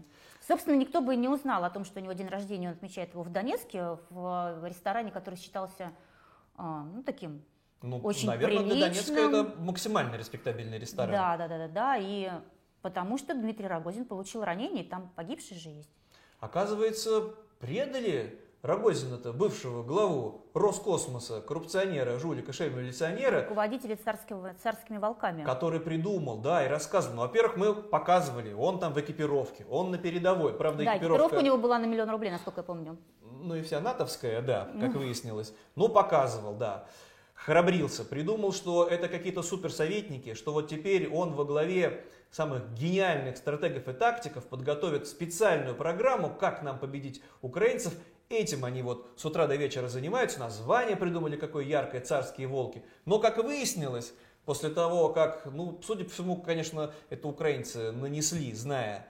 Собственно, 0.47 0.76
никто 0.76 1.01
бы 1.01 1.16
не 1.16 1.28
узнал 1.28 1.64
о 1.64 1.70
том, 1.72 1.84
что 1.84 1.99
у 1.99 2.03
него 2.03 2.14
день 2.14 2.28
рождения, 2.28 2.68
он 2.70 2.76
отмечает 2.76 3.14
его 3.14 3.24
в 3.24 3.32
Донецке, 3.32 3.97
в 4.12 4.68
ресторане, 4.68 5.12
который 5.12 5.36
считался 5.36 5.91
а, 6.55 6.84
ну, 6.84 7.01
таким 7.01 7.43
ну, 7.82 7.99
очень 7.99 8.27
наверное, 8.27 8.57
приличным. 8.57 8.77
для 8.77 8.88
Донецка 8.88 9.13
это 9.13 9.61
максимально 9.61 10.15
респектабельный 10.15 10.80
ресторан. 10.80 11.11
Да, 11.11 11.38
да, 11.38 11.47
да, 11.47 11.57
да, 11.57 11.67
да. 11.67 11.97
И 11.97 12.30
потому 12.82 13.17
что 13.17 13.34
Дмитрий 13.34 13.67
Рогозин 13.67 14.05
получил 14.05 14.43
ранение, 14.43 14.84
и 14.84 14.88
там 14.88 15.11
погибший 15.15 15.57
же 15.57 15.69
есть. 15.69 15.89
Оказывается, 16.39 17.34
предали 17.59 18.39
Рогозина-то, 18.61 19.32
бывшего 19.32 19.84
главу 19.84 20.45
Роскосмоса, 20.53 21.39
коррупционера, 21.39 22.19
жулика, 22.19 22.51
шейма-милиционера. 22.51 23.43
Руководителя 23.43 23.95
царского, 23.95 24.53
царскими 24.61 24.97
волками. 24.97 25.45
Который 25.45 25.80
придумал, 25.80 26.39
да, 26.39 26.65
и 26.65 26.67
рассказывал. 26.67 27.15
Ну, 27.15 27.21
во-первых, 27.21 27.55
мы 27.55 27.73
показывали, 27.73 28.51
он 28.51 28.80
там 28.80 28.91
в 28.91 28.99
экипировке, 28.99 29.65
он 29.69 29.91
на 29.91 29.97
передовой. 29.97 30.53
Правда, 30.53 30.84
да, 30.84 30.97
экипировка... 30.97 31.23
экипировка 31.23 31.41
у 31.41 31.45
него 31.45 31.57
была 31.57 31.80
на 31.80 31.86
миллион 31.86 32.09
рублей, 32.09 32.32
насколько 32.32 32.59
я 32.59 32.63
помню. 32.63 32.97
Ну 33.21 33.55
и 33.55 33.61
вся 33.61 33.80
натовская, 33.80 34.41
да, 34.41 34.67
как 34.82 34.93
выяснилось. 34.93 35.53
Ну, 35.75 35.88
показывал, 35.88 36.55
да 36.55 36.86
храбрился, 37.45 38.03
придумал, 38.03 38.51
что 38.53 38.85
это 38.85 39.07
какие-то 39.07 39.41
суперсоветники, 39.41 40.33
что 40.33 40.53
вот 40.53 40.69
теперь 40.69 41.09
он 41.09 41.33
во 41.33 41.45
главе 41.45 42.05
самых 42.31 42.73
гениальных 42.73 43.37
стратегов 43.37 43.87
и 43.87 43.93
тактиков 43.93 44.45
подготовит 44.45 45.07
специальную 45.07 45.75
программу, 45.75 46.29
как 46.29 46.61
нам 46.61 46.77
победить 46.77 47.21
украинцев. 47.41 47.93
Этим 48.29 48.65
они 48.65 48.83
вот 48.83 49.09
с 49.15 49.25
утра 49.25 49.47
до 49.47 49.55
вечера 49.55 49.87
занимаются, 49.87 50.39
название 50.39 50.95
придумали 50.95 51.35
какое 51.35 51.65
яркое, 51.65 52.01
царские 52.01 52.47
волки. 52.47 52.83
Но, 53.05 53.17
как 53.17 53.37
выяснилось, 53.37 54.13
после 54.45 54.69
того, 54.69 55.09
как, 55.09 55.45
ну, 55.45 55.79
судя 55.83 56.03
по 56.03 56.11
всему, 56.11 56.35
конечно, 56.35 56.93
это 57.09 57.27
украинцы 57.27 57.91
нанесли, 57.91 58.53
зная 58.53 59.07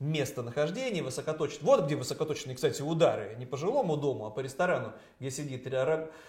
местонахождение 0.00 1.02
высокоточных. 1.02 1.62
Вот 1.62 1.86
где 1.86 1.96
высокоточные, 1.96 2.54
кстати, 2.54 2.82
удары. 2.82 3.34
Не 3.38 3.46
по 3.46 3.56
жилому 3.56 3.96
дому, 3.96 4.26
а 4.26 4.30
по 4.30 4.40
ресторану, 4.40 4.92
где 5.18 5.30
сидит 5.30 5.66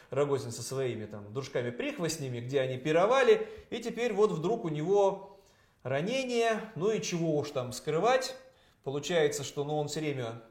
Рогозин 0.09 0.51
со 0.51 0.63
своими 0.63 1.05
там 1.05 1.32
дружками-прихвостнями, 1.34 2.39
где 2.39 2.61
они 2.61 2.78
пировали. 2.78 3.47
И 3.70 3.80
теперь 3.80 4.13
вот 4.13 4.32
вдруг 4.32 4.65
у 4.65 4.70
него 4.70 5.39
ранение, 5.84 6.61
ну 6.76 6.91
и 6.91 7.01
чего 7.01 7.38
уж 7.38 7.51
там 7.51 7.72
скрывать. 7.72 8.36
Получается, 8.84 9.43
что 9.43 9.63
ну, 9.63 9.78
он 9.78 9.88
все 9.88 9.99
время 9.99 10.41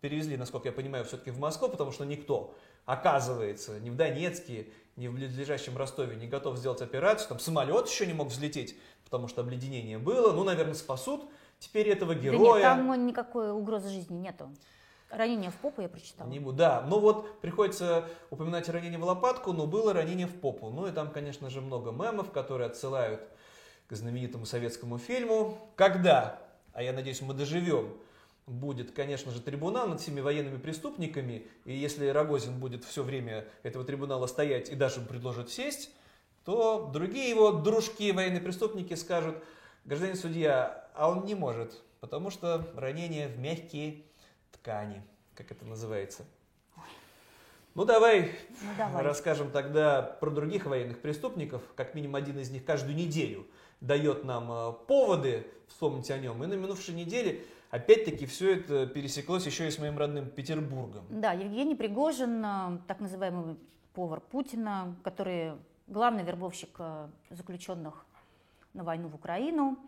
перевезли, 0.00 0.36
насколько 0.36 0.68
я 0.68 0.72
понимаю, 0.72 1.04
все-таки 1.04 1.30
в 1.30 1.38
Москву, 1.38 1.68
потому 1.68 1.92
что 1.92 2.04
никто, 2.04 2.54
оказывается, 2.84 3.80
ни 3.80 3.90
в 3.90 3.96
Донецке, 3.96 4.68
ни 4.96 5.08
в 5.08 5.14
близлежащем 5.14 5.76
Ростове 5.76 6.16
не 6.16 6.26
готов 6.26 6.58
сделать 6.58 6.82
операцию. 6.82 7.28
Там 7.28 7.38
самолет 7.40 7.88
еще 7.88 8.06
не 8.06 8.12
мог 8.12 8.28
взлететь, 8.28 8.76
потому 9.04 9.26
что 9.26 9.40
обледенение 9.40 9.98
было. 9.98 10.32
Ну, 10.32 10.44
наверное, 10.44 10.74
спасут 10.74 11.24
теперь 11.62 11.88
этого 11.88 12.14
героя. 12.14 12.62
Да 12.62 12.76
нет, 12.76 12.86
там 12.86 13.06
никакой 13.06 13.52
угрозы 13.52 13.88
жизни 13.88 14.16
нету. 14.16 14.50
Ранение 15.10 15.50
в 15.50 15.56
попу 15.56 15.82
я 15.82 15.88
прочитала. 15.88 16.28
Не, 16.28 16.40
да, 16.52 16.84
ну 16.88 16.98
вот 16.98 17.40
приходится 17.40 18.08
упоминать 18.30 18.68
ранение 18.68 18.98
в 18.98 19.04
лопатку, 19.04 19.52
но 19.52 19.66
было 19.66 19.92
ранение 19.92 20.26
в 20.26 20.34
попу. 20.40 20.70
Ну 20.70 20.86
и 20.86 20.90
там, 20.90 21.10
конечно 21.10 21.50
же, 21.50 21.60
много 21.60 21.92
мемов, 21.92 22.32
которые 22.32 22.68
отсылают 22.68 23.20
к 23.88 23.94
знаменитому 23.94 24.46
советскому 24.46 24.98
фильму. 24.98 25.58
Когда, 25.76 26.40
а 26.72 26.82
я 26.82 26.92
надеюсь, 26.94 27.20
мы 27.20 27.34
доживем, 27.34 27.94
будет, 28.46 28.92
конечно 28.92 29.30
же, 29.30 29.40
трибунал 29.40 29.86
над 29.86 30.00
всеми 30.00 30.20
военными 30.20 30.56
преступниками, 30.56 31.46
и 31.64 31.74
если 31.74 32.08
Рогозин 32.08 32.58
будет 32.58 32.82
все 32.84 33.02
время 33.02 33.46
этого 33.62 33.84
трибунала 33.84 34.26
стоять 34.26 34.70
и 34.70 34.74
даже 34.74 35.00
предложит 35.02 35.50
сесть, 35.50 35.90
то 36.44 36.90
другие 36.92 37.28
его 37.28 37.52
дружки, 37.52 38.10
военные 38.12 38.40
преступники 38.40 38.94
скажут, 38.94 39.36
гражданин 39.84 40.16
судья, 40.16 40.81
а 40.94 41.10
он 41.10 41.24
не 41.24 41.34
может, 41.34 41.80
потому 42.00 42.30
что 42.30 42.70
ранение 42.76 43.28
в 43.28 43.38
мягкие 43.38 44.02
ткани, 44.52 45.02
как 45.34 45.50
это 45.50 45.64
называется. 45.64 46.24
Ну 47.74 47.86
давай, 47.86 48.32
ну 48.62 48.68
давай 48.76 49.02
расскажем 49.02 49.50
тогда 49.50 50.02
про 50.02 50.30
других 50.30 50.66
военных 50.66 51.00
преступников. 51.00 51.62
Как 51.74 51.94
минимум 51.94 52.16
один 52.16 52.38
из 52.38 52.50
них 52.50 52.66
каждую 52.66 52.94
неделю 52.94 53.46
дает 53.80 54.24
нам 54.24 54.52
э, 54.52 54.72
поводы 54.86 55.46
вспомнить 55.68 56.10
о 56.10 56.18
нем. 56.18 56.42
И 56.44 56.46
на 56.46 56.52
минувшей 56.52 56.94
неделе 56.94 57.44
опять-таки 57.70 58.26
все 58.26 58.56
это 58.56 58.86
пересеклось 58.86 59.46
еще 59.46 59.66
и 59.66 59.70
с 59.70 59.78
моим 59.78 59.96
родным 59.96 60.28
Петербургом. 60.28 61.04
Да, 61.08 61.32
Евгений 61.32 61.74
Пригожин, 61.74 62.44
э, 62.44 62.78
так 62.86 63.00
называемый 63.00 63.56
повар 63.94 64.20
Путина, 64.20 64.94
который 65.02 65.54
главный 65.86 66.24
вербовщик 66.24 66.76
э, 66.78 67.08
заключенных 67.30 68.04
на 68.74 68.84
войну 68.84 69.08
в 69.08 69.14
Украину. 69.14 69.78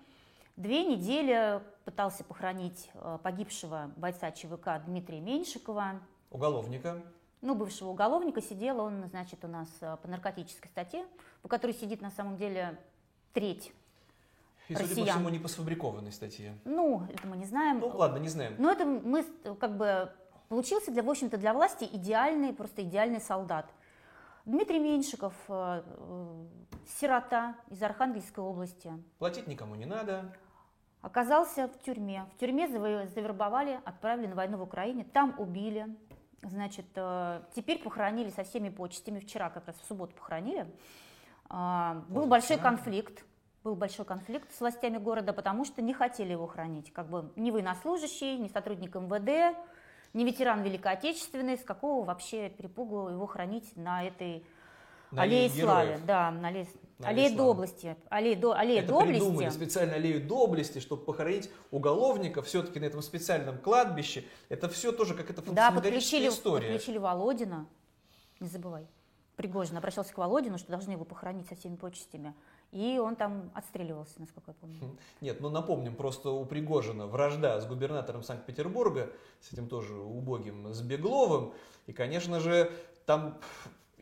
Две 0.57 0.85
недели 0.85 1.61
пытался 1.85 2.23
похоронить 2.23 2.89
э, 2.95 3.19
погибшего 3.23 3.91
бойца 3.97 4.31
ЧВК 4.31 4.85
Дмитрия 4.87 5.21
Меньшикова. 5.21 6.01
Уголовника. 6.31 7.03
Ну, 7.41 7.57
бывшего 7.57 7.91
уголовника 7.91 8.41
сидел 8.41 8.79
он, 8.79 9.09
значит, 9.09 9.45
у 9.45 9.49
нас 9.49 9.69
э, 9.81 9.97
по 10.01 10.07
наркотической 10.07 10.71
статье, 10.71 11.05
по 11.43 11.49
которой 11.49 11.73
сидит 11.73 12.01
на 12.01 12.11
самом 12.13 12.37
деле 12.37 12.79
треть 13.33 13.73
и, 14.69 14.75
россиян. 14.75 14.89
судя 14.95 15.07
по 15.07 15.13
всему, 15.13 15.29
не 15.29 15.39
по 15.41 15.49
сфабрикованной 15.49 16.13
статье. 16.13 16.57
Ну, 16.65 17.03
это 17.13 17.27
мы 17.27 17.37
не 17.37 17.47
знаем. 17.47 17.81
Ну, 17.81 17.89
ладно, 17.89 18.19
не 18.19 18.29
знаем. 18.29 18.55
Но 18.59 18.71
это 18.71 18.85
мы 18.85 19.25
как 19.59 19.77
бы 19.77 20.13
получился 20.49 20.93
для, 20.93 21.03
в 21.03 21.11
общем-то, 21.11 21.37
для 21.37 21.53
власти 21.53 21.85
идеальный, 21.91 22.53
просто 22.53 22.83
идеальный 22.83 23.21
солдат. 23.21 23.67
Дмитрий 24.45 24.79
Меньшиков, 24.79 25.35
э, 25.49 25.83
э, 25.85 26.47
сирота 27.01 27.57
из 27.71 27.83
Архангельской 27.83 28.45
области. 28.45 28.93
Платить 29.19 29.49
никому 29.49 29.75
не 29.75 29.87
надо. 29.87 30.33
Оказался 31.05 31.69
в 31.69 31.79
тюрьме. 31.83 32.25
В 32.35 32.41
тюрьме 32.41 32.67
завербовали, 32.67 33.79
отправили 33.85 34.27
на 34.27 34.35
войну 34.35 34.57
в 34.57 34.63
Украине, 34.63 35.05
там 35.05 35.35
убили. 35.37 35.95
Значит, 36.43 36.87
э, 36.95 37.43
теперь 37.55 37.83
похоронили 37.83 38.31
со 38.31 38.43
всеми 38.43 38.71
почестями. 38.71 39.21
Вчера, 39.21 39.51
как 39.51 39.67
раз 39.67 39.77
в 39.77 39.85
субботу 39.85 40.15
похоронили. 40.15 40.67
А, 41.51 42.03
был 42.09 42.25
большой 42.25 42.57
конфликт. 42.57 43.23
Был 43.65 43.75
большой 43.75 44.07
конфликт 44.07 44.51
с 44.55 44.61
властями 44.61 44.97
города, 44.97 45.35
потому 45.35 45.67
что 45.67 45.83
не 45.83 45.93
хотели 45.93 46.33
его 46.33 46.47
хранить. 46.47 46.91
Как 46.91 47.11
бы 47.11 47.31
ни 47.37 47.51
военнослужащий, 47.51 48.39
ни 48.39 48.49
сотрудник 48.49 48.95
МВД, 48.95 49.59
не 50.15 50.25
ветеран 50.25 50.63
Великой 50.63 50.95
Отечественной, 50.95 51.59
с 51.59 51.65
какого 51.65 52.07
вообще 52.07 52.49
перепугу 52.49 53.11
его 53.11 53.27
хранить 53.27 53.77
на 53.77 54.05
этой 54.05 54.47
на 55.15 55.23
аллее 55.23 55.49
славы, 55.49 56.01
да, 56.07 56.31
на 56.31 56.49
аллее, 56.49 56.67
на 56.99 57.09
аллее 57.09 57.31
доблести, 57.31 57.97
аллее, 58.09 58.37
до, 58.37 58.53
аллее 58.53 58.81
Это 58.81 58.89
доблести. 58.89 59.21
придумали 59.21 59.49
специально 59.51 59.95
аллею 59.95 60.27
доблести, 60.27 60.79
чтобы 60.81 61.05
похоронить 61.05 61.51
уголовников 61.71 62.47
все-таки 62.47 62.81
на 62.81 62.85
этом 62.85 63.03
специальном 63.03 63.59
кладбище. 63.59 64.25
Это 64.49 64.69
все 64.69 64.93
тоже 64.93 65.15
как 65.15 65.31
это 65.31 65.43
да, 65.53 65.71
подключили, 65.71 66.29
история. 66.29 66.69
подключили 66.69 66.99
Володина, 66.99 67.67
не 68.41 68.49
забывай. 68.49 68.87
Пригожин 69.37 69.77
обращался 69.77 70.15
к 70.15 70.19
Володину, 70.19 70.59
что 70.59 70.71
должны 70.71 70.93
его 70.93 71.05
похоронить 71.05 71.49
со 71.49 71.57
всеми 71.57 71.75
почестями. 71.75 72.35
И 72.71 72.99
он 72.99 73.17
там 73.17 73.51
отстреливался, 73.55 74.15
насколько 74.19 74.53
я 74.53 74.55
помню. 74.61 74.79
Хм. 74.81 74.99
Нет, 75.21 75.41
ну 75.41 75.51
напомним, 75.51 75.97
просто 75.97 76.31
у 76.31 76.45
Пригожина 76.45 77.07
вражда 77.07 77.61
с 77.61 77.67
губернатором 77.67 78.23
Санкт-Петербурга, 78.23 79.11
с 79.41 79.53
этим 79.53 79.69
тоже 79.69 79.95
убогим, 79.95 80.73
с 80.73 80.81
Бегловым. 80.83 81.53
И, 81.87 81.93
конечно 81.93 82.39
же, 82.39 82.73
там 83.07 83.39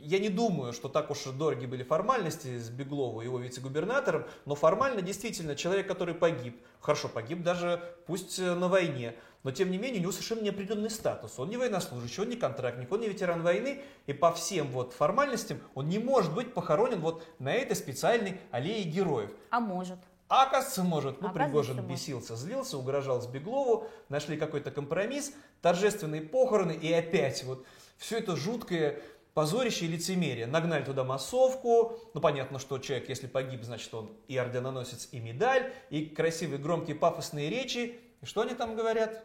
я 0.03 0.18
не 0.18 0.28
думаю, 0.28 0.72
что 0.72 0.88
так 0.88 1.11
уж 1.11 1.24
дороги 1.24 1.66
были 1.66 1.82
формальности 1.82 2.59
с 2.59 2.68
Беглову, 2.68 3.20
его 3.20 3.38
вице-губернатором, 3.38 4.24
но 4.44 4.55
формально 4.55 5.00
действительно 5.00 5.55
человек, 5.55 5.86
который 5.86 6.14
погиб, 6.14 6.61
хорошо, 6.80 7.09
погиб 7.09 7.42
даже 7.42 7.82
пусть 8.07 8.38
э, 8.38 8.55
на 8.55 8.68
войне, 8.68 9.14
но 9.44 9.50
тем 9.50 9.70
не 9.70 9.78
менее 9.78 10.00
у 10.00 10.03
него 10.03 10.12
совершенно 10.12 10.42
неопределенный 10.42 10.90
статус. 10.90 11.38
Он 11.38 11.48
не 11.48 11.57
военнослужащий, 11.57 12.22
он 12.22 12.28
не 12.28 12.36
контрактник, 12.36 12.90
он 12.90 13.00
не 13.00 13.09
ветеран 13.09 13.42
войны, 13.42 13.82
и 14.07 14.12
по 14.12 14.32
всем 14.32 14.68
вот 14.68 14.92
формальностям 14.92 15.61
он 15.74 15.88
не 15.88 15.98
может 15.98 16.34
быть 16.34 16.53
похоронен 16.53 17.00
вот 17.00 17.24
на 17.38 17.53
этой 17.53 17.76
специальной 17.76 18.40
аллее 18.50 18.82
героев. 18.84 19.30
А 19.50 19.61
может. 19.61 19.98
А 20.28 20.44
оказывается, 20.44 20.82
может. 20.82 21.20
Ну, 21.20 21.30
Пригожин 21.30 21.80
бесился, 21.86 22.36
злился, 22.36 22.78
угрожал 22.78 23.20
Сбеглову, 23.20 23.88
нашли 24.09 24.36
какой-то 24.36 24.70
компромисс, 24.70 25.32
торжественные 25.61 26.22
похороны, 26.22 26.72
и 26.72 26.90
опять 26.92 27.44
вот 27.44 27.66
все 27.98 28.18
это 28.18 28.34
жуткое 28.34 29.00
позорище 29.35 29.87
и 29.87 29.89
лицемерие. 29.89 30.47
Нагнали 30.47 30.85
туда 30.85 31.05
массовку, 31.05 31.99
ну 32.14 32.20
понятно, 32.20 32.59
что 32.59 32.78
человек, 32.78 33.09
если 33.09 33.26
погиб, 33.26 33.62
значит 33.62 33.93
он 33.95 34.12
и 34.28 34.37
орденоносец, 34.37 35.09
и 35.12 35.20
медаль, 35.20 35.72
и 35.91 36.07
красивые, 36.07 36.59
громкие, 36.59 36.97
пафосные 36.97 37.51
речи. 37.51 37.99
И 38.20 38.26
что 38.26 38.43
они 38.43 38.55
там 38.55 38.76
говорят? 38.76 39.22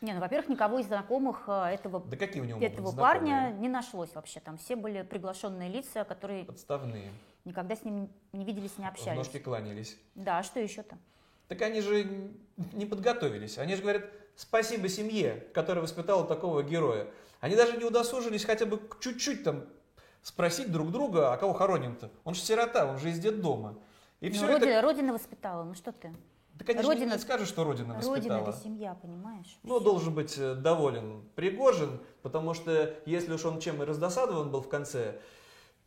Не, 0.00 0.12
ну, 0.12 0.20
во-первых, 0.20 0.48
никого 0.48 0.78
из 0.78 0.86
знакомых 0.86 1.44
э, 1.48 1.74
этого, 1.74 2.00
да 2.00 2.16
какие 2.16 2.40
у 2.40 2.44
него 2.44 2.60
этого 2.60 2.94
парня 2.94 3.52
не 3.58 3.68
нашлось 3.68 4.14
вообще. 4.14 4.38
Там 4.38 4.56
все 4.56 4.76
были 4.76 5.02
приглашенные 5.02 5.68
лица, 5.68 6.04
которые... 6.04 6.44
Подставные. 6.44 7.10
Никогда 7.44 7.74
с 7.74 7.84
ним 7.84 8.08
не 8.32 8.44
виделись, 8.44 8.78
не 8.78 8.86
общались. 8.86 9.14
В 9.14 9.16
ножки 9.16 9.38
кланялись. 9.38 9.96
Да, 10.14 10.38
а 10.38 10.42
что 10.44 10.60
еще-то? 10.60 10.96
Так 11.48 11.62
они 11.62 11.80
же 11.80 12.06
не 12.74 12.86
подготовились. 12.86 13.58
Они 13.58 13.74
же 13.74 13.82
говорят, 13.82 14.04
спасибо 14.36 14.88
семье, 14.88 15.46
которая 15.52 15.82
воспитала 15.82 16.24
такого 16.24 16.62
героя. 16.62 17.08
Они 17.40 17.54
даже 17.54 17.76
не 17.76 17.84
удосужились 17.84 18.44
хотя 18.44 18.66
бы 18.66 18.80
чуть-чуть 19.00 19.44
там 19.44 19.64
спросить 20.22 20.70
друг 20.72 20.90
друга, 20.90 21.32
а 21.32 21.36
кого 21.36 21.52
хороним-то? 21.52 22.10
Он 22.24 22.34
же 22.34 22.40
сирота, 22.40 22.86
он 22.86 22.98
же 22.98 23.10
из 23.10 23.18
детдома. 23.18 23.78
И 24.20 24.28
ну, 24.28 24.34
все 24.34 24.46
родина, 24.46 24.70
это... 24.70 24.82
родина 24.82 25.12
воспитала, 25.12 25.62
ну 25.64 25.74
что 25.74 25.92
ты? 25.92 26.12
Да, 26.54 26.64
конечно, 26.64 26.88
Родина, 26.88 27.12
не 27.12 27.18
скажешь, 27.18 27.48
что 27.48 27.62
Родина 27.62 27.94
воспитала. 27.94 28.16
Родина– 28.16 28.34
это 28.48 28.52
семья, 28.52 28.94
понимаешь? 28.94 29.58
Ну, 29.62 29.78
должен 29.78 30.12
быть 30.12 30.36
э, 30.36 30.56
доволен 30.56 31.22
Пригожин, 31.36 32.00
потому 32.22 32.52
что 32.52 32.96
если 33.06 33.32
уж 33.32 33.44
он 33.44 33.60
чем 33.60 33.80
и 33.80 33.86
раздосадован 33.86 34.50
был 34.50 34.60
в 34.60 34.68
конце 34.68 35.20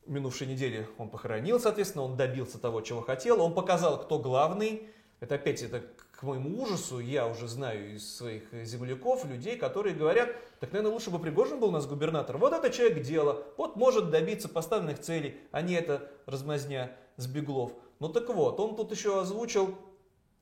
минувшей 0.06 0.48
недели, 0.48 0.88
он 0.98 1.10
похоронил, 1.10 1.60
соответственно, 1.60 2.06
он 2.06 2.16
добился 2.16 2.58
того, 2.58 2.80
чего 2.82 3.02
хотел, 3.02 3.42
он 3.42 3.54
показал, 3.54 4.02
кто 4.02 4.18
главный. 4.18 4.88
Это 5.20 5.36
опять, 5.36 5.62
это 5.62 5.84
к 6.22 6.24
моему 6.24 6.62
ужасу, 6.62 7.00
я 7.00 7.26
уже 7.26 7.48
знаю 7.48 7.96
из 7.96 8.16
своих 8.16 8.44
земляков, 8.54 9.26
людей, 9.26 9.58
которые 9.58 9.96
говорят, 9.96 10.30
так, 10.60 10.72
наверное, 10.72 10.94
лучше 10.94 11.10
бы 11.10 11.18
Пригожин 11.18 11.60
был 11.60 11.70
у 11.70 11.72
нас 11.72 11.88
губернатор. 11.88 12.38
Вот 12.38 12.54
это 12.54 12.70
человек 12.70 13.02
дело, 13.02 13.44
вот 13.58 13.76
может 13.76 14.12
добиться 14.12 14.48
поставленных 14.48 15.00
целей, 15.00 15.36
а 15.52 15.64
не 15.64 15.74
это 15.74 16.12
размазня 16.28 16.96
с 17.18 17.26
беглов. 17.26 17.74
Ну 18.00 18.08
так 18.08 18.30
вот, 18.30 18.60
он 18.60 18.76
тут 18.76 18.92
еще 18.92 19.20
озвучил 19.20 19.76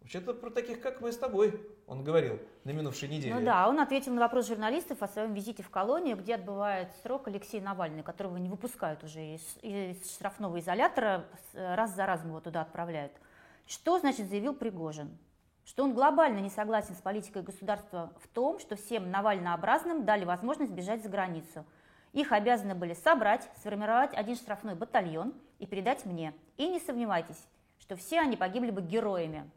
Вообще-то 0.02 0.34
про 0.34 0.50
таких, 0.50 0.82
как 0.82 1.02
мы 1.02 1.12
с 1.12 1.18
тобой, 1.18 1.62
он 1.86 2.04
говорил 2.04 2.40
на 2.64 2.72
минувшей 2.72 3.08
неделе. 3.10 3.36
Ну 3.36 3.46
да, 3.46 3.70
он 3.70 3.80
ответил 3.80 4.14
на 4.14 4.22
вопрос 4.22 4.48
журналистов 4.48 5.02
о 5.02 5.08
своем 5.08 5.34
визите 5.34 5.62
в 5.62 5.70
колонию, 5.70 6.18
где 6.18 6.36
отбывает 6.36 6.90
срок 7.04 7.28
Алексей 7.28 7.62
Навальный, 7.62 8.02
которого 8.02 8.38
не 8.38 8.50
выпускают 8.50 9.04
уже 9.04 9.36
из, 9.36 9.42
из 9.62 10.12
штрафного 10.14 10.60
изолятора, 10.60 11.26
раз 11.54 11.96
за 11.96 12.06
разом 12.06 12.30
его 12.30 12.40
туда 12.40 12.62
отправляют. 12.62 13.12
Что, 13.68 14.00
значит, 14.00 14.30
заявил 14.30 14.56
Пригожин? 14.56 15.18
Что 15.70 15.84
он 15.84 15.94
глобально 15.94 16.40
не 16.40 16.50
согласен 16.50 16.96
с 16.96 17.00
политикой 17.00 17.44
государства 17.44 18.12
в 18.24 18.28
том, 18.28 18.58
что 18.58 18.76
всем 18.76 19.12
навальнообразным 19.12 20.04
дали 20.04 20.26
возможность 20.26 20.72
бежать 20.72 21.04
за 21.04 21.10
границу. 21.10 21.64
Их 22.12 22.32
обязаны 22.32 22.74
были 22.74 22.96
собрать, 22.96 23.48
сформировать 23.60 24.16
один 24.16 24.36
штрафной 24.36 24.74
батальон 24.74 25.32
и 25.60 25.68
передать 25.68 26.06
мне. 26.06 26.34
И 26.58 26.68
не 26.68 26.80
сомневайтесь, 26.80 27.38
что 27.80 27.96
все 27.96 28.20
они 28.20 28.36
погибли 28.36 28.72
бы 28.72 28.82
героями. 28.82 29.48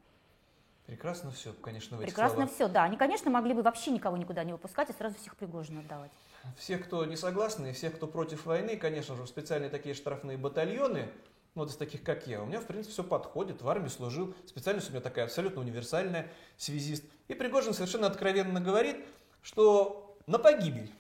Прекрасно 0.84 1.30
все, 1.30 1.54
конечно, 1.54 1.96
в 1.96 2.00
этих 2.00 2.10
Прекрасно 2.10 2.40
словах. 2.40 2.52
все, 2.52 2.68
да. 2.68 2.84
Они, 2.84 2.98
конечно, 2.98 3.30
могли 3.30 3.54
бы 3.54 3.62
вообще 3.62 3.90
никого 3.90 4.18
никуда 4.18 4.44
не 4.44 4.52
выпускать 4.52 4.90
и 4.90 4.92
сразу 4.92 5.16
всех 5.16 5.34
Пригожина 5.36 5.80
отдавать. 5.80 6.10
Все, 6.58 6.76
кто 6.76 7.06
не 7.06 7.16
согласны, 7.16 7.70
и 7.70 7.72
всех, 7.72 7.96
кто 7.96 8.06
против 8.06 8.44
войны, 8.44 8.76
конечно 8.76 9.16
же, 9.16 9.26
специальные 9.26 9.70
такие 9.70 9.94
штрафные 9.94 10.36
батальоны, 10.36 11.08
ну, 11.55 11.62
вот 11.62 11.70
из 11.70 11.76
таких, 11.76 12.03
как 12.03 12.26
я, 12.26 12.42
у 12.42 12.46
меня, 12.46 12.61
в 12.61 12.66
принципе, 12.66 12.92
все 12.92 13.05
подходит, 13.05 13.62
в 13.62 13.68
армии 13.68 13.88
служил, 13.88 14.34
специальность 14.46 14.88
у 14.88 14.92
меня 14.92 15.03
такая 15.03 15.26
абсолютно 15.26 15.61
универсальная, 15.61 16.30
связист. 16.57 17.05
И 17.28 17.34
Пригожин 17.34 17.74
совершенно 17.74 18.07
откровенно 18.07 18.61
говорит, 18.61 18.96
что 19.42 20.16
на 20.26 20.38
погибель 20.38 20.90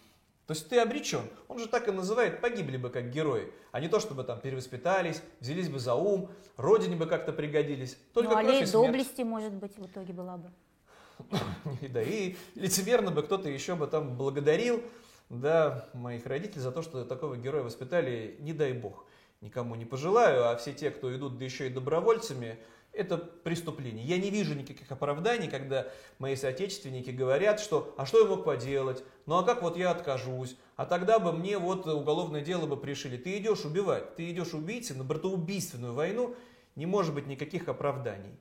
то 0.46 0.54
есть 0.54 0.68
ты 0.68 0.80
обречен. 0.80 1.22
Он 1.48 1.58
же 1.58 1.68
так 1.68 1.88
и 1.88 1.92
называет, 1.92 2.40
погибли 2.40 2.76
бы 2.76 2.90
как 2.90 3.10
герои. 3.10 3.50
А 3.70 3.80
не 3.80 3.88
то, 3.88 4.00
чтобы 4.00 4.24
там 4.24 4.40
перевоспитались, 4.40 5.22
взялись 5.40 5.68
бы 5.68 5.78
за 5.78 5.94
ум, 5.94 6.30
родине 6.56 6.96
бы 6.96 7.06
как-то 7.06 7.32
пригодились. 7.32 7.96
Только 8.12 8.32
ну, 8.32 8.36
аллея 8.36 8.66
доблести, 8.70 9.22
может 9.22 9.52
быть, 9.52 9.76
в 9.78 9.86
итоге 9.86 10.12
была 10.12 10.36
бы. 10.36 10.50
Да, 11.88 12.02
и 12.02 12.36
лицемерно 12.54 13.12
бы 13.12 13.22
кто-то 13.22 13.48
еще 13.48 13.76
бы 13.76 13.86
там 13.86 14.16
благодарил, 14.16 14.82
да, 15.30 15.88
моих 15.94 16.26
родителей 16.26 16.60
за 16.60 16.72
то, 16.72 16.82
что 16.82 17.04
такого 17.04 17.36
героя 17.36 17.62
воспитали, 17.62 18.36
не 18.40 18.52
дай 18.52 18.72
бог. 18.72 19.06
Никому 19.42 19.74
не 19.74 19.84
пожелаю, 19.84 20.48
а 20.48 20.56
все 20.56 20.72
те, 20.72 20.92
кто 20.92 21.14
идут, 21.14 21.36
да 21.36 21.44
еще 21.44 21.66
и 21.66 21.70
добровольцами, 21.70 22.58
это 22.92 23.18
преступление. 23.18 24.04
Я 24.04 24.18
не 24.18 24.30
вижу 24.30 24.54
никаких 24.54 24.92
оправданий, 24.92 25.48
когда 25.48 25.88
мои 26.20 26.36
соотечественники 26.36 27.10
говорят, 27.10 27.58
что 27.58 27.92
«а 27.98 28.06
что 28.06 28.20
я 28.20 28.26
мог 28.26 28.44
поделать? 28.44 29.02
Ну 29.26 29.36
а 29.36 29.42
как 29.42 29.62
вот 29.62 29.76
я 29.76 29.90
откажусь? 29.90 30.56
А 30.76 30.86
тогда 30.86 31.18
бы 31.18 31.32
мне 31.32 31.58
вот 31.58 31.86
уголовное 31.88 32.40
дело 32.40 32.66
бы 32.66 32.76
пришили». 32.76 33.16
Ты 33.16 33.36
идешь 33.38 33.64
убивать, 33.64 34.14
ты 34.14 34.30
идешь 34.30 34.54
убийцей 34.54 34.94
на 34.94 35.02
братоубийственную 35.02 35.92
войну, 35.92 36.36
не 36.76 36.86
может 36.86 37.12
быть 37.12 37.26
никаких 37.26 37.68
оправданий. 37.68 38.38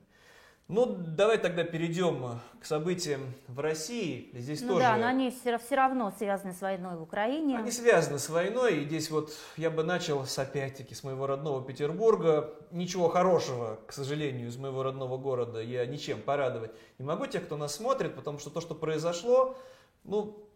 Ну, 0.68 0.86
давай 0.86 1.38
тогда 1.38 1.64
перейдем 1.64 2.40
к 2.60 2.64
событиям 2.64 3.34
в 3.48 3.60
России. 3.60 4.30
Здесь 4.32 4.62
ну 4.62 4.68
тоже... 4.68 4.80
да, 4.80 4.96
но 4.96 5.06
они 5.06 5.30
все, 5.30 5.58
все 5.58 5.74
равно 5.74 6.14
связаны 6.16 6.54
с 6.54 6.60
войной 6.62 6.96
в 6.96 7.02
Украине. 7.02 7.58
Они 7.58 7.70
связаны 7.70 8.18
с 8.18 8.28
войной, 8.30 8.78
и 8.78 8.84
здесь 8.84 9.10
вот 9.10 9.32
я 9.56 9.70
бы 9.70 9.82
начал 9.82 10.24
с 10.24 10.38
опять-таки 10.38 10.94
с 10.94 11.04
моего 11.04 11.26
родного 11.26 11.62
Петербурга. 11.62 12.54
Ничего 12.70 13.08
хорошего, 13.08 13.80
к 13.86 13.92
сожалению, 13.92 14.48
из 14.48 14.56
моего 14.56 14.82
родного 14.82 15.18
города 15.18 15.60
я 15.60 15.84
ничем 15.84 16.22
порадовать 16.22 16.70
не 16.98 17.04
могу 17.04 17.26
тех, 17.26 17.44
кто 17.44 17.56
нас 17.56 17.74
смотрит, 17.74 18.14
потому 18.14 18.38
что 18.38 18.48
то, 18.48 18.60
что 18.60 18.74
произошло, 18.74 19.58
ну, 20.04 20.48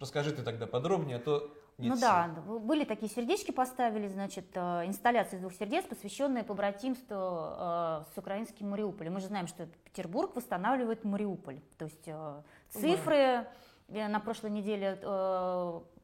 Расскажи 0.00 0.32
ты 0.32 0.42
тогда 0.42 0.66
подробнее, 0.66 1.18
а 1.18 1.20
то 1.20 1.54
ну 1.88 1.96
сил. 1.96 2.00
да, 2.00 2.28
были 2.44 2.84
такие 2.84 3.10
сердечки 3.10 3.50
поставили, 3.50 4.08
значит, 4.08 4.46
э, 4.54 4.86
инсталляции 4.86 5.36
из 5.36 5.40
двух 5.40 5.52
сердец, 5.54 5.84
посвященные 5.84 6.44
побратимству 6.44 7.16
э, 7.16 8.02
с 8.14 8.18
украинским 8.18 8.70
Мариуполем. 8.70 9.14
Мы 9.14 9.20
же 9.20 9.26
знаем, 9.26 9.46
что 9.46 9.66
Петербург 9.84 10.34
восстанавливает 10.36 11.04
Мариуполь. 11.04 11.60
То 11.78 11.86
есть 11.86 12.06
э, 12.06 12.42
цифры 12.70 13.46
э, 13.88 14.08
на 14.08 14.20
прошлой 14.20 14.50
неделе 14.50 14.98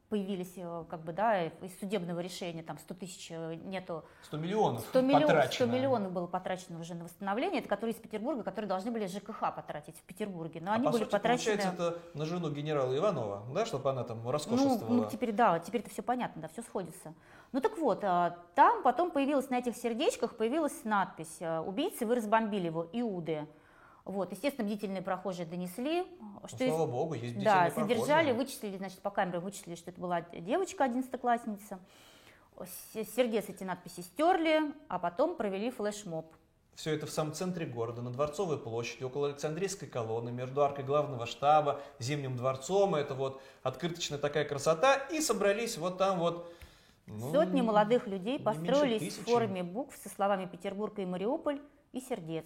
появились 0.09 0.53
э, 0.55 0.85
как 0.89 1.01
бы, 1.01 1.13
да, 1.13 1.45
из 1.45 1.79
судебного 1.79 2.19
решения, 2.19 2.63
там 2.63 2.77
100 2.77 2.93
тысяч 2.95 3.27
э, 3.31 3.55
нету. 3.55 4.03
100 4.23 4.37
миллионов 4.37 4.81
100 4.81 5.01
миллионов, 5.01 5.23
100 5.25 5.33
потрачено. 5.35 5.71
миллионов 5.71 6.11
было 6.11 6.27
потрачено 6.27 6.79
уже 6.79 6.93
на 6.95 7.03
восстановление, 7.03 7.59
это 7.59 7.69
которые 7.69 7.93
из 7.93 7.99
Петербурга, 7.99 8.43
которые 8.43 8.69
должны 8.69 8.91
были 8.91 9.07
ЖКХ 9.07 9.39
потратить 9.55 9.97
в 9.97 10.03
Петербурге, 10.03 10.61
но 10.61 10.71
А 10.71 10.75
они 10.75 10.85
по 10.85 10.91
были 10.91 11.03
сути, 11.03 11.11
потрачены... 11.11 11.55
получается, 11.57 11.83
это 11.83 11.99
на 12.17 12.25
жену 12.25 12.49
генерала 12.49 12.95
Иванова, 12.95 13.43
да, 13.53 13.65
чтобы 13.65 13.89
она 13.89 14.03
там 14.03 14.23
Ну, 14.23 14.31
роскошествовала. 14.31 14.93
ну, 15.03 15.09
теперь 15.09 15.31
да, 15.33 15.59
теперь 15.59 15.81
это 15.81 15.89
все 15.89 16.01
понятно, 16.03 16.41
да, 16.43 16.47
все 16.47 16.61
сходится. 16.61 17.13
Ну 17.51 17.59
так 17.61 17.77
вот, 17.77 18.03
а, 18.03 18.37
там 18.55 18.83
потом 18.83 19.11
появилась 19.11 19.49
на 19.49 19.59
этих 19.59 19.75
сердечках 19.75 20.35
появилась 20.35 20.83
надпись 20.83 21.37
а, 21.41 21.61
«Убийцы, 21.61 22.05
вы 22.05 22.15
разбомбили 22.15 22.67
его, 22.67 22.87
Иуды». 22.93 23.47
Вот, 24.07 24.31
естественно, 24.31 24.65
бдительные 24.65 25.01
прохожие 25.01 25.45
донесли, 25.45 26.07
что 26.45 26.63
Ну, 26.63 26.69
слава 26.69 26.85
из- 26.87 26.91
богу, 26.91 27.13
есть 27.15 27.43
да, 27.43 27.69
прохожие. 27.75 28.33
вычислили, 28.33 28.77
значит, 28.77 28.99
по 28.99 29.09
камерам 29.09 29.41
вычислили, 29.43 29.75
что 29.75 29.91
это 29.91 29.99
была 29.99 30.21
девочка, 30.21 30.85
одиннадцатиклассница. 30.85 31.77
С 32.57 33.15
сердец 33.15 33.49
эти 33.49 33.65
надписи 33.65 33.99
стерли, 33.99 34.73
а 34.87 34.97
потом 34.97 35.35
провели 35.35 35.69
флешмоб. 35.69 36.33
Все 36.73 36.93
это 36.93 37.05
в 37.05 37.09
самом 37.09 37.33
центре 37.33 37.65
города, 37.65 38.01
на 38.01 38.09
Дворцовой 38.09 38.57
площади, 38.57 39.03
около 39.03 39.27
Александрийской 39.27 39.89
колонны, 39.89 40.31
между 40.31 40.63
аркой 40.63 40.85
главного 40.85 41.25
штаба, 41.25 41.81
Зимним 41.99 42.37
дворцом. 42.37 42.95
Это 42.95 43.13
вот 43.13 43.41
открыточная 43.61 44.19
такая 44.19 44.45
красота. 44.45 44.95
И 45.11 45.19
собрались 45.19 45.77
вот 45.77 45.97
там 45.97 46.19
вот... 46.19 46.49
ну, 47.07 47.33
Сотни 47.33 47.61
молодых 47.61 48.07
людей 48.07 48.39
построились 48.39 49.17
в 49.17 49.25
форме 49.25 49.63
букв 49.63 49.97
со 50.01 50.07
словами 50.07 50.45
«Петербург 50.45 50.97
и 50.97 51.05
Мариуполь» 51.05 51.59
и 51.91 51.99
«Сердец». 51.99 52.45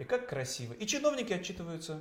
И 0.00 0.04
как 0.04 0.30
красиво. 0.30 0.72
И 0.72 0.86
чиновники 0.86 1.34
отчитываются. 1.34 2.00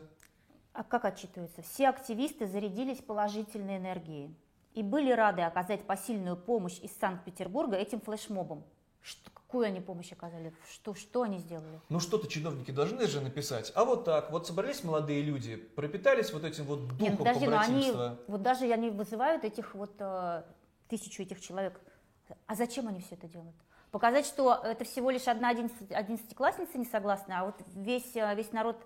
А 0.72 0.86
как 0.86 1.04
отчитываются? 1.04 1.62
Все 1.62 1.90
активисты 1.90 2.48
зарядились 2.48 3.00
положительной 3.00 3.76
энергией 3.76 4.34
и 4.74 4.84
были 4.84 5.12
рады 5.12 5.42
оказать 5.42 5.86
посильную 5.86 6.38
помощь 6.38 6.80
из 6.80 6.96
Санкт-Петербурга 6.98 7.76
этим 7.76 8.00
флешмобам. 8.00 8.64
Что, 9.02 9.30
какую 9.32 9.66
они 9.66 9.82
помощь 9.82 10.14
оказали? 10.14 10.54
Что, 10.72 10.94
что 10.94 11.24
они 11.24 11.40
сделали? 11.40 11.82
Ну 11.90 12.00
что-то 12.00 12.30
чиновники 12.30 12.72
должны 12.72 13.06
же 13.06 13.20
написать. 13.20 13.74
А 13.76 13.84
вот 13.84 14.06
так, 14.06 14.32
вот 14.32 14.48
собрались 14.48 14.86
молодые 14.86 15.22
люди, 15.22 15.58
пропитались 15.58 16.32
вот 16.32 16.46
этим 16.46 16.64
вот 16.64 16.88
духом 16.88 17.00
Нет, 17.02 17.18
подожди, 17.18 17.48
но 17.48 17.60
они, 17.60 17.94
вот 18.28 18.42
даже 18.42 18.72
они 18.72 18.92
вызывают 18.92 19.44
этих 19.44 19.76
вот 19.76 19.96
э, 20.00 20.44
тысячу 20.88 21.24
этих 21.24 21.42
человек. 21.42 21.78
А 22.46 22.56
зачем 22.56 22.88
они 22.88 23.02
все 23.02 23.16
это 23.16 23.28
делают? 23.28 23.56
Показать, 23.92 24.26
что 24.26 24.60
это 24.64 24.84
всего 24.86 25.10
лишь 25.10 25.28
одна 25.28 25.50
одиннадцати- 25.50 25.94
одиннадцатиклассница 25.94 26.78
не 26.78 26.86
согласна, 26.86 27.42
а 27.42 27.46
вот 27.46 27.56
весь, 27.76 28.16
э, 28.16 28.36
весь 28.36 28.52
народ 28.52 28.78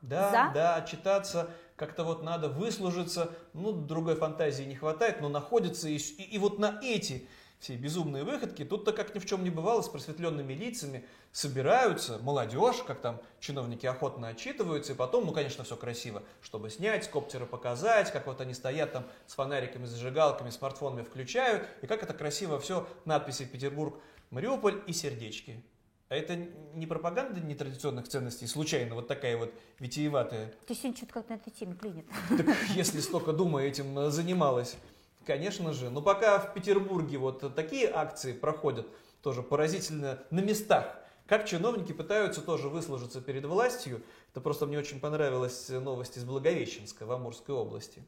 Да, 0.00 0.30
За? 0.30 0.50
да, 0.52 0.76
отчитаться, 0.76 1.50
как-то 1.76 2.04
вот 2.04 2.22
надо 2.22 2.48
выслужиться, 2.50 3.30
ну, 3.54 3.72
другой 3.72 4.16
фантазии 4.16 4.64
не 4.64 4.74
хватает, 4.74 5.22
но 5.22 5.30
находится 5.30 5.88
и, 5.88 5.96
и- 5.96 6.22
и 6.34 6.38
вот 6.38 6.58
на 6.58 6.78
эти 6.82 7.26
все 7.58 7.76
безумные 7.76 8.24
выходки, 8.24 8.64
тут-то 8.66 8.92
как 8.92 9.14
ни 9.14 9.18
в 9.18 9.24
чем 9.24 9.42
не 9.44 9.48
бывало, 9.48 9.80
с 9.80 9.88
просветленными 9.88 10.52
лицами. 10.52 11.06
Собираются, 11.32 12.18
молодежь, 12.18 12.82
как 12.86 13.00
там 13.00 13.18
чиновники 13.40 13.86
охотно 13.86 14.28
отчитываются, 14.28 14.92
и 14.92 14.94
потом, 14.94 15.24
ну, 15.24 15.32
конечно, 15.32 15.64
все 15.64 15.74
красиво, 15.76 16.22
чтобы 16.42 16.68
снять, 16.68 17.04
с 17.04 17.08
коптера 17.08 17.46
показать, 17.46 18.12
как 18.12 18.26
вот 18.26 18.40
они 18.42 18.52
стоят 18.52 18.92
там 18.92 19.04
с 19.26 19.32
фонариками, 19.34 19.86
зажигалками, 19.86 20.50
смартфонами 20.50 21.02
включают, 21.02 21.66
и 21.80 21.86
как 21.86 22.02
это 22.02 22.12
красиво 22.12 22.60
все, 22.60 22.86
надписи 23.06 23.46
Петербург, 23.46 23.94
Мариуполь 24.30 24.82
и 24.86 24.92
сердечки. 24.92 25.62
А 26.08 26.16
это 26.16 26.36
не 26.74 26.86
пропаганда 26.86 27.40
нетрадиционных 27.40 28.06
ценностей, 28.08 28.46
случайно 28.46 28.94
вот 28.94 29.08
такая 29.08 29.36
вот 29.36 29.52
витиеватая. 29.78 30.52
Ты 30.66 30.74
сегодня 30.74 30.96
что-то 30.96 31.14
как 31.14 31.28
на 31.28 31.34
этой 31.34 31.50
теме 31.50 31.74
клинит. 31.74 32.06
Так 32.28 32.46
если 32.74 33.00
столько 33.00 33.32
Дума 33.32 33.62
этим 33.62 33.98
э, 33.98 34.10
занималась, 34.10 34.76
конечно 35.24 35.72
же. 35.72 35.90
Но 35.90 36.02
пока 36.02 36.38
в 36.38 36.52
Петербурге 36.52 37.18
вот 37.18 37.54
такие 37.54 37.88
акции 37.88 38.32
проходят, 38.32 38.86
тоже 39.22 39.42
поразительно 39.42 40.22
на 40.30 40.40
местах, 40.40 40.98
как 41.26 41.46
чиновники 41.46 41.92
пытаются 41.92 42.42
тоже 42.42 42.68
выслужиться 42.68 43.22
перед 43.22 43.46
властью. 43.46 44.02
Это 44.30 44.42
просто 44.42 44.66
мне 44.66 44.78
очень 44.78 45.00
понравилась 45.00 45.68
новость 45.70 46.18
из 46.18 46.24
Благовещенска 46.24 47.06
в 47.06 47.12
Амурской 47.12 47.54
области. 47.54 48.02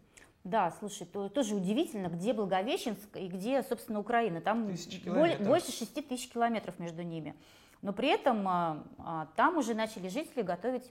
Да, 0.47 0.73
слушай, 0.79 1.05
то, 1.05 1.29
тоже 1.29 1.57
удивительно, 1.57 2.07
где 2.07 2.33
Благовещенск 2.33 3.17
и 3.17 3.27
где, 3.27 3.65
собственно, 3.65 3.99
Украина. 3.99 4.41
Там 4.41 4.73
более- 5.05 5.39
больше 5.39 5.73
6 5.73 6.07
тысяч 6.07 6.29
километров 6.29 6.79
между 6.79 7.03
ними. 7.03 7.35
Но 7.83 7.93
при 7.93 8.09
этом 8.09 8.47
а, 8.47 8.85
а, 8.99 9.29
там 9.35 9.59
уже 9.59 9.75
начали 9.75 10.07
жители 10.07 10.43
готовить 10.43 10.89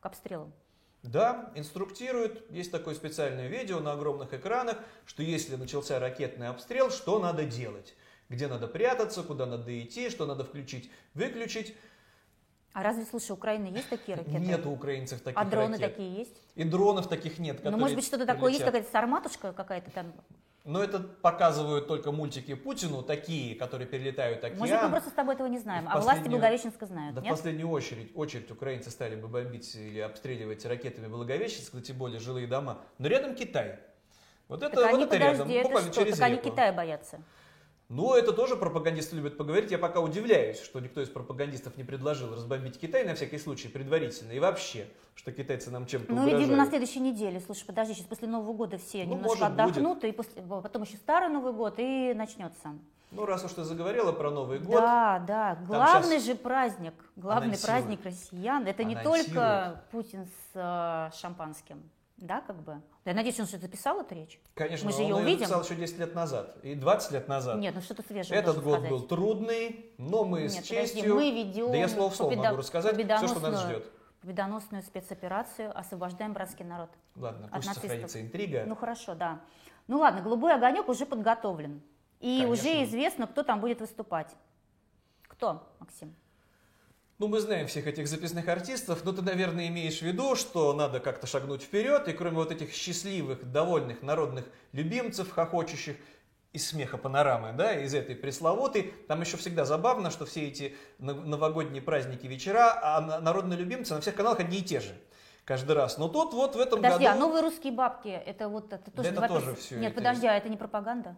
к 0.00 0.06
обстрелам. 0.06 0.54
Да, 1.02 1.52
инструктируют, 1.54 2.50
есть 2.50 2.72
такое 2.72 2.94
специальное 2.94 3.46
видео 3.46 3.80
на 3.80 3.92
огромных 3.92 4.32
экранах, 4.32 4.78
что 5.04 5.22
если 5.22 5.56
начался 5.56 5.98
ракетный 5.98 6.48
обстрел, 6.48 6.90
что 6.90 7.18
надо 7.18 7.44
делать. 7.44 7.94
Где 8.30 8.48
надо 8.48 8.66
прятаться, 8.66 9.22
куда 9.22 9.44
надо 9.44 9.78
идти, 9.82 10.08
что 10.08 10.24
надо 10.24 10.44
включить, 10.44 10.90
выключить. 11.12 11.76
А 12.74 12.82
разве, 12.82 13.04
слушай, 13.08 13.30
у 13.30 13.34
Украины 13.34 13.66
есть 13.68 13.88
такие 13.88 14.18
ракеты? 14.18 14.36
Нет 14.40 14.66
у 14.66 14.72
украинцев 14.72 15.20
таких 15.20 15.40
А 15.40 15.44
дроны 15.44 15.74
ракет. 15.76 15.92
такие 15.92 16.12
есть? 16.18 16.42
И 16.56 16.64
дронов 16.64 17.08
таких 17.08 17.38
нет, 17.38 17.58
Ну, 17.58 17.62
которые 17.62 17.80
может 17.80 17.94
быть, 17.94 18.04
что-то 18.04 18.26
такое 18.26 18.50
есть, 18.50 18.64
какая-то 18.64 18.90
сарматушка 18.90 19.52
какая-то 19.52 19.92
там. 19.92 20.12
Но 20.64 20.82
это 20.82 20.98
показывают 20.98 21.86
только 21.86 22.10
мультики 22.10 22.54
Путину, 22.54 23.02
такие, 23.02 23.54
которые 23.54 23.86
перелетают 23.86 24.42
океан. 24.42 24.58
Может 24.58 24.82
мы 24.82 24.90
просто 24.90 25.10
с 25.10 25.12
тобой 25.12 25.34
этого 25.36 25.46
не 25.46 25.60
знаем, 25.60 25.84
в 25.84 25.88
а 25.88 26.00
власти 26.00 26.26
Благовещенска 26.26 26.86
знают, 26.86 27.14
Да 27.14 27.20
в 27.20 27.24
нет? 27.24 27.30
последнюю 27.32 27.68
очередь, 27.68 28.10
очередь 28.16 28.50
украинцы 28.50 28.90
стали 28.90 29.14
бы 29.14 29.28
бомбить 29.28 29.72
или 29.76 30.00
обстреливать 30.00 30.66
ракетами 30.66 31.06
Благовещенск, 31.06 31.80
тем 31.80 31.96
более 31.96 32.18
жилые 32.18 32.48
дома. 32.48 32.78
Но 32.98 33.06
рядом 33.06 33.36
Китай. 33.36 33.78
Вот 34.48 34.64
это, 34.64 34.74
Так 34.74 34.90
вот 34.90 34.94
они, 34.94 35.04
это 35.04 35.16
рядом, 35.16 35.38
подожди, 35.38 35.54
это 35.54 35.68
буквально 35.68 35.92
что? 35.92 36.02
через 36.02 36.18
Так 36.18 36.26
они 36.26 36.36
реку. 36.38 36.50
Китая 36.50 36.72
боятся. 36.72 37.20
Ну, 37.94 38.14
это 38.14 38.32
тоже 38.32 38.56
пропагандисты 38.56 39.14
любят 39.14 39.36
поговорить. 39.36 39.70
Я 39.70 39.78
пока 39.78 40.00
удивляюсь, 40.00 40.58
что 40.60 40.80
никто 40.80 41.00
из 41.00 41.08
пропагандистов 41.08 41.76
не 41.76 41.84
предложил 41.84 42.34
разбомбить 42.34 42.76
Китай 42.80 43.04
на 43.04 43.14
всякий 43.14 43.38
случай 43.38 43.68
предварительно. 43.68 44.32
И 44.32 44.40
вообще, 44.40 44.88
что 45.14 45.30
китайцы 45.30 45.70
нам 45.70 45.86
чем-то 45.86 46.10
Ну, 46.12 46.16
угрожают. 46.22 46.42
видимо, 46.42 46.56
на 46.64 46.66
следующей 46.68 46.98
неделе. 46.98 47.38
Слушай, 47.38 47.64
подожди, 47.66 47.94
сейчас 47.94 48.06
после 48.06 48.26
Нового 48.26 48.52
года 48.52 48.78
все 48.78 49.04
Ну, 49.04 49.12
немножко 49.14 49.28
может, 49.38 49.56
будет. 49.56 49.60
отдохнут, 49.76 50.04
и 50.04 50.10
после, 50.10 50.42
потом 50.42 50.82
еще 50.82 50.96
Старый 50.96 51.28
Новый 51.28 51.52
год, 51.52 51.74
и 51.78 52.12
начнется. 52.14 52.74
Ну, 53.12 53.26
раз 53.26 53.44
уж 53.44 53.52
ты 53.52 53.62
заговорила 53.62 54.10
про 54.10 54.32
Новый 54.32 54.58
год, 54.58 54.74
Да, 54.80 55.22
да. 55.24 55.54
Главный 55.64 56.18
же 56.18 56.34
праздник, 56.34 56.94
главный 57.14 57.50
анонсируют. 57.50 57.84
праздник 57.84 58.04
россиян, 58.04 58.66
это 58.66 58.82
не 58.82 58.94
Анонсируют. 58.96 59.26
только 59.26 59.84
Путин 59.92 60.26
с 60.26 60.50
э, 60.54 61.16
шампанским, 61.16 61.80
да, 62.16 62.40
как 62.40 62.62
бы. 62.62 62.80
Я 63.04 63.14
надеюсь, 63.14 63.38
он 63.40 63.46
что-то 63.46 63.62
записал 63.66 64.00
эту 64.00 64.14
речь? 64.14 64.40
конечно, 64.54 64.86
Мы 64.86 64.92
же 64.92 64.98
он 64.98 65.04
ее 65.04 65.14
увидим. 65.16 65.40
написал 65.40 65.62
еще 65.62 65.74
10 65.74 65.98
лет 65.98 66.14
назад 66.14 66.56
и 66.62 66.74
20 66.74 67.12
лет 67.12 67.28
назад. 67.28 67.58
Нет, 67.58 67.74
ну 67.74 67.80
что-то 67.82 68.02
свежее 68.02 68.38
Этот 68.38 68.62
год 68.62 68.74
сказать. 68.74 68.90
был 68.90 69.02
трудный, 69.02 69.90
но 69.98 70.24
мы 70.24 70.48
с 70.48 70.54
Нет, 70.54 70.64
подожди, 70.68 70.94
честью... 70.94 71.14
мы 71.16 71.30
ведем 71.30 71.70
да 71.72 71.76
я 71.76 71.88
слово 71.88 72.10
в 72.10 72.16
слово 72.16 72.32
победо- 72.32 72.44
могу 72.44 72.56
рассказать, 72.58 72.94
все, 72.94 73.28
что 73.28 73.40
нас 73.40 73.62
ждет. 73.64 73.90
Победоносную 74.20 74.82
спецоперацию 74.82 75.76
«Освобождаем 75.78 76.32
братский 76.32 76.64
народ». 76.64 76.88
Ладно, 77.14 77.48
пусть 77.52 77.66
нацистов. 77.66 77.82
сохранится 77.82 78.20
интрига. 78.22 78.64
Ну 78.66 78.74
хорошо, 78.74 79.14
да. 79.14 79.40
Ну 79.86 79.98
ладно, 79.98 80.22
«Голубой 80.22 80.54
огонек» 80.54 80.88
уже 80.88 81.04
подготовлен. 81.04 81.82
И 82.20 82.40
Конечно. 82.40 82.52
уже 82.52 82.84
известно, 82.84 83.26
кто 83.26 83.42
там 83.42 83.60
будет 83.60 83.80
выступать. 83.80 84.34
Кто, 85.28 85.62
Максим? 85.78 86.14
Ну, 87.18 87.28
мы 87.28 87.38
знаем 87.38 87.68
всех 87.68 87.86
этих 87.86 88.08
записных 88.08 88.48
артистов, 88.48 89.04
но 89.04 89.12
ты, 89.12 89.22
наверное, 89.22 89.68
имеешь 89.68 89.98
в 90.00 90.02
виду, 90.02 90.34
что 90.34 90.72
надо 90.72 90.98
как-то 90.98 91.28
шагнуть 91.28 91.62
вперед, 91.62 92.08
и 92.08 92.12
кроме 92.12 92.36
вот 92.36 92.50
этих 92.50 92.72
счастливых, 92.72 93.52
довольных 93.52 94.02
народных 94.02 94.44
любимцев, 94.72 95.30
хохочущих 95.30 95.96
из 96.52 96.68
смеха 96.68 96.98
панорамы, 96.98 97.52
да, 97.52 97.72
из 97.72 97.94
этой 97.94 98.16
пресловутой, 98.16 98.92
там 99.06 99.20
еще 99.20 99.36
всегда 99.36 99.64
забавно, 99.64 100.10
что 100.10 100.26
все 100.26 100.48
эти 100.48 100.76
нов- 100.98 101.24
новогодние 101.24 101.82
праздники, 101.82 102.26
вечера, 102.26 102.76
а 102.82 103.00
на- 103.00 103.20
народные 103.20 103.58
любимцы 103.58 103.94
на 103.94 104.00
всех 104.00 104.16
каналах 104.16 104.40
одни 104.40 104.58
и 104.58 104.62
те 104.62 104.80
же 104.80 104.90
каждый 105.44 105.76
раз. 105.76 105.98
Но 105.98 106.08
тут 106.08 106.34
вот 106.34 106.56
в 106.56 106.60
этом 106.60 106.80
Подожди, 106.82 107.04
году... 107.04 107.16
а 107.16 107.20
новые 107.20 107.42
русские 107.42 107.72
бабки, 107.72 108.08
это 108.08 108.48
вот 108.48 108.72
это 108.72 108.90
тоже... 108.90 109.08
это 109.10 109.28
тоже 109.28 109.54
всё 109.54 109.76
Нет, 109.76 109.92
это 109.92 110.00
подожди, 110.00 110.26
а 110.26 110.36
это 110.36 110.48
не 110.48 110.56
пропаганда? 110.56 111.16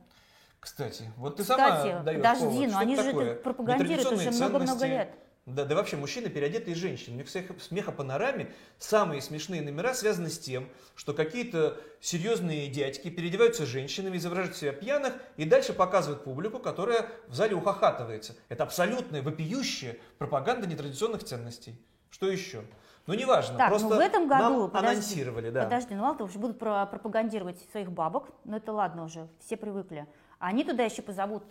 Кстати, 0.61 1.11
вот 1.17 1.37
ты 1.37 1.43
Кстати, 1.43 1.91
сама 1.91 2.03
даешь 2.03 2.19
подожди, 2.19 2.45
повод. 2.45 2.63
но 2.65 2.71
Что 2.71 2.79
они 2.81 2.97
же 2.97 3.35
пропагандируют 3.43 4.13
уже 4.13 4.31
много-много 4.31 4.87
лет. 4.87 5.15
Да, 5.47 5.65
да 5.65 5.77
вообще 5.77 5.97
мужчины, 5.97 6.29
переодетые 6.29 6.75
женщины. 6.75 7.15
У 7.15 7.19
них 7.19 7.29
всех 7.29 7.47
смеха 7.61 7.93
панораме 7.93 8.53
самые 8.79 9.23
смешные 9.23 9.63
номера 9.63 9.95
связаны 9.95 10.29
с 10.29 10.41
тем, 10.41 10.69
что 10.97 11.15
какие-то 11.15 11.81
серьезные 12.01 12.67
дядьки 12.67 13.11
переодеваются 13.11 13.65
женщинами, 13.65 14.17
изображают 14.17 14.57
себя 14.57 14.73
пьяных 14.73 15.15
и 15.37 15.45
дальше 15.45 15.73
показывают 15.73 16.25
публику, 16.25 16.59
которая 16.59 17.07
в 17.29 17.35
зале 17.35 17.55
ухахатывается. 17.55 18.35
Это 18.49 18.65
абсолютная, 18.65 19.23
вопиющая 19.23 19.99
пропаганда 20.19 20.67
нетрадиционных 20.67 21.23
ценностей. 21.23 21.81
Что 22.11 22.29
еще? 22.29 22.65
Ну, 23.07 23.15
неважно, 23.15 23.57
так, 23.57 23.69
просто 23.69 23.89
ну, 23.89 23.97
в 23.97 24.01
этом 24.01 24.27
году, 24.27 24.63
нам 24.63 24.71
подожди, 24.71 24.97
анонсировали, 24.97 25.51
да. 25.51 25.63
Подожди, 25.63 25.95
ну 25.95 26.03
ладно, 26.03 26.25
уже 26.25 26.41
будут 26.41 26.59
пропагандировать 26.59 27.65
своих 27.71 27.93
бабок, 27.93 28.31
но 28.43 28.57
это 28.57 28.73
ладно 28.73 29.05
уже, 29.05 29.29
все 29.39 29.57
привыкли. 29.57 30.09
Они 30.41 30.65
туда 30.65 30.83
еще 30.83 31.03
позовут 31.03 31.45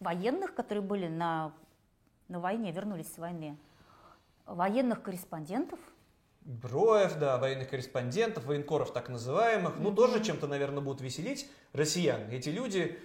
военных, 0.00 0.52
которые 0.52 0.82
были 0.82 1.06
на, 1.06 1.52
на 2.30 2.38
войне, 2.38 2.70
вернулись 2.72 3.12
с 3.12 3.18
войны, 3.18 3.56
военных 4.46 5.02
корреспондентов. 5.02 5.78
Броев, 6.42 7.18
да, 7.18 7.36
военных 7.36 7.68
корреспондентов, 7.68 8.46
военкоров 8.46 8.92
так 8.92 9.08
называемых, 9.10 9.74
ну, 9.78 9.92
тоже 9.92 10.24
чем-то, 10.24 10.46
наверное, 10.46 10.80
будут 10.80 11.02
веселить 11.02 11.50
россиян. 11.72 12.30
Эти 12.30 12.48
люди, 12.48 12.98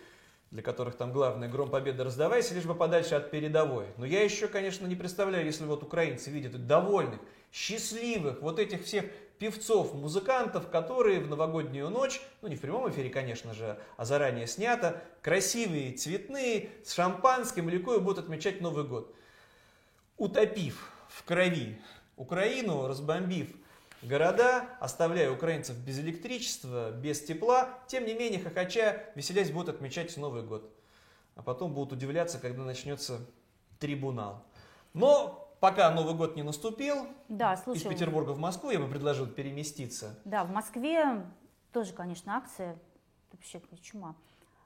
для 0.52 0.62
которых 0.62 0.96
там 0.96 1.12
главное 1.12 1.50
гром 1.50 1.70
победы 1.70 2.04
раздавайся, 2.04 2.54
лишь 2.54 2.66
бы 2.66 2.76
подальше 2.76 3.16
от 3.16 3.32
передовой. 3.32 3.88
Но 3.98 4.06
я 4.06 4.24
еще, 4.24 4.48
конечно, 4.48 4.88
не 4.88 4.96
представляю, 4.96 5.44
если 5.44 5.66
вот 5.66 5.84
украинцы 5.84 6.30
видят 6.30 6.66
довольных, 6.66 7.20
счастливых, 7.52 8.42
вот 8.42 8.60
этих 8.60 8.86
всех 8.86 9.06
певцов, 9.38 9.94
музыкантов, 9.94 10.70
которые 10.70 11.20
в 11.20 11.30
новогоднюю 11.30 11.90
ночь, 11.90 12.22
ну 12.42 12.48
не 12.48 12.56
в 12.56 12.62
прямом 12.62 12.90
эфире, 12.90 13.10
конечно 13.10 13.54
же, 13.54 13.80
а 13.98 14.06
заранее 14.06 14.48
снято, 14.48 15.02
красивые, 15.22 15.94
цветные, 15.94 16.70
с 16.84 16.94
шампанским, 16.94 17.70
ликуя 17.70 18.00
будут 18.00 18.20
отмечать 18.20 18.62
Новый 18.62 18.86
год. 18.86 19.14
Утопив 20.18 20.92
в 21.10 21.24
крови 21.24 21.82
Украину, 22.16 22.88
разбомбив 22.88 23.50
города, 24.02 24.70
оставляя 24.80 25.32
украинцев 25.32 25.76
без 25.78 26.00
электричества, 26.00 26.92
без 26.92 27.22
тепла, 27.22 27.80
тем 27.88 28.06
не 28.06 28.14
менее, 28.14 28.40
хохоча, 28.40 29.04
веселясь, 29.16 29.52
будут 29.52 29.76
отмечать 29.76 30.16
Новый 30.18 30.44
год. 30.44 30.70
А 31.36 31.42
потом 31.42 31.74
будут 31.74 31.94
удивляться, 31.94 32.40
когда 32.40 32.64
начнется 32.64 33.20
трибунал. 33.80 34.46
Но 34.94 35.45
пока 35.60 35.89
Новый 35.91 36.14
год 36.14 36.36
не 36.36 36.43
наступил, 36.43 37.08
да, 37.30 37.58
слушай, 37.58 37.80
из 37.80 37.84
Петербурга 37.84 38.32
в 38.32 38.39
Москву 38.39 38.70
я 38.72 38.80
бы 38.80 38.88
предложил 38.88 39.28
переместиться. 39.28 40.20
Да, 40.26 40.43
в 40.43 40.51
Москве 40.51 41.26
тоже, 41.72 41.93
конечно, 41.93 42.38
акция, 42.38 42.78
вообще 43.32 43.62
чума. 43.82 44.16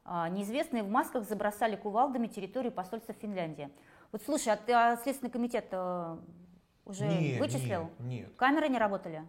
А, 0.06 0.28
неизвестные 0.30 0.84
в 0.84 0.90
масках 0.90 1.28
забросали 1.28 1.76
кувалдами 1.76 2.28
территорию 2.28 2.72
посольства 2.72 3.14
Финляндии. 3.14 3.70
Вот 4.12 4.24
слушай, 4.26 4.50
а, 4.50 4.58
ты, 4.58 4.74
а 4.74 4.98
Следственный 4.98 5.32
комитет 5.32 5.68
э, 5.72 6.18
уже 6.86 7.06
нет, 7.06 7.40
вычислил? 7.40 7.92
Нет, 8.00 8.00
нет. 8.00 8.36
Камеры 8.36 8.70
не 8.70 8.80
работали? 8.80 9.24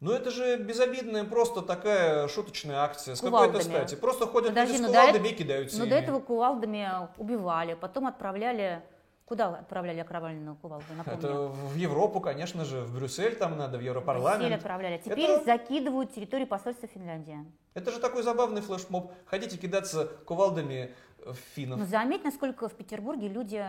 Ну 0.00 0.12
это 0.12 0.30
же 0.30 0.56
безобидная 0.56 1.24
просто 1.24 1.60
такая 1.60 2.28
шуточная 2.28 2.76
акция. 2.76 3.16
С 3.16 3.20
какой-то 3.20 3.60
стати. 3.60 3.96
Просто 3.96 4.26
ходят 4.26 4.50
Подожди, 4.50 4.74
люди 4.74 4.82
с 4.82 4.86
ну 4.86 4.92
кувалдами 4.92 5.22
до, 5.24 5.28
и 5.28 5.34
кидаются 5.34 5.82
ими. 5.82 5.90
до 5.90 5.96
этого 5.96 6.20
кувалдами 6.20 6.88
убивали, 7.18 7.74
потом 7.74 8.06
отправляли 8.06 8.82
Куда 9.28 9.48
отправляли 9.48 10.00
окровавленную 10.00 10.56
кувалду? 10.56 10.86
Напомню. 10.96 11.18
Это 11.18 11.48
в 11.48 11.76
Европу, 11.76 12.18
конечно 12.18 12.64
же, 12.64 12.80
в 12.80 12.94
Брюссель 12.94 13.36
там 13.36 13.58
надо, 13.58 13.76
в 13.76 13.82
Европарламент. 13.82 14.36
В 14.36 14.38
Брюссель 14.38 14.56
отправляли. 14.56 14.98
Теперь 15.04 15.30
это... 15.30 15.44
закидывают 15.44 16.14
территорию 16.14 16.48
посольства 16.48 16.88
Финляндии. 16.88 17.36
Это 17.74 17.90
же 17.90 18.00
такой 18.00 18.22
забавный 18.22 18.62
флешмоб. 18.62 19.12
Хотите 19.26 19.58
кидаться 19.58 20.06
кувалдами 20.24 20.94
в 21.18 21.34
финнов. 21.54 21.78
Ну 21.78 21.84
заметь, 21.84 22.24
насколько 22.24 22.70
в 22.70 22.72
Петербурге 22.72 23.28
люди 23.28 23.66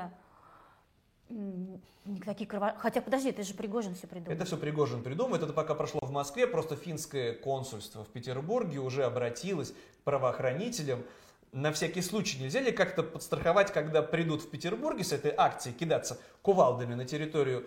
Никакие 2.05 2.47
крово... 2.47 2.73
Хотя, 2.79 3.01
подожди, 3.01 3.29
это 3.29 3.43
же 3.43 3.53
Пригожин 3.53 3.95
все 3.95 4.07
придумал. 4.07 4.31
Это 4.31 4.45
все 4.45 4.57
Пригожин 4.57 5.03
придумал. 5.03 5.35
Это 5.35 5.51
пока 5.51 5.75
прошло 5.75 5.99
в 6.01 6.09
Москве. 6.09 6.47
Просто 6.47 6.77
финское 6.77 7.33
консульство 7.33 8.05
в 8.05 8.07
Петербурге 8.07 8.79
уже 8.79 9.03
обратилось 9.03 9.71
к 9.71 10.03
правоохранителям 10.05 11.03
на 11.51 11.71
всякий 11.71 12.01
случай 12.01 12.39
нельзя 12.39 12.61
ли 12.61 12.71
как-то 12.71 13.03
подстраховать, 13.03 13.71
когда 13.73 14.01
придут 14.01 14.43
в 14.43 14.49
Петербурге 14.49 15.03
с 15.03 15.11
этой 15.11 15.33
акцией 15.35 15.75
кидаться 15.75 16.19
кувалдами 16.41 16.93
на 16.93 17.05
территорию, 17.05 17.65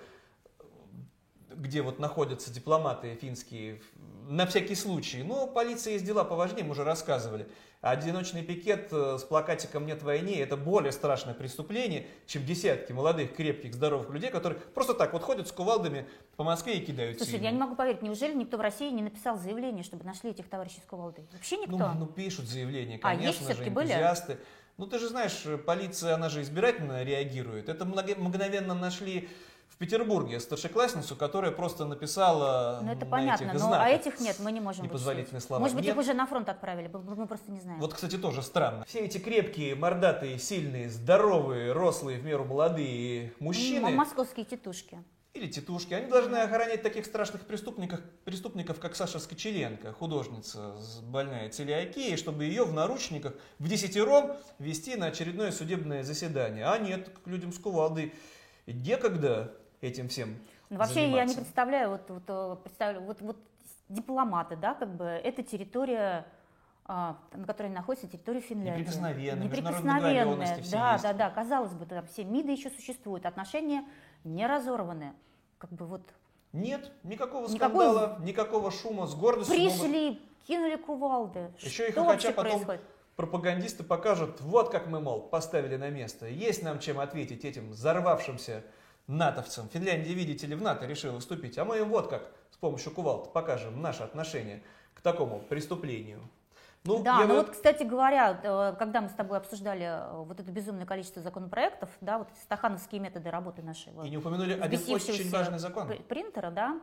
где 1.56 1.82
вот 1.82 1.98
находятся 1.98 2.52
дипломаты 2.52 3.14
финские, 3.20 3.80
на 4.28 4.46
всякий 4.46 4.74
случай. 4.74 5.22
Но 5.22 5.46
полиция 5.46 5.94
есть 5.94 6.04
дела 6.04 6.24
поважнее, 6.24 6.64
мы 6.64 6.72
уже 6.72 6.84
рассказывали. 6.84 7.48
Одиночный 7.80 8.42
пикет 8.42 8.92
э, 8.92 9.18
с 9.18 9.24
плакатиком 9.24 9.86
«Нет 9.86 10.04
войны»– 10.04 10.36
это 10.38 10.56
более 10.56 10.92
страшное 10.92 11.34
преступление, 11.34 12.06
чем 12.26 12.44
десятки 12.44 12.92
молодых, 12.92 13.34
крепких, 13.34 13.74
здоровых 13.74 14.08
людей, 14.10 14.30
которые 14.30 14.60
просто 14.60 14.94
так 14.94 15.12
вот 15.12 15.22
ходят 15.22 15.48
с 15.48 15.52
кувалдами 15.52 16.06
по 16.36 16.44
Москве 16.44 16.78
и 16.78 16.86
кидают 16.86 17.18
Слушай, 17.18 17.38
ими. 17.38 17.44
я 17.44 17.50
не 17.50 17.58
могу 17.58 17.74
поверить, 17.74 18.00
неужели 18.02 18.34
никто 18.34 18.56
в 18.56 18.60
России 18.60 18.88
не 18.90 19.02
написал 19.02 19.36
заявление, 19.36 19.82
чтобы 19.82 20.04
нашли 20.04 20.30
этих 20.30 20.48
товарищей 20.48 20.80
с 20.80 20.88
кувалдой? 20.88 21.26
Вообще 21.32 21.56
никто? 21.56 21.76
Ну, 21.76 21.94
ну 21.98 22.06
пишут 22.06 22.46
заявления, 22.46 23.00
а, 23.02 23.16
конечно 23.16 23.48
есть 23.48 23.58
же, 23.58 23.68
энтузиасты. 23.68 24.34
Были? 24.34 24.44
Ну, 24.78 24.86
ты 24.86 24.98
же 24.98 25.08
знаешь, 25.08 25.44
полиция, 25.66 26.14
она 26.14 26.28
же 26.28 26.42
избирательно 26.42 27.02
реагирует. 27.02 27.68
Это 27.68 27.84
мгновенно 27.84 28.74
нашли 28.74 29.28
в 29.72 29.76
Петербурге 29.78 30.38
старшеклассницу, 30.38 31.16
которая 31.16 31.50
просто 31.50 31.86
написала 31.86 32.80
Ну 32.82 32.92
это 32.92 33.04
на 33.04 33.10
понятно, 33.10 33.44
этих 33.44 33.54
но 33.54 33.58
знаках 33.58 33.86
а 33.86 33.88
этих 33.88 34.20
нет, 34.20 34.36
мы 34.38 34.52
не 34.52 34.60
можем 34.60 34.84
непозволительные 34.84 35.40
слова. 35.40 35.60
Может 35.60 35.76
быть, 35.76 35.86
нет. 35.86 35.94
их 35.94 36.00
уже 36.00 36.12
на 36.12 36.26
фронт 36.26 36.48
отправили, 36.48 36.88
мы 36.92 37.26
просто 37.26 37.50
не 37.50 37.60
знаем. 37.60 37.80
Вот, 37.80 37.94
кстати, 37.94 38.18
тоже 38.18 38.42
странно. 38.42 38.84
Все 38.86 39.00
эти 39.00 39.18
крепкие, 39.18 39.74
мордатые, 39.74 40.38
сильные, 40.38 40.90
здоровые, 40.90 41.72
рослые, 41.72 42.18
в 42.18 42.24
меру 42.24 42.44
молодые 42.44 43.32
мужчины... 43.40 43.88
М- 43.88 43.96
московские 43.96 44.44
тетушки. 44.44 45.02
Или 45.32 45.46
тетушки. 45.46 45.94
Они 45.94 46.08
должны 46.08 46.36
охранять 46.36 46.82
таких 46.82 47.06
страшных 47.06 47.46
преступников, 47.46 48.00
преступников 48.24 48.78
как 48.78 48.94
Саша 48.94 49.18
Скочеленко, 49.18 49.94
художница 49.94 50.74
больная 51.04 51.48
целиакией, 51.48 52.18
чтобы 52.18 52.44
ее 52.44 52.64
в 52.64 52.74
наручниках 52.74 53.32
в 53.58 53.66
десятером 53.66 54.36
вести 54.58 54.94
на 54.96 55.06
очередное 55.06 55.50
судебное 55.50 56.02
заседание. 56.04 56.66
А 56.66 56.76
нет, 56.76 57.08
к 57.24 57.26
людям 57.26 57.54
с 57.54 57.58
кувалдой 57.58 58.12
некогда 58.66 59.54
этим 59.82 60.08
всем 60.08 60.36
ну, 60.70 60.78
Вообще 60.78 60.94
заниматься. 60.94 61.16
я 61.18 61.24
не 61.26 61.34
представляю, 61.34 61.90
вот, 61.90 62.08
вот, 62.08 62.62
представляю, 62.64 63.02
вот, 63.02 63.20
вот 63.20 63.36
дипломаты, 63.90 64.56
да, 64.56 64.74
как 64.74 64.94
бы, 64.96 65.04
это 65.04 65.42
территория 65.42 66.26
а, 66.84 67.16
на 67.32 67.46
которой 67.46 67.68
находится 67.68 68.08
территория 68.08 68.40
Финляндии. 68.40 68.80
Неприкосновенная, 68.80 69.44
Неприкосновенная, 69.44 70.62
да, 70.70 70.98
да, 70.98 71.12
да, 71.12 71.30
казалось 71.30 71.72
бы, 71.72 71.86
там 71.86 72.06
все 72.06 72.24
МИДы 72.24 72.52
еще 72.52 72.70
существуют, 72.70 73.26
отношения 73.26 73.84
не 74.24 74.46
разорваны. 74.46 75.12
Как 75.58 75.70
бы 75.70 75.86
вот... 75.86 76.02
Нет, 76.52 76.90
никакого 77.02 77.46
скандала, 77.46 78.00
Никакой... 78.00 78.26
никакого 78.26 78.70
шума, 78.70 79.06
с 79.06 79.14
гордостью 79.14 79.54
Пришли, 79.54 80.06
могут... 80.06 80.22
кинули 80.46 80.76
кувалды. 80.76 81.52
Еще 81.58 81.70
Что 81.70 81.84
и 81.84 81.92
хохоча 81.92 82.32
потом 82.32 82.52
происходит? 82.52 82.82
пропагандисты 83.16 83.84
покажут, 83.84 84.40
вот 84.40 84.70
как 84.70 84.86
мы, 84.86 85.00
мол, 85.00 85.20
поставили 85.20 85.76
на 85.76 85.90
место. 85.90 86.26
Есть 86.26 86.62
нам 86.62 86.80
чем 86.80 86.98
ответить 86.98 87.44
этим 87.44 87.70
взорвавшимся 87.70 88.64
натовцам. 89.06 89.68
Финляндия, 89.68 90.14
видите 90.14 90.46
ли, 90.46 90.54
в 90.54 90.62
НАТО 90.62 90.86
решила 90.86 91.18
вступить, 91.20 91.58
а 91.58 91.64
мы 91.64 91.78
им 91.78 91.88
вот 91.88 92.08
как 92.08 92.30
с 92.50 92.56
помощью 92.56 92.92
кувалд 92.92 93.32
покажем 93.32 93.80
наше 93.80 94.02
отношение 94.02 94.62
к 94.94 95.00
такому 95.00 95.40
преступлению. 95.40 96.20
Ну, 96.84 97.02
да, 97.02 97.24
ну 97.26 97.36
вот, 97.36 97.50
кстати 97.50 97.84
говоря, 97.84 98.40
э, 98.42 98.74
когда 98.76 99.00
мы 99.00 99.08
с 99.08 99.12
тобой 99.12 99.38
обсуждали 99.38 99.84
э, 99.84 100.24
вот 100.24 100.40
это 100.40 100.50
безумное 100.50 100.84
количество 100.84 101.22
законопроектов, 101.22 101.88
да, 102.00 102.18
вот 102.18 102.28
стахановские 102.42 103.00
методы 103.00 103.30
работы 103.30 103.62
нашей. 103.62 103.92
И 104.04 104.10
не 104.10 104.16
упомянули 104.16 104.54
один 104.54 104.80
очень 104.92 105.30
важный 105.30 105.60
закон. 105.60 105.88
Принтера, 106.08 106.50
да. 106.50 106.80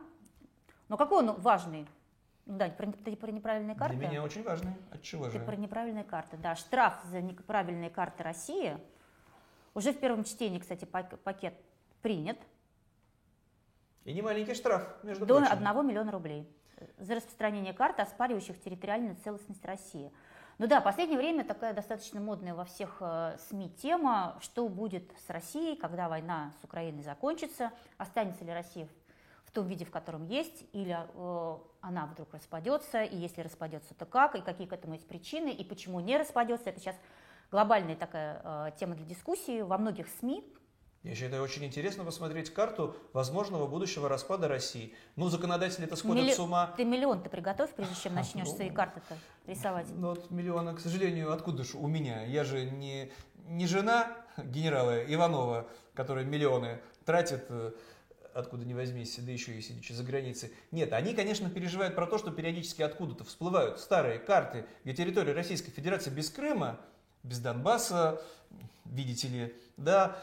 Но 0.88 0.96
какой 0.96 1.18
он 1.18 1.38
важный? 1.40 1.86
Ну 2.46 2.56
да, 2.56 2.68
про, 2.68 2.86
про 2.86 3.30
неправильные 3.30 3.76
карты. 3.76 3.96
Для 3.96 4.08
меня 4.08 4.22
очень 4.22 4.42
важный. 4.42 4.72
От 4.90 5.02
чего 5.02 5.28
же? 5.28 5.38
Про 5.38 5.56
неправильные 5.56 6.04
карты, 6.04 6.38
да. 6.38 6.56
Штраф 6.56 6.94
за 7.10 7.20
неправильные 7.20 7.90
карты 7.90 8.22
России. 8.22 8.78
Уже 9.74 9.92
в 9.92 10.00
первом 10.00 10.24
чтении, 10.24 10.58
кстати, 10.58 10.86
пакет 10.86 11.54
принят. 12.02 12.38
И 14.04 14.12
не 14.12 14.22
маленький 14.22 14.54
штраф, 14.54 14.82
между 15.02 15.26
До 15.26 15.38
прочим. 15.38 15.66
1 15.68 15.86
миллиона 15.86 16.10
рублей 16.10 16.48
за 16.98 17.16
распространение 17.16 17.72
карт, 17.72 18.00
оспаривающих 18.00 18.60
территориальную 18.60 19.16
целостность 19.16 19.64
России. 19.64 20.10
Ну 20.58 20.66
да, 20.66 20.80
в 20.80 20.84
последнее 20.84 21.18
время 21.18 21.44
такая 21.44 21.72
достаточно 21.72 22.20
модная 22.20 22.54
во 22.54 22.64
всех 22.64 22.98
э, 23.00 23.36
СМИ 23.48 23.70
тема, 23.82 24.36
что 24.40 24.68
будет 24.68 25.10
с 25.26 25.30
Россией, 25.30 25.76
когда 25.76 26.08
война 26.08 26.52
с 26.60 26.64
Украиной 26.64 27.02
закончится, 27.02 27.70
останется 27.96 28.44
ли 28.44 28.52
Россия 28.52 28.86
в 29.46 29.52
том 29.52 29.66
виде, 29.66 29.84
в 29.84 29.90
котором 29.90 30.26
есть, 30.26 30.64
или 30.72 30.98
э, 31.14 31.58
она 31.80 32.06
вдруг 32.06 32.34
распадется, 32.34 33.02
и 33.02 33.16
если 33.16 33.40
распадется, 33.40 33.94
то 33.94 34.04
как, 34.04 34.34
и 34.34 34.42
какие 34.42 34.66
к 34.66 34.72
этому 34.72 34.94
есть 34.94 35.08
причины, 35.08 35.48
и 35.48 35.64
почему 35.64 35.98
не 36.00 36.18
распадется. 36.18 36.68
Это 36.68 36.78
сейчас 36.78 36.96
глобальная 37.50 37.96
такая 37.96 38.40
э, 38.44 38.70
тема 38.78 38.94
для 38.96 39.06
дискуссии 39.06 39.62
во 39.62 39.78
многих 39.78 40.08
СМИ, 40.20 40.44
я 41.02 41.14
считаю, 41.14 41.42
очень 41.42 41.64
интересно 41.64 42.04
посмотреть 42.04 42.50
карту 42.50 42.94
возможного 43.14 43.66
будущего 43.66 44.08
распада 44.08 44.48
России. 44.48 44.94
Ну, 45.16 45.30
законодатели 45.30 45.84
это 45.84 45.96
сходят 45.96 46.24
Милли... 46.24 46.34
с 46.34 46.38
ума. 46.38 46.74
Ты 46.76 46.84
миллион 46.84 47.22
ты 47.22 47.30
приготовь, 47.30 47.70
прежде 47.74 47.94
чем 47.94 48.14
начнешь 48.14 48.46
ну, 48.48 48.54
свои 48.54 48.70
карты-то 48.70 49.16
рисовать. 49.46 49.86
Ну, 49.94 50.08
вот 50.10 50.30
миллиона, 50.30 50.74
к 50.74 50.80
сожалению, 50.80 51.32
откуда 51.32 51.64
же 51.64 51.78
у 51.78 51.86
меня? 51.86 52.24
Я 52.24 52.44
же 52.44 52.70
не, 52.70 53.10
не 53.46 53.66
жена 53.66 54.14
генерала 54.36 55.02
Иванова, 55.02 55.68
которая 55.94 56.26
миллионы 56.26 56.80
тратит 57.06 57.46
э, 57.48 57.72
откуда 58.34 58.66
ни 58.66 58.74
возьмись, 58.74 59.18
да 59.18 59.32
еще 59.32 59.52
и 59.52 59.62
сидячи 59.62 59.92
за 59.92 60.04
границей. 60.04 60.52
Нет, 60.70 60.92
они, 60.92 61.14
конечно, 61.14 61.48
переживают 61.48 61.94
про 61.94 62.06
то, 62.06 62.18
что 62.18 62.30
периодически 62.30 62.82
откуда-то 62.82 63.24
всплывают 63.24 63.80
старые 63.80 64.18
карты, 64.18 64.66
где 64.84 64.92
территория 64.92 65.32
Российской 65.32 65.70
Федерации 65.70 66.10
без 66.10 66.28
Крыма, 66.28 66.78
без 67.22 67.38
Донбасса, 67.38 68.22
видите 68.84 69.28
ли, 69.28 69.54
да, 69.78 70.18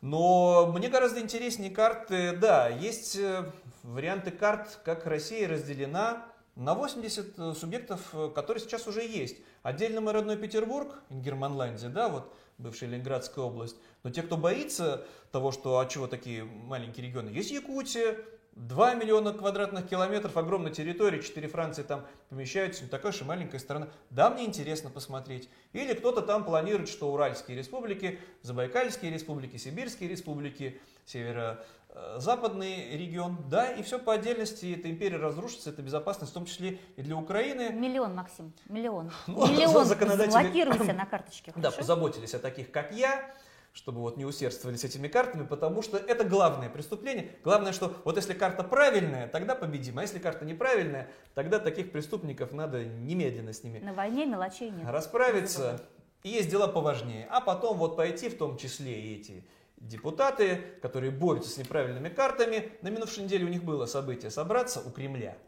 Но 0.00 0.72
мне 0.74 0.88
гораздо 0.88 1.20
интереснее 1.20 1.70
карты, 1.70 2.32
да, 2.32 2.68
есть 2.68 3.16
э, 3.16 3.50
варианты 3.82 4.30
карт, 4.30 4.80
как 4.82 5.04
Россия 5.06 5.46
разделена 5.46 6.24
на 6.56 6.74
80 6.74 7.38
э, 7.38 7.54
субъектов, 7.54 8.00
э, 8.14 8.30
которые 8.34 8.62
сейчас 8.62 8.86
уже 8.86 9.02
есть. 9.02 9.36
Отдельно 9.62 10.00
мой 10.00 10.14
родной 10.14 10.38
Петербург, 10.38 11.02
Германландия, 11.10 11.90
да, 11.90 12.08
вот 12.08 12.32
бывшая 12.56 12.86
Ленинградская 12.86 13.44
область. 13.44 13.76
Но 14.02 14.10
те, 14.10 14.22
кто 14.22 14.38
боится 14.38 15.06
того, 15.32 15.52
что 15.52 15.78
а 15.78 15.86
чего 15.86 16.06
такие 16.06 16.44
маленькие 16.44 17.06
регионы, 17.06 17.28
есть 17.28 17.50
Якутия, 17.50 18.16
2 18.56 18.94
миллиона 18.94 19.32
квадратных 19.32 19.88
километров, 19.88 20.36
огромной 20.36 20.70
территории, 20.70 21.20
4 21.20 21.48
Франции 21.48 21.82
там 21.82 22.04
помещаются, 22.28 22.82
не 22.82 22.88
такая 22.88 23.12
уж 23.12 23.20
и 23.20 23.24
маленькая 23.24 23.58
страна. 23.58 23.88
Да, 24.10 24.30
мне 24.30 24.44
интересно 24.44 24.90
посмотреть. 24.90 25.48
Или 25.72 25.94
кто-то 25.94 26.20
там 26.20 26.44
планирует, 26.44 26.88
что 26.88 27.12
Уральские 27.12 27.56
республики, 27.56 28.18
Забайкальские 28.42 29.12
республики, 29.12 29.56
Сибирские 29.56 30.08
республики, 30.08 30.80
северо-западный 31.06 32.96
регион. 32.96 33.38
Да, 33.48 33.70
и 33.70 33.82
все 33.82 33.98
по 33.98 34.14
отдельности, 34.14 34.76
эта 34.76 34.90
империя 34.90 35.16
разрушится, 35.16 35.70
это 35.70 35.82
безопасность, 35.82 36.32
в 36.32 36.34
том 36.34 36.44
числе 36.44 36.78
и 36.96 37.02
для 37.02 37.16
Украины. 37.16 37.70
Миллион, 37.70 38.14
Максим, 38.14 38.52
миллион. 38.68 39.10
Ну, 39.26 39.46
миллион, 39.46 39.86
законодатели... 39.86 40.30
заблокируйся 40.32 40.92
на 40.92 41.06
карточке. 41.06 41.52
Да, 41.56 41.70
позаботились 41.70 42.34
о 42.34 42.38
таких, 42.40 42.70
как 42.70 42.92
я 42.92 43.32
чтобы 43.72 44.00
вот 44.00 44.16
не 44.16 44.24
усердствовали 44.24 44.76
с 44.76 44.84
этими 44.84 45.06
картами, 45.08 45.46
потому 45.46 45.82
что 45.82 45.96
это 45.96 46.24
главное 46.24 46.68
преступление. 46.68 47.30
Главное, 47.44 47.72
что 47.72 47.94
вот 48.04 48.16
если 48.16 48.34
карта 48.34 48.64
правильная, 48.64 49.28
тогда 49.28 49.54
победим, 49.54 49.98
а 49.98 50.02
если 50.02 50.18
карта 50.18 50.44
неправильная, 50.44 51.08
тогда 51.34 51.58
таких 51.58 51.92
преступников 51.92 52.52
надо 52.52 52.84
немедленно 52.84 53.52
с 53.52 53.62
ними 53.62 53.78
На 53.78 53.92
войне 53.92 54.26
мелочей 54.26 54.70
нет. 54.70 54.88
расправиться. 54.88 55.82
И 56.22 56.30
есть 56.30 56.50
дела 56.50 56.66
поважнее. 56.66 57.26
А 57.30 57.40
потом 57.40 57.78
вот 57.78 57.96
пойти 57.96 58.28
в 58.28 58.36
том 58.36 58.58
числе 58.58 59.00
и 59.00 59.20
эти 59.20 59.44
депутаты, 59.76 60.60
которые 60.82 61.10
борются 61.10 61.50
с 61.50 61.56
неправильными 61.56 62.08
картами. 62.08 62.72
На 62.82 62.88
минувшей 62.88 63.24
неделе 63.24 63.46
у 63.46 63.48
них 63.48 63.64
было 63.64 63.86
событие 63.86 64.30
собраться 64.30 64.82
у 64.84 64.90
Кремля. 64.90 65.38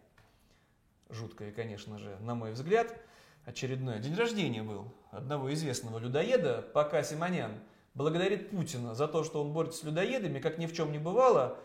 Жуткое, 1.11 1.53
конечно 1.53 1.99
же, 1.99 2.16
на 2.20 2.35
мой 2.35 2.53
взгляд. 2.53 2.97
Очередной 3.45 3.99
день 3.99 4.14
рождения 4.14 4.62
был 4.62 4.87
одного 5.11 5.53
известного 5.53 5.99
людоеда, 5.99 6.64
Пока 6.73 7.03
Симонян– 7.03 7.51
благодарит 7.95 8.51
Путина 8.51 8.95
за 8.95 9.09
то, 9.09 9.24
что 9.24 9.43
он 9.43 9.53
борется 9.53 9.80
с 9.80 9.82
людоедами, 9.82 10.38
как 10.38 10.59
ни 10.59 10.66
в 10.66 10.74
чем 10.74 10.93
не 10.93 10.99
бывало. 10.99 11.59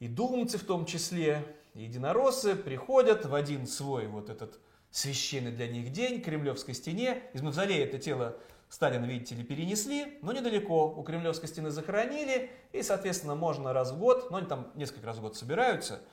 И 0.00 0.08
думцы 0.08 0.58
в 0.58 0.64
том 0.64 0.86
числе, 0.86 1.44
и 1.74 1.84
единороссы 1.84 2.54
приходят 2.56 3.24
в 3.24 3.34
один 3.34 3.66
свой 3.66 4.06
вот 4.06 4.28
этот 4.28 4.58
священный 4.90 5.52
для 5.52 5.68
них 5.68 5.92
день 5.92 6.20
Кремлевской 6.20 6.74
стене. 6.74 7.22
Из 7.32 7.42
мавзолея 7.42 7.84
это 7.84 7.98
тело 7.98 8.36
Сталина, 8.68 9.04
видите 9.04 9.34
ли, 9.34 9.44
перенесли, 9.44 10.18
но 10.22 10.32
недалеко 10.32 10.92
у 10.96 11.02
Кремлевской 11.02 11.48
стены 11.48 11.70
захоронили, 11.70 12.50
и, 12.72 12.82
соответственно, 12.82 13.34
можно 13.34 13.72
раз 13.72 13.92
в 13.92 13.98
год, 13.98 14.30
но 14.30 14.38
они 14.38 14.46
там 14.46 14.70
несколько 14.74 15.06
раз 15.06 15.18
в 15.18 15.20
год 15.20 15.36
собираются– 15.36 16.00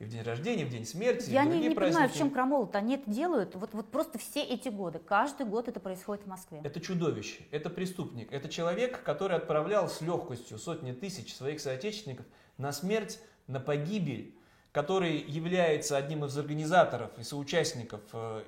и 0.00 0.04
в 0.04 0.08
день 0.08 0.22
рождения, 0.22 0.62
и 0.62 0.64
в 0.64 0.70
день 0.70 0.86
смерти, 0.86 1.28
Я 1.28 1.44
и 1.44 1.46
в 1.46 1.50
не, 1.50 1.68
не 1.68 1.74
праздники. 1.74 1.92
понимаю, 1.92 2.08
в 2.08 2.16
чем 2.16 2.30
крамол-то. 2.30 2.78
Они 2.78 2.94
это 2.94 3.08
делают 3.08 3.54
вот, 3.54 3.74
вот 3.74 3.90
просто 3.90 4.18
все 4.18 4.42
эти 4.42 4.70
годы. 4.70 4.98
Каждый 4.98 5.44
год 5.44 5.68
это 5.68 5.78
происходит 5.78 6.24
в 6.24 6.26
Москве. 6.26 6.62
Это 6.64 6.80
чудовище, 6.80 7.42
это 7.50 7.68
преступник. 7.68 8.32
Это 8.32 8.48
человек, 8.48 9.02
который 9.02 9.36
отправлял 9.36 9.90
с 9.90 10.00
легкостью 10.00 10.58
сотни 10.58 10.92
тысяч 10.92 11.34
своих 11.36 11.60
соотечественников 11.60 12.24
на 12.56 12.72
смерть, 12.72 13.20
на 13.46 13.60
погибель, 13.60 14.34
который 14.72 15.18
является 15.18 15.98
одним 15.98 16.24
из 16.24 16.36
организаторов 16.38 17.10
и 17.18 17.22
соучастников 17.22 18.00
э, 18.14 18.42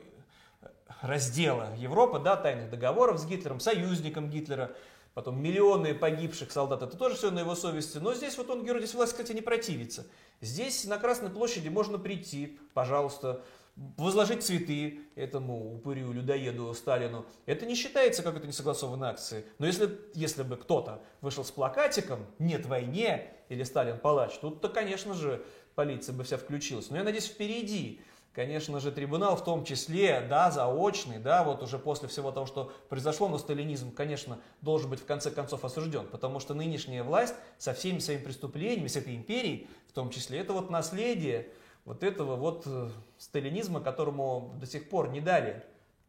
раздела 1.02 1.74
Европы, 1.76 2.18
да, 2.18 2.36
тайных 2.36 2.70
договоров 2.70 3.18
с 3.18 3.26
Гитлером, 3.26 3.60
союзником 3.60 4.30
Гитлера, 4.30 4.74
потом 5.14 5.42
миллионы 5.42 5.94
погибших 5.94 6.50
солдат, 6.52 6.82
это 6.82 6.96
тоже 6.96 7.16
все 7.16 7.30
на 7.30 7.40
его 7.40 7.54
совести. 7.54 7.98
Но 7.98 8.14
здесь 8.14 8.36
вот 8.38 8.50
он, 8.50 8.66
здесь 8.66 8.94
власть, 8.94 9.12
кстати, 9.12 9.32
не 9.32 9.42
противится. 9.42 10.06
Здесь 10.40 10.84
на 10.84 10.98
Красной 10.98 11.30
площади 11.30 11.68
можно 11.68 11.98
прийти, 11.98 12.58
пожалуйста, 12.74 13.42
возложить 13.76 14.42
цветы 14.42 15.00
этому 15.14 15.74
упырю, 15.74 16.12
людоеду 16.12 16.74
Сталину. 16.74 17.24
Это 17.46 17.64
не 17.64 17.74
считается 17.74 18.22
как 18.22 18.36
это 18.36 18.46
несогласованной 18.46 19.08
акцией. 19.08 19.44
Но 19.58 19.66
если, 19.66 19.98
если 20.14 20.42
бы 20.42 20.56
кто-то 20.56 21.02
вышел 21.20 21.44
с 21.44 21.50
плакатиком 21.50 22.26
«Нет 22.38 22.66
войне» 22.66 23.32
или 23.48 23.62
«Сталин 23.62 23.98
палач», 23.98 24.32
тут-то, 24.40 24.68
конечно 24.68 25.14
же, 25.14 25.42
полиция 25.74 26.14
бы 26.14 26.24
вся 26.24 26.36
включилась. 26.36 26.90
Но 26.90 26.98
я 26.98 27.04
надеюсь, 27.04 27.26
впереди 27.26 28.02
конечно 28.34 28.80
же, 28.80 28.92
трибунал 28.92 29.36
в 29.36 29.44
том 29.44 29.64
числе, 29.64 30.24
да, 30.28 30.50
заочный, 30.50 31.18
да, 31.18 31.44
вот 31.44 31.62
уже 31.62 31.78
после 31.78 32.08
всего 32.08 32.30
того, 32.32 32.46
что 32.46 32.72
произошло, 32.88 33.28
но 33.28 33.38
сталинизм, 33.38 33.92
конечно, 33.92 34.38
должен 34.60 34.90
быть 34.90 35.00
в 35.00 35.06
конце 35.06 35.30
концов 35.30 35.64
осужден, 35.64 36.06
потому 36.06 36.40
что 36.40 36.54
нынешняя 36.54 37.04
власть 37.04 37.34
со 37.58 37.74
всеми 37.74 37.98
своими 37.98 38.22
преступлениями, 38.22 38.88
с 38.88 38.96
этой 38.96 39.14
империей, 39.14 39.68
в 39.88 39.92
том 39.92 40.10
числе, 40.10 40.38
это 40.38 40.52
вот 40.52 40.70
наследие 40.70 41.48
вот 41.84 42.02
этого 42.02 42.36
вот 42.36 42.62
э, 42.66 42.88
сталинизма, 43.18 43.80
которому 43.80 44.54
до 44.60 44.66
сих 44.66 44.88
пор 44.88 45.10
не 45.10 45.20
дали 45.20 45.62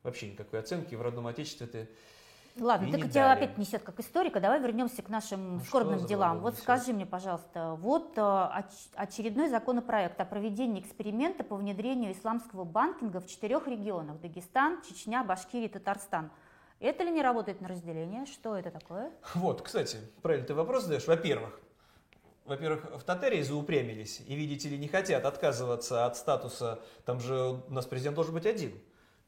вообще 0.03 0.31
никакой 0.31 0.59
оценки 0.59 0.95
в 0.95 1.01
родном 1.01 1.27
отечестве. 1.27 1.67
Это 1.67 1.87
Ладно, 2.59 2.91
так 2.91 3.09
тебя 3.09 3.31
опять 3.31 3.57
несет 3.57 3.81
как 3.83 3.99
историка. 3.99 4.39
Давай 4.39 4.59
вернемся 4.59 5.01
к 5.01 5.09
нашим 5.09 5.57
ну, 5.57 5.59
скорбным 5.61 6.05
делам. 6.05 6.39
Вот 6.39 6.53
несет? 6.53 6.63
скажи 6.63 6.93
мне, 6.93 7.05
пожалуйста, 7.05 7.75
вот 7.79 8.13
э, 8.15 8.47
очередной 8.95 9.49
законопроект 9.49 10.19
о 10.21 10.25
проведении 10.25 10.79
эксперимента 10.79 11.43
по 11.43 11.55
внедрению 11.55 12.11
исламского 12.13 12.63
банкинга 12.63 13.21
в 13.21 13.27
четырех 13.27 13.67
регионах. 13.67 14.19
Дагестан, 14.21 14.81
Чечня, 14.83 15.23
Башкирия, 15.23 15.67
Татарстан. 15.69 16.31
Это 16.79 17.03
ли 17.03 17.11
не 17.11 17.21
работает 17.21 17.59
на 17.61 17.69
разделение? 17.69 18.25
Что 18.25 18.55
это 18.55 18.69
такое? 18.69 19.11
Вот, 19.33 19.61
кстати, 19.61 19.97
правильно 20.21 20.45
ты 20.45 20.53
вопрос 20.53 20.83
задаешь. 20.83 21.07
Во-первых, 21.07 21.59
во-первых, 22.45 22.83
в 22.99 23.03
Татарии 23.03 23.41
заупрямились 23.41 24.21
и, 24.27 24.35
видите 24.35 24.69
ли, 24.69 24.77
не 24.77 24.89
хотят 24.89 25.25
отказываться 25.25 26.05
от 26.05 26.17
статуса, 26.17 26.81
там 27.05 27.19
же 27.19 27.61
у 27.67 27.73
нас 27.73 27.85
президент 27.85 28.15
должен 28.15 28.33
быть 28.33 28.45
один. 28.45 28.73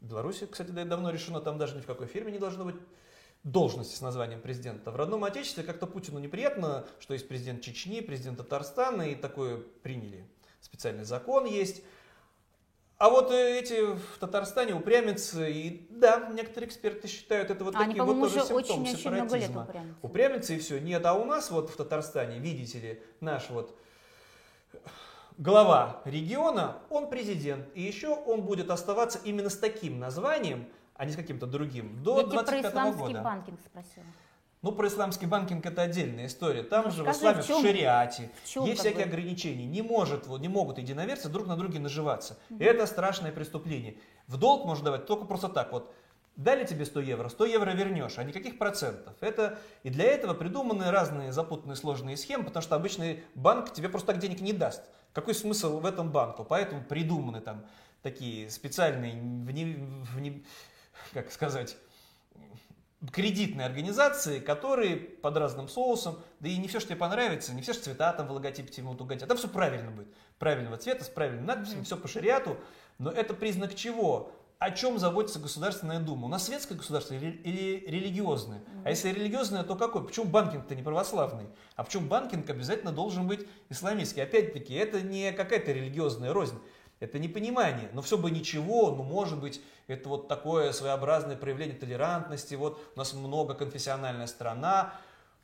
В 0.02 0.08
Беларуси, 0.08 0.46
кстати, 0.46 0.70
давно 0.70 1.10
решено, 1.10 1.40
там 1.40 1.58
даже 1.58 1.78
ни 1.78 1.82
в 1.82 1.86
какой 1.86 2.08
фирме 2.08 2.32
не 2.32 2.40
должно 2.40 2.66
быть 2.66 2.76
должности 3.46 3.96
с 3.96 4.02
названием 4.02 4.42
президента. 4.42 4.92
В 4.92 4.96
родном 4.96 5.24
отечестве 5.24 5.64
как-то 5.64 5.86
Путину 5.86 6.20
неприятно, 6.20 6.86
что 7.00 7.14
есть 7.14 7.28
президент 7.28 7.62
Чечни, 7.62 8.02
президент 8.02 8.40
Татарстана, 8.40 9.04
и 9.04 9.16
такое 9.16 9.62
приняли. 9.84 10.28
Специальный 10.62 11.06
закон 11.06 11.46
есть. 11.46 11.84
А 12.98 13.10
вот 13.10 13.30
э, 13.30 13.60
эти 13.60 13.94
в 13.94 14.18
Татарстане 14.20 14.74
упрямятся, 14.74 15.48
и 15.48 15.86
да, 15.92 16.30
некоторые 16.34 16.70
эксперты 16.70 17.08
считают 17.08 17.52
это 17.52 17.64
вот 17.64 17.76
а 17.76 17.86
такие 17.86 18.02
вот 18.02 18.20
тоже 18.20 18.40
симптомы 18.40 18.60
очень, 18.62 18.82
очень 18.82 18.98
сепаратизма. 18.98 19.68
Лет 19.72 19.84
упрямятся. 20.02 20.54
и 20.54 20.60
все. 20.60 20.80
Нет, 20.80 21.06
а 21.06 21.14
у 21.14 21.26
нас 21.26 21.52
вот 21.52 21.70
в 21.70 21.76
Татарстане, 21.76 22.40
видите 22.40 22.80
ли, 22.80 23.04
наш 23.20 23.50
вот 23.52 23.78
глава 25.38 26.02
региона, 26.06 26.78
он 26.90 27.10
президент. 27.10 27.68
И 27.76 27.82
еще 27.82 28.08
он 28.08 28.42
будет 28.42 28.72
оставаться 28.72 29.20
именно 29.24 29.50
с 29.50 29.58
таким 29.58 30.00
названием, 30.00 30.68
а 30.96 31.06
не 31.06 31.12
с 31.12 31.16
каким-то 31.16 31.46
другим, 31.46 32.02
до 32.04 32.26
25 32.26 32.74
-го 32.74 32.98
года. 32.98 33.22
банкинг 33.22 33.60
спросила. 33.62 34.06
Ну, 34.62 34.72
про 34.72 34.88
исламский 34.88 35.28
банкинг 35.28 35.64
это 35.66 35.84
отдельная 35.84 36.26
история. 36.26 36.64
Там 36.64 36.86
ну, 36.86 36.92
же 36.92 37.04
скажи, 37.04 37.14
в 37.14 37.20
исламе, 37.20 37.42
в, 37.44 37.48
чем, 37.48 37.62
в 37.62 37.62
шариате, 37.62 38.32
в 38.44 38.50
чем, 38.50 38.66
есть 38.66 38.80
всякие 38.80 39.06
бы? 39.06 39.12
ограничения. 39.12 39.66
Не, 39.66 39.84
может, 39.84 40.28
не 40.28 40.48
могут 40.48 40.80
единоверцы 40.80 41.30
друг 41.30 41.46
на 41.46 41.56
друге 41.56 41.80
наживаться. 41.80 42.40
Угу. 42.50 42.64
Это 42.64 42.88
страшное 42.88 43.32
преступление. 43.32 43.98
В 44.26 44.38
долг 44.38 44.66
можно 44.66 44.86
давать 44.86 45.06
только 45.06 45.26
просто 45.26 45.50
так. 45.50 45.72
Вот 45.72 45.94
дали 46.36 46.66
тебе 46.66 46.86
100 46.86 47.00
евро, 47.02 47.30
100 47.30 47.46
евро 47.46 47.72
вернешь, 47.72 48.18
а 48.18 48.24
никаких 48.24 48.58
процентов. 48.58 49.14
Это, 49.22 49.60
и 49.84 49.90
для 49.90 50.06
этого 50.06 50.34
придуманы 50.34 50.90
разные 50.90 51.32
запутанные 51.32 51.76
сложные 51.76 52.18
схемы, 52.18 52.46
потому 52.46 52.64
что 52.64 52.76
обычный 52.76 53.24
банк 53.36 53.72
тебе 53.72 53.90
просто 53.90 54.14
так 54.14 54.20
денег 54.20 54.42
не 54.42 54.54
даст. 54.54 54.84
Какой 55.14 55.36
смысл 55.36 55.80
в 55.80 55.86
этом 55.86 56.12
банку? 56.12 56.44
Поэтому 56.44 56.84
придуманы 56.84 57.40
там 57.40 57.66
такие 58.02 58.50
специальные, 58.50 59.14
вне, 59.14 59.78
вне, 60.14 60.44
как 61.14 61.32
сказать, 61.32 61.78
кредитные 63.12 63.66
организации, 63.66 64.40
которые 64.40 64.98
под 64.98 65.38
разным 65.38 65.68
соусом, 65.68 66.20
да 66.40 66.50
и 66.50 66.58
не 66.58 66.68
все, 66.68 66.80
что 66.80 66.90
тебе 66.90 67.00
понравится, 67.00 67.54
не 67.54 67.62
все, 67.62 67.74
что 67.74 67.84
цвета 67.84 68.14
там 68.14 68.28
в 68.28 68.32
логотипе 68.32 68.72
тебе 68.72 68.88
будут 68.88 69.02
угодить, 69.02 69.24
а 69.24 69.28
там 69.28 69.38
все 69.38 69.48
правильно 69.48 69.92
будет. 69.92 70.08
Правильного 70.40 70.78
цвета, 70.78 71.04
с 71.04 71.10
правильными 71.10 71.46
надписями, 71.46 71.84
все 71.84 71.98
по 71.98 72.08
шариату. 72.08 72.58
Но 72.98 73.12
это 73.12 73.34
признак 73.34 73.76
чего? 73.76 74.32
О 74.58 74.72
чем 74.72 74.98
заботится 74.98 75.40
Государственная 75.40 76.00
Дума? 76.00 76.26
У 76.26 76.30
нас 76.30 76.46
светское 76.46 76.78
государство 76.78 77.14
или, 77.14 77.30
или 77.30 77.86
религиозное? 77.88 78.64
А 78.86 78.90
если 78.90 79.10
религиозное, 79.10 79.64
то 79.64 79.76
какой? 79.76 80.06
Почему 80.06 80.26
банкинг-то 80.26 80.76
не 80.76 80.82
православный? 80.82 81.48
А 81.76 81.84
почему 81.84 82.08
банкинг 82.08 82.50
обязательно 82.50 82.94
должен 82.94 83.28
быть 83.28 83.46
исламистский? 83.70 84.24
Опять-таки, 84.24 84.74
это 84.74 85.02
не 85.02 85.34
какая-то 85.34 85.74
религиозная 85.74 86.32
рознь. 86.32 86.58
Это 87.06 87.20
непонимание. 87.20 87.90
Но 87.94 88.02
все 88.02 88.18
бы 88.18 88.32
ничего, 88.32 88.90
ну 88.90 89.04
может 89.04 89.40
быть, 89.40 89.62
это 89.86 90.10
вот 90.10 90.28
такое 90.28 90.72
своеобразное 90.72 91.38
проявление 91.38 91.78
толерантности. 91.78 92.56
Вот 92.56 92.82
у 92.96 92.98
нас 92.98 93.14
многоконфессиональная 93.14 94.26
страна, 94.26 94.96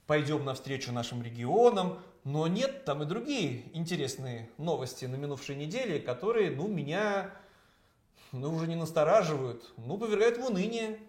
пойдем 0.07 0.43
навстречу 0.43 0.91
нашим 0.91 1.21
регионам. 1.21 1.99
Но 2.23 2.47
нет, 2.47 2.83
там 2.83 3.03
и 3.03 3.05
другие 3.05 3.63
интересные 3.75 4.49
новости 4.57 5.05
на 5.05 5.15
минувшей 5.15 5.55
неделе, 5.55 5.99
которые, 5.99 6.49
ну, 6.49 6.67
меня 6.67 7.31
ну, 8.31 8.51
уже 8.51 8.67
не 8.67 8.75
настораживают, 8.75 9.71
ну, 9.77 9.97
повергают 9.99 10.39
в 10.39 10.45
уныние. 10.45 10.99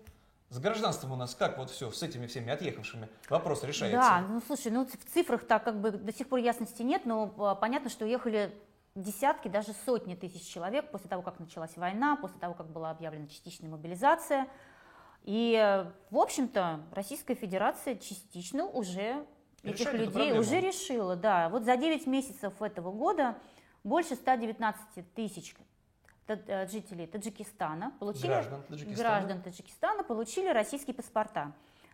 С 0.50 0.58
гражданством 0.58 1.12
у 1.12 1.16
нас 1.16 1.34
как 1.34 1.56
вот 1.56 1.70
все 1.70 1.90
с 1.90 2.02
этими 2.02 2.26
всеми 2.26 2.52
отъехавшими 2.52 3.08
вопрос 3.30 3.64
решается? 3.64 3.98
Да, 3.98 4.20
ну 4.28 4.42
слушай, 4.46 4.70
ну 4.70 4.86
в 4.86 5.14
цифрах 5.14 5.46
так 5.46 5.64
как 5.64 5.80
бы 5.80 5.92
до 5.92 6.12
сих 6.12 6.28
пор 6.28 6.40
ясности 6.40 6.82
нет, 6.82 7.06
но 7.06 7.32
а, 7.38 7.54
понятно, 7.54 7.88
что 7.88 8.04
уехали 8.04 8.54
десятки, 8.94 9.48
даже 9.48 9.72
сотни 9.86 10.14
тысяч 10.14 10.46
человек 10.46 10.90
после 10.90 11.08
того, 11.08 11.22
как 11.22 11.38
началась 11.38 11.76
война, 11.76 12.16
после 12.16 12.38
того, 12.38 12.54
как 12.54 12.68
была 12.70 12.90
объявлена 12.90 13.26
частичная 13.28 13.70
мобилизация. 13.70 14.48
И, 15.24 15.86
в 16.10 16.18
общем-то, 16.18 16.80
Российская 16.92 17.34
Федерация 17.34 17.96
частично 17.96 18.66
уже 18.66 19.24
этих 19.62 19.92
Решает 19.92 20.00
людей 20.00 20.38
уже 20.38 20.60
решила. 20.60 21.16
Да, 21.16 21.48
вот 21.48 21.62
за 21.62 21.76
9 21.76 22.06
месяцев 22.06 22.60
этого 22.60 22.90
года 22.90 23.38
больше 23.84 24.16
119 24.16 25.14
тысяч 25.14 25.54
э, 26.26 26.66
жителей 26.66 27.06
Таджикистана 27.06 27.92
получили, 27.98 28.26
Граждан 28.28 28.62
Таджикистана. 28.62 28.96
граждан 28.96 29.42
Таджикистана 29.42 30.04
получили 30.04 30.48
российские 30.48 30.94
паспорта. 30.94 31.52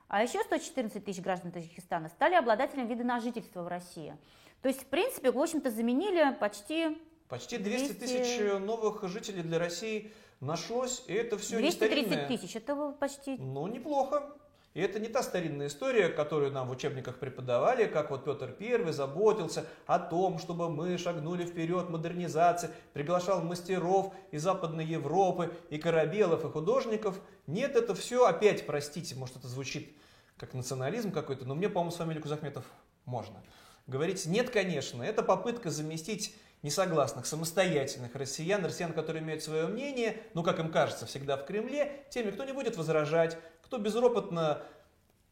А 0.09 0.23
еще 0.23 0.43
114 0.43 1.05
тысяч 1.05 1.21
граждан 1.21 1.53
Таджикистана 1.53 2.09
стали 2.09 2.35
обладателем 2.35 2.87
вида 2.87 3.05
на 3.05 3.21
жительство 3.21 3.63
в 3.63 3.69
России. 3.69 4.17
То 4.63 4.69
есть, 4.69 4.83
в 4.83 4.87
принципе, 4.87 5.31
в 5.31 5.39
общем-то, 5.39 5.71
заменили 5.71 6.37
почти 6.41 6.99
Почти 7.29 7.59
200 7.59 7.93
200 7.93 8.01
тысяч 8.01 8.61
новых 8.61 9.07
жителей 9.09 9.43
для 9.43 9.59
России 9.59 10.11
нашлось, 10.41 11.05
и 11.09 11.13
это 11.13 11.37
все 11.37 11.57
не 11.57 11.71
230 11.71 12.07
старинное. 12.07 12.29
тысяч. 12.29 12.57
Это 12.57 12.97
почти... 12.99 13.37
Ну, 13.37 13.67
неплохо. 13.67 14.35
И 14.75 14.81
это 14.81 15.01
не 15.01 15.09
та 15.09 15.23
старинная 15.23 15.67
история, 15.67 16.09
которую 16.09 16.53
нам 16.53 16.69
в 16.69 16.71
учебниках 16.71 17.19
преподавали, 17.19 17.87
как 17.87 18.11
вот 18.11 18.25
Петр 18.25 18.55
I 18.61 18.93
заботился 18.93 19.67
о 19.87 19.99
том, 19.99 20.39
чтобы 20.39 20.71
мы 20.71 20.97
шагнули 20.99 21.45
вперед 21.45 21.91
модернизации, 21.91 22.71
приглашал 22.93 23.43
мастеров 23.43 24.15
из 24.31 24.43
Западной 24.43 24.85
Европы, 24.85 25.53
и 25.69 25.79
корабелов, 25.79 26.45
и 26.45 26.49
художников. 26.49 27.21
Нет, 27.47 27.77
это 27.77 27.95
все 27.95 28.27
опять, 28.27 28.67
простите, 28.67 29.17
может 29.17 29.37
это 29.37 29.49
звучит 29.49 29.97
как 30.37 30.55
национализм 30.55 31.11
какой-то, 31.11 31.45
но 31.45 31.55
мне, 31.57 31.69
по-моему, 31.69 31.91
с 31.91 31.97
фамилией 31.97 32.23
Кузахметов 32.23 32.65
можно. 33.05 33.43
Говорить 33.89 34.27
нет, 34.27 34.51
конечно, 34.51 35.03
это 35.03 35.23
попытка 35.23 35.71
заместить 35.71 36.37
несогласных, 36.63 37.25
самостоятельных 37.25 38.15
россиян, 38.15 38.63
россиян, 38.63 38.93
которые 38.93 39.23
имеют 39.23 39.43
свое 39.43 39.67
мнение, 39.67 40.23
ну, 40.35 40.43
как 40.43 40.59
им 40.59 40.71
кажется, 40.71 41.07
всегда 41.07 41.39
в 41.39 41.47
Кремле, 41.47 42.05
теми, 42.11 42.31
кто 42.31 42.45
не 42.45 42.53
будет 42.53 42.77
возражать, 42.77 43.39
кто 43.63 43.79
безропотно 43.79 44.63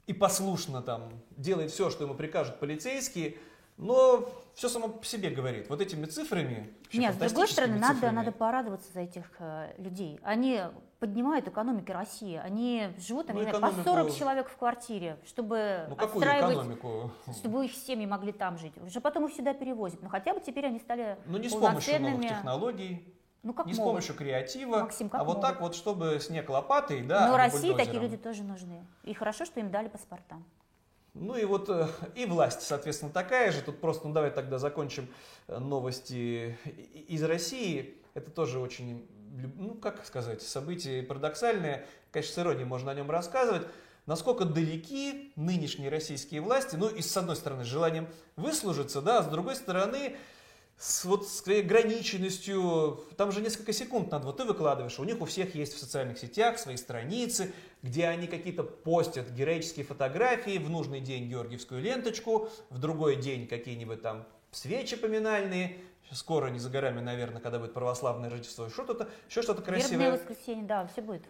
и 0.06 0.14
послушно 0.14 0.80
там 0.80 1.22
делает 1.36 1.70
все, 1.70 1.90
что 1.90 2.04
ему 2.04 2.14
прикажут 2.14 2.58
полицейские, 2.58 3.36
но 3.78 4.28
все 4.54 4.68
само 4.68 4.88
по 4.88 5.04
себе 5.04 5.30
говорит. 5.30 5.68
Вот 5.68 5.80
этими 5.80 6.06
цифрами, 6.06 6.72
Нет, 6.92 7.14
с 7.14 7.18
другой 7.18 7.48
стороны, 7.48 7.78
надо, 7.78 7.94
цифрами, 7.94 8.14
надо 8.14 8.32
порадоваться 8.32 8.92
за 8.92 9.00
этих 9.00 9.24
э, 9.38 9.74
людей. 9.78 10.18
Они 10.22 10.62
поднимают 10.98 11.46
экономики 11.46 11.90
России. 11.90 12.36
Они 12.36 12.88
живут, 12.98 13.26
там, 13.26 13.36
Ну, 13.36 13.42
знаю, 13.42 13.54
по 13.54 13.58
экономику- 13.58 13.84
40 13.84 14.14
человек 14.16 14.48
в 14.48 14.56
квартире, 14.56 15.18
чтобы 15.26 15.86
ну, 15.90 15.96
какую 15.96 16.22
отстраивать, 16.22 16.54
экономику? 16.54 17.10
чтобы 17.34 17.66
их 17.66 17.72
семьи 17.74 18.06
могли 18.06 18.32
там 18.32 18.56
жить. 18.56 18.72
Уже 18.78 19.00
потом 19.02 19.26
их 19.26 19.34
сюда 19.34 19.52
перевозят. 19.52 20.02
Но 20.02 20.08
хотя 20.08 20.32
бы 20.32 20.40
теперь 20.40 20.66
они 20.66 20.78
стали 20.80 21.18
Ну, 21.26 21.36
не 21.36 21.48
с 21.50 21.52
помощью 21.52 22.00
новых 22.00 22.26
технологий, 22.26 23.14
Ну, 23.42 23.52
как 23.52 23.66
не 23.66 23.74
с 23.74 23.76
могут. 23.76 23.90
помощью 23.92 24.14
креатива, 24.14 24.78
Максим, 24.80 25.10
как 25.10 25.20
а 25.20 25.24
вот 25.24 25.36
могут. 25.36 25.50
так 25.50 25.60
вот, 25.60 25.74
чтобы 25.74 26.18
снег 26.20 26.48
лопатой, 26.48 27.02
да, 27.02 27.28
Но 27.28 27.34
а 27.34 27.36
России 27.36 27.74
такие 27.74 28.00
люди 28.00 28.16
тоже 28.16 28.42
нужны. 28.42 28.86
И 29.04 29.12
хорошо, 29.12 29.44
что 29.44 29.60
им 29.60 29.70
дали 29.70 29.88
паспорта. 29.88 30.36
Ну 31.18 31.34
и 31.36 31.44
вот 31.44 31.70
э, 31.70 31.88
и 32.14 32.26
власть, 32.26 32.60
соответственно, 32.62 33.10
такая 33.10 33.50
же. 33.50 33.62
Тут 33.62 33.80
просто, 33.80 34.06
ну 34.06 34.12
давай 34.12 34.30
тогда 34.30 34.58
закончим 34.58 35.08
э, 35.48 35.58
новости 35.58 36.58
из 37.08 37.22
России. 37.22 37.96
Это 38.12 38.30
тоже 38.30 38.58
очень, 38.58 39.08
ну 39.56 39.74
как 39.74 40.04
сказать, 40.04 40.42
событие 40.42 41.02
парадоксальное. 41.02 41.86
Конечно, 42.10 42.34
с 42.34 42.38
иронией 42.38 42.66
можно 42.66 42.90
о 42.90 42.94
нем 42.94 43.10
рассказывать. 43.10 43.66
Насколько 44.04 44.44
далеки 44.44 45.32
нынешние 45.36 45.88
российские 45.88 46.42
власти, 46.42 46.76
ну 46.76 46.88
и 46.88 47.00
с 47.00 47.16
одной 47.16 47.36
стороны 47.36 47.64
желанием 47.64 48.08
выслужиться, 48.36 49.00
да, 49.00 49.18
а 49.18 49.22
с 49.22 49.26
другой 49.26 49.56
стороны 49.56 50.16
с 50.78 51.04
вот 51.04 51.26
с 51.26 51.42
ограниченностью, 51.46 53.00
там 53.16 53.32
же 53.32 53.40
несколько 53.40 53.72
секунд 53.72 54.10
надо, 54.10 54.26
вот 54.26 54.36
ты 54.36 54.44
выкладываешь, 54.44 54.98
у 54.98 55.04
них 55.04 55.20
у 55.20 55.24
всех 55.24 55.54
есть 55.54 55.74
в 55.74 55.78
социальных 55.78 56.18
сетях 56.18 56.58
свои 56.58 56.76
страницы, 56.76 57.52
где 57.82 58.06
они 58.06 58.26
какие-то 58.26 58.62
постят 58.62 59.30
героические 59.30 59.86
фотографии, 59.86 60.58
в 60.58 60.68
нужный 60.68 61.00
день 61.00 61.28
георгиевскую 61.28 61.80
ленточку, 61.80 62.50
в 62.68 62.78
другой 62.78 63.16
день 63.16 63.46
какие-нибудь 63.46 64.02
там 64.02 64.26
свечи 64.50 64.96
поминальные, 64.96 65.78
скоро 66.12 66.48
не 66.48 66.58
за 66.58 66.68
горами, 66.68 67.00
наверное, 67.00 67.40
когда 67.40 67.58
будет 67.58 67.72
православное 67.72 68.28
Рождество, 68.28 68.68
что-то, 68.68 69.08
еще 69.28 69.42
что-то 69.42 69.62
Вербное 69.62 69.80
красивое. 69.80 70.12
воскресенье, 70.12 70.64
да, 70.66 70.86
все 70.86 71.00
будет. 71.00 71.22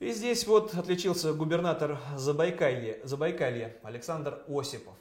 И 0.00 0.12
здесь 0.12 0.46
вот 0.46 0.74
отличился 0.74 1.32
губернатор 1.32 1.98
Забайкалья, 2.16 2.98
Забайкалья 3.04 3.76
Александр 3.82 4.42
Осипов. 4.48 4.94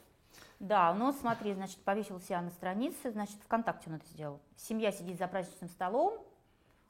Да, 0.60 0.94
ну 0.94 1.08
вот 1.08 1.16
смотри, 1.18 1.54
значит, 1.54 1.78
повесил 1.84 2.20
себя 2.20 2.42
на 2.42 2.50
странице, 2.50 3.12
значит, 3.12 3.36
ВКонтакте 3.46 3.90
он 3.90 3.98
это 3.98 4.08
сделал. 4.08 4.40
Семья 4.56 4.92
сидит 4.92 5.18
за 5.20 5.28
праздничным 5.28 5.70
столом, 5.70 6.18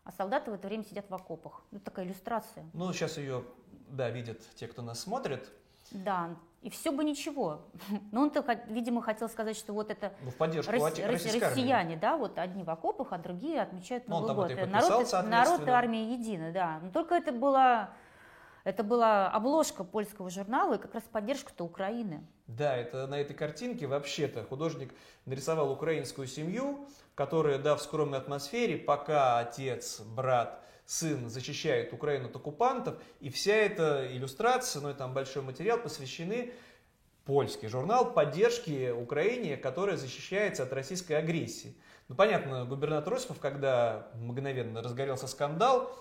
а 0.05 0.11
солдаты 0.13 0.51
в 0.51 0.53
это 0.53 0.67
время 0.67 0.85
сидят 0.85 1.09
в 1.09 1.13
окопах. 1.13 1.61
Ну, 1.71 1.79
такая 1.79 2.05
иллюстрация. 2.05 2.65
Ну, 2.73 2.91
сейчас 2.93 3.17
ее, 3.17 3.43
да, 3.89 4.09
видят 4.09 4.39
те, 4.55 4.67
кто 4.67 4.81
нас 4.81 5.01
смотрит. 5.01 5.49
Да, 5.91 6.29
и 6.61 6.69
все 6.69 6.91
бы 6.93 7.03
ничего. 7.03 7.61
Но 8.13 8.21
он-то, 8.21 8.41
видимо, 8.67 9.01
хотел 9.01 9.27
сказать, 9.27 9.57
что 9.57 9.73
вот 9.73 9.91
это 9.91 10.13
Ну, 10.21 10.31
в 10.31 10.35
поддержку 10.35 10.71
рос- 10.71 10.81
лати- 10.83 11.01
рос- 11.03 11.11
российской 11.11 11.43
армии. 11.43 11.59
россияне, 11.61 11.97
да, 11.97 12.15
вот 12.15 12.37
одни 12.37 12.63
в 12.63 12.69
окопах, 12.69 13.11
а 13.11 13.17
другие 13.17 13.61
отмечают 13.61 14.07
Ну, 14.07 14.19
Новый 14.21 14.47
там 14.55 14.59
год. 14.65 14.71
народ, 14.71 15.11
народ 15.29 15.67
и 15.67 15.69
армия 15.69 16.13
едины, 16.13 16.53
да. 16.53 16.79
Но 16.81 16.89
только 16.91 17.15
это 17.15 17.33
была, 17.33 17.89
это 18.63 18.83
была 18.83 19.29
обложка 19.29 19.83
польского 19.83 20.29
журнала 20.29 20.75
и 20.75 20.77
как 20.77 20.93
раз 20.93 21.03
поддержка-то 21.03 21.65
Украины. 21.65 22.25
Да, 22.47 22.77
это 22.77 23.07
на 23.07 23.19
этой 23.19 23.33
картинке 23.33 23.87
вообще-то 23.87 24.43
художник 24.45 24.93
нарисовал 25.25 25.69
украинскую 25.69 26.27
семью, 26.27 26.87
которая, 27.13 27.57
да, 27.57 27.75
в 27.75 27.81
скромной 27.81 28.19
атмосфере, 28.19 28.77
пока 28.77 29.39
отец, 29.39 29.99
брат, 29.99 30.63
сын 30.85 31.29
защищают 31.29 31.91
Украину 31.91 32.29
от 32.29 32.35
оккупантов, 32.37 32.95
и 33.19 33.29
вся 33.29 33.53
эта 33.53 34.07
иллюстрация, 34.09 34.81
ну 34.81 34.89
и 34.89 34.93
там 34.93 35.13
большой 35.13 35.43
материал 35.43 35.77
посвящены 35.77 36.53
польский 37.25 37.67
журнал 37.67 38.13
поддержки 38.13 38.91
Украине, 38.91 39.57
которая 39.57 39.97
защищается 39.97 40.63
от 40.63 40.71
российской 40.71 41.13
агрессии. 41.13 41.75
Ну, 42.07 42.15
понятно, 42.15 42.63
губернатор 42.63 43.15
Осипов, 43.15 43.39
когда 43.41 44.07
мгновенно 44.13 44.81
разгорелся 44.81 45.27
скандал, 45.27 45.93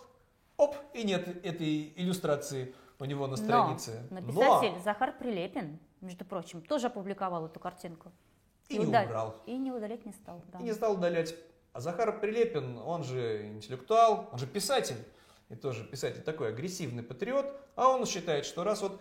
оп, 0.57 0.77
и 0.95 1.03
нет 1.03 1.45
этой 1.45 1.93
иллюстрации 1.97 2.73
у 2.99 3.05
него 3.05 3.27
на 3.27 3.37
странице. 3.37 4.03
Но 4.11 4.21
написатель 4.21 4.79
Захар 4.83 5.13
Прилепин, 5.19 5.79
между 6.01 6.25
прочим, 6.25 6.61
тоже 6.63 6.87
опубликовал 6.89 7.47
эту 7.47 7.61
картинку. 7.61 8.11
И 8.69 8.79
не 8.79 8.87
удал- 8.87 9.05
убрал. 9.05 9.37
И 9.47 9.57
не 9.57 9.71
удалять 9.71 10.05
не 10.07 10.13
стал. 10.13 10.43
да. 10.53 10.59
И 10.59 10.63
не 10.63 10.73
стал 10.73 10.95
удалять. 10.95 11.35
А 11.73 11.81
Захар 11.81 12.19
Прилепин, 12.21 12.79
он 12.79 13.05
же 13.05 13.47
интеллектуал, 13.49 14.29
он 14.33 14.39
же 14.39 14.47
писатель, 14.47 14.97
и 15.51 15.55
тоже 15.55 15.85
писатель 15.85 16.23
такой 16.23 16.49
агрессивный 16.49 17.03
патриот, 17.03 17.47
а 17.77 17.89
он 17.89 18.07
считает, 18.07 18.45
что 18.47 18.65
раз 18.65 18.81
вот 18.83 19.01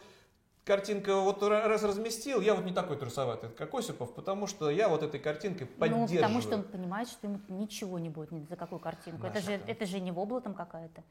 картинка 0.66 1.16
вот 1.22 1.41
ра- 1.41 1.68
раз 1.68 1.84
разместил, 1.84 2.41
я 2.41 2.54
вот 2.54 2.66
не 2.66 2.74
такой 2.74 2.98
трусоватый, 2.98 3.50
как 3.50 3.74
Осипов, 3.74 4.14
потому 4.14 4.46
что 4.46 4.70
я 4.70 4.89
вот 4.89 5.04
этой 5.04 5.20
картинкой 5.20 5.68
Ну, 5.68 5.80
поддерживаю. 5.80 6.16
потому 6.22 6.41
что 6.41 6.56
он 6.56 6.64
понимает, 6.64 7.08
что 7.08 7.28
ему 7.28 7.39
ничего 7.48 7.98
не 7.98 8.10
будет 8.10 8.32
ни 8.32 8.43
за 8.46 8.56
какую 8.58 8.80
картинку. 8.80 9.26
Это 9.26 9.39
же, 9.41 9.52
Наша-то. 9.52 9.72
это 9.72 9.86
же 9.86 10.00
не 10.00 10.12
вобла 10.12 10.41
там 10.41 10.54
какая-то. 10.54 11.02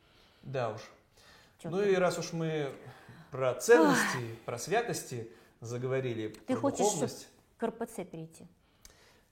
Да 0.43 0.71
уж. 0.71 0.81
Ну 1.71 1.83
и 1.83 1.95
раз 1.95 2.19
уж 2.19 2.33
мы 2.33 2.71
про 3.31 3.55
ценности, 3.55 4.39
про 4.45 4.59
святости 4.59 5.31
заговорили, 5.61 6.29
Ты 6.29 6.55
про 6.55 6.61
хочешь 6.61 6.79
духовность, 6.79 7.29
к 7.57 7.67
РПЦ 7.67 8.05
перейти? 8.05 8.47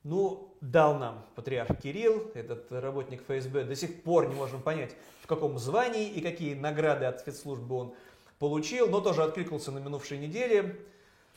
Ну, 0.02 0.56
дал 0.60 0.98
нам 0.98 1.24
патриарх 1.36 1.78
Кирилл, 1.80 2.32
этот 2.34 2.72
работник 2.72 3.22
ФСБ, 3.22 3.64
до 3.64 3.76
сих 3.76 4.02
пор 4.02 4.28
не 4.28 4.34
можем 4.34 4.60
понять, 4.60 4.96
в 5.20 5.26
каком 5.28 5.58
звании 5.58 6.08
и 6.08 6.20
какие 6.20 6.54
награды 6.54 7.04
от 7.04 7.20
спецслужбы 7.20 7.76
он 7.76 7.94
получил, 8.40 8.88
но 8.88 9.00
тоже 9.00 9.22
откликнулся 9.22 9.70
на 9.70 9.78
минувшей 9.78 10.18
неделе. 10.18 10.80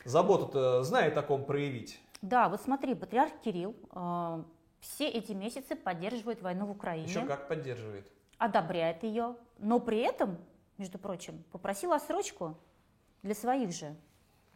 Заботу-то 0.04 0.82
знает 0.82 1.16
о 1.16 1.22
ком 1.22 1.44
проявить. 1.44 2.00
Да, 2.22 2.48
вот 2.48 2.60
смотри, 2.62 2.94
патриарх 2.94 3.32
Кирилл 3.44 3.76
э, 3.94 4.42
все 4.80 5.08
эти 5.08 5.32
месяцы 5.32 5.76
поддерживает 5.76 6.42
войну 6.42 6.66
в 6.66 6.70
Украине, 6.70 7.06
Еще 7.06 7.24
как 7.24 7.46
поддерживает. 7.48 8.10
одобряет 8.38 9.04
ее, 9.04 9.36
но 9.58 9.78
при 9.78 9.98
этом, 9.98 10.38
между 10.78 10.98
прочим, 10.98 11.42
попросил 11.52 11.92
отсрочку 11.92 12.56
для 13.22 13.34
своих 13.34 13.72
же. 13.72 13.94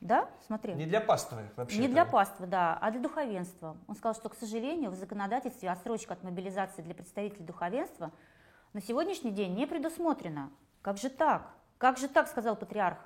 Да, 0.00 0.30
смотри. 0.46 0.74
Не 0.74 0.86
для 0.86 1.00
паствы 1.00 1.50
вообще. 1.56 1.78
Не 1.78 1.88
для 1.88 2.06
паствы, 2.06 2.46
да, 2.46 2.78
а 2.80 2.90
для 2.90 3.00
духовенства. 3.00 3.76
Он 3.86 3.94
сказал, 3.94 4.14
что, 4.14 4.30
к 4.30 4.34
сожалению, 4.34 4.90
в 4.90 4.94
законодательстве 4.94 5.70
отсрочка 5.70 6.14
от 6.14 6.22
мобилизации 6.22 6.80
для 6.80 6.94
представителей 6.94 7.44
духовенства 7.44 8.10
на 8.72 8.80
сегодняшний 8.80 9.30
день 9.30 9.54
не 9.54 9.66
предусмотрена. 9.66 10.50
Как 10.80 10.96
же 10.96 11.10
так? 11.10 11.50
Как 11.76 11.98
же 11.98 12.08
так, 12.08 12.28
сказал 12.28 12.56
патриарх? 12.56 12.98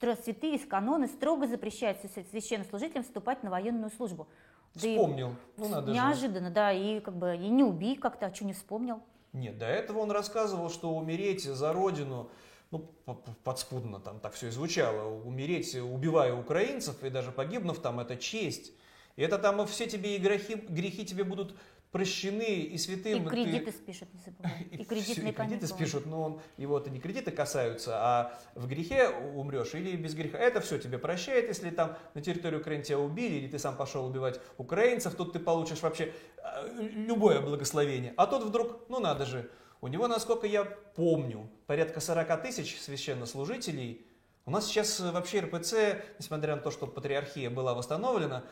Святые 0.00 0.58
каноны 0.58 1.06
строго 1.06 1.46
запрещают 1.46 1.98
свя- 2.04 2.28
священнослужителям 2.28 3.04
вступать 3.04 3.42
на 3.44 3.50
военную 3.50 3.90
службу. 3.90 4.26
Да 4.74 4.88
и 4.88 4.96
Вспомнил. 4.96 5.34
Ну, 5.56 5.68
надо 5.68 5.86
же. 5.86 5.92
неожиданно, 5.94 6.50
да, 6.50 6.72
и 6.72 7.00
как 7.00 7.16
бы 7.16 7.36
и 7.36 7.48
не 7.48 7.62
убий 7.62 7.96
как-то, 7.96 8.26
а 8.26 8.34
что 8.34 8.44
не 8.44 8.52
вспомнил? 8.52 9.00
Нет, 9.36 9.58
до 9.58 9.66
этого 9.66 9.98
он 9.98 10.10
рассказывал, 10.10 10.70
что 10.70 10.94
умереть 10.94 11.44
за 11.44 11.72
родину 11.74 12.30
ну, 12.70 12.90
подспудно 13.44 14.00
там 14.00 14.18
так 14.18 14.32
все 14.32 14.48
и 14.48 14.50
звучало, 14.50 15.22
умереть, 15.24 15.74
убивая 15.74 16.32
украинцев 16.32 17.04
и 17.04 17.10
даже 17.10 17.32
погибнув 17.32 17.80
там, 17.80 18.00
это 18.00 18.16
честь. 18.16 18.72
И 19.16 19.22
это 19.22 19.38
там 19.38 19.66
все 19.66 19.86
тебе 19.86 20.16
и 20.16 20.18
грехи, 20.18 20.54
грехи 20.54 21.04
тебе 21.04 21.24
будут 21.24 21.54
прощены, 21.92 22.60
и 22.60 22.78
святым... 22.78 23.26
И 23.26 23.28
кредиты 23.28 23.72
ты... 23.72 23.72
спишут, 23.72 24.08
не 24.12 24.20
забывай. 24.20 24.66
И 24.70 24.84
кредитные 24.84 25.32
и 25.32 25.34
кредиты 25.34 25.66
спишут, 25.66 26.06
но 26.06 26.22
он, 26.22 26.40
его 26.56 26.78
это 26.78 26.90
не 26.90 27.00
кредиты 27.00 27.30
касаются, 27.30 27.92
а 27.94 28.38
в 28.54 28.66
грехе 28.66 29.08
умрешь 29.08 29.74
или 29.74 29.96
без 29.96 30.14
греха. 30.14 30.38
Это 30.38 30.60
все 30.60 30.78
тебе 30.78 30.98
прощает, 30.98 31.48
если 31.48 31.70
там 31.70 31.96
на 32.14 32.20
территории 32.20 32.56
Украины 32.56 32.82
тебя 32.82 32.98
убили, 32.98 33.36
или 33.36 33.48
ты 33.48 33.58
сам 33.58 33.76
пошел 33.76 34.04
убивать 34.06 34.40
украинцев, 34.58 35.14
тут 35.14 35.32
ты 35.32 35.38
получишь 35.38 35.80
вообще 35.82 36.12
э, 36.38 36.88
любое 36.92 37.40
благословение. 37.40 38.12
А 38.16 38.26
тут 38.26 38.44
вдруг, 38.44 38.88
ну 38.88 39.00
надо 39.00 39.24
же, 39.24 39.50
у 39.80 39.88
него, 39.88 40.08
насколько 40.08 40.46
я 40.46 40.64
помню, 40.64 41.48
порядка 41.66 42.00
40 42.00 42.42
тысяч 42.42 42.80
священнослужителей. 42.80 44.06
У 44.44 44.50
нас 44.50 44.66
сейчас 44.66 45.00
вообще 45.00 45.40
РПЦ, 45.40 46.02
несмотря 46.18 46.56
на 46.56 46.62
то, 46.62 46.70
что 46.70 46.86
патриархия 46.86 47.50
была 47.50 47.74
восстановлена, 47.74 48.44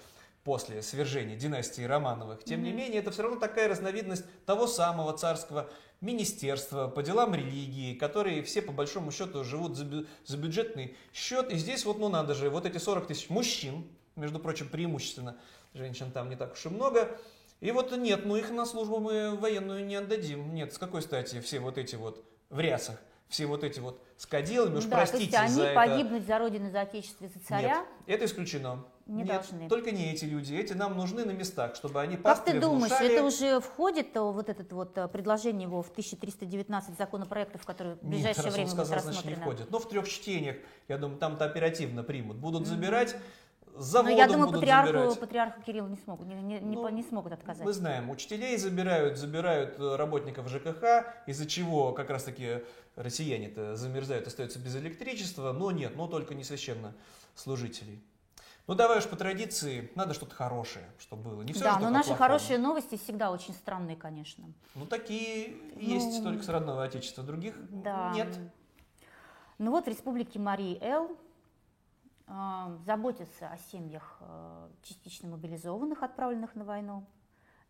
после 0.44 0.82
свержения 0.82 1.36
династии 1.36 1.82
Романовых. 1.82 2.44
Тем 2.44 2.60
mm-hmm. 2.60 2.62
не 2.62 2.72
менее, 2.72 3.00
это 3.00 3.10
все 3.10 3.22
равно 3.22 3.40
такая 3.40 3.66
разновидность 3.68 4.24
того 4.44 4.66
самого 4.66 5.16
царского 5.16 5.70
министерства 6.02 6.86
по 6.86 7.02
делам 7.02 7.34
религии, 7.34 7.94
которые 7.94 8.42
все 8.42 8.60
по 8.60 8.72
большому 8.72 9.10
счету 9.10 9.42
живут 9.42 9.76
за, 9.76 9.84
бю- 9.84 10.06
за 10.26 10.36
бюджетный 10.36 10.96
счет. 11.14 11.50
И 11.50 11.56
здесь 11.56 11.86
вот, 11.86 11.98
ну 11.98 12.10
надо 12.10 12.34
же, 12.34 12.50
вот 12.50 12.66
эти 12.66 12.76
40 12.76 13.06
тысяч 13.06 13.30
мужчин, 13.30 13.88
между 14.16 14.38
прочим, 14.38 14.68
преимущественно, 14.68 15.36
женщин 15.72 16.12
там 16.12 16.28
не 16.28 16.36
так 16.36 16.52
уж 16.52 16.66
и 16.66 16.68
много, 16.68 17.18
и 17.60 17.70
вот 17.70 17.96
нет, 17.96 18.26
ну 18.26 18.36
их 18.36 18.50
на 18.50 18.66
службу 18.66 18.98
мы 19.00 19.34
военную 19.36 19.84
не 19.86 19.96
отдадим. 19.96 20.54
Нет, 20.54 20.74
с 20.74 20.78
какой 20.78 21.00
стати 21.00 21.40
все 21.40 21.58
вот 21.58 21.78
эти 21.78 21.96
вот 21.96 22.22
в 22.50 22.60
рясах, 22.60 23.00
все 23.28 23.46
вот 23.46 23.64
эти 23.64 23.80
вот 23.80 24.02
с 24.18 24.26
кадилами, 24.26 24.76
уж 24.76 24.84
да, 24.84 24.96
простите 24.98 25.30
то 25.30 25.42
есть 25.42 25.58
они 25.58 25.68
за 25.68 25.74
погибнуть 25.74 26.22
это... 26.24 26.26
за 26.26 26.38
Родину, 26.38 26.70
за 26.70 26.82
Отечество, 26.82 27.28
за 27.28 27.40
царя? 27.40 27.78
Нет, 27.78 27.86
это 28.06 28.26
исключено. 28.26 28.84
Не 29.06 29.22
Нет, 29.22 29.26
должны. 29.26 29.68
только 29.68 29.90
не 29.90 30.12
эти 30.12 30.24
люди. 30.24 30.54
Эти 30.54 30.72
нам 30.72 30.96
нужны 30.96 31.26
на 31.26 31.32
местах, 31.32 31.76
чтобы 31.76 32.00
они 32.00 32.16
Как 32.16 32.42
ты 32.42 32.58
думаешь, 32.58 32.90
внушали... 32.90 33.14
это 33.14 33.24
уже 33.24 33.60
входит, 33.60 34.08
вот 34.14 34.48
это 34.48 34.74
вот 34.74 34.96
э, 34.96 35.08
предложение 35.08 35.64
его 35.68 35.82
в 35.82 35.90
1319 35.90 36.96
законопроектов, 36.96 37.66
которые 37.66 37.96
в 37.96 38.02
ближайшее 38.02 38.44
Нет, 38.44 38.54
время 38.54 38.70
сказал, 38.70 38.84
будут 38.86 38.96
рассмотрены? 38.96 39.22
Значит, 39.22 39.38
не 39.38 39.42
входит. 39.42 39.70
Но 39.70 39.78
в 39.78 39.88
трех 39.88 40.08
чтениях, 40.08 40.56
я 40.88 40.96
думаю, 40.96 41.18
там-то 41.18 41.44
оперативно 41.44 42.02
примут. 42.02 42.38
Будут 42.38 42.66
забирать 42.66 43.14
заводом 43.76 44.12
Но 44.12 44.18
я 44.18 44.26
думаю, 44.26 44.46
будут 44.46 44.60
патриарху, 44.60 44.92
забирать. 44.92 45.20
патриарху 45.20 45.62
Кириллу 45.62 45.88
не 45.88 45.96
смогут, 45.96 46.26
не, 46.26 46.34
не, 46.34 46.60
ну, 46.60 46.88
не 46.88 47.02
смогут 47.02 47.32
отказать. 47.32 47.64
Мы 47.64 47.72
знаем, 47.72 48.08
учителей 48.08 48.56
забирают, 48.56 49.18
забирают 49.18 49.78
э, 49.78 49.96
работников 49.96 50.48
ЖКХ, 50.48 51.04
из-за 51.26 51.46
чего 51.46 51.92
как 51.92 52.10
раз-таки 52.10 52.62
россияне-то 52.96 53.76
замерзают, 53.76 54.26
остаются 54.26 54.58
без 54.58 54.76
электричества, 54.76 55.52
но 55.52 55.72
нет, 55.72 55.96
но 55.96 56.06
только 56.06 56.34
не 56.34 56.44
священнослужителей. 56.44 58.02
Ну 58.66 58.74
давай 58.74 58.98
уж 58.98 59.06
по 59.06 59.16
традиции, 59.16 59.92
надо 59.94 60.14
что-то 60.14 60.34
хорошее, 60.34 60.86
чтобы 60.98 61.30
было. 61.30 61.42
Не 61.42 61.52
все 61.52 61.64
да, 61.64 61.78
но 61.78 61.90
наши 61.90 62.08
плохое. 62.08 62.30
хорошие 62.30 62.58
новости 62.58 62.96
всегда 62.96 63.30
очень 63.30 63.52
странные, 63.52 63.94
конечно. 63.94 64.44
Ну 64.74 64.86
такие 64.86 65.54
ну, 65.74 65.80
есть 65.80 66.22
только 66.22 66.42
с 66.42 66.48
родного 66.48 66.84
отечества, 66.84 67.22
других 67.22 67.54
да. 67.70 68.12
нет. 68.14 68.38
Ну 69.58 69.70
вот 69.70 69.84
в 69.84 69.88
республике 69.88 70.38
Марии 70.38 70.78
Эл 70.80 71.14
э, 72.26 72.78
заботятся 72.86 73.48
о 73.48 73.58
семьях 73.70 74.16
э, 74.20 74.68
частично 74.82 75.28
мобилизованных, 75.28 76.02
отправленных 76.02 76.54
на 76.54 76.64
войну. 76.64 77.04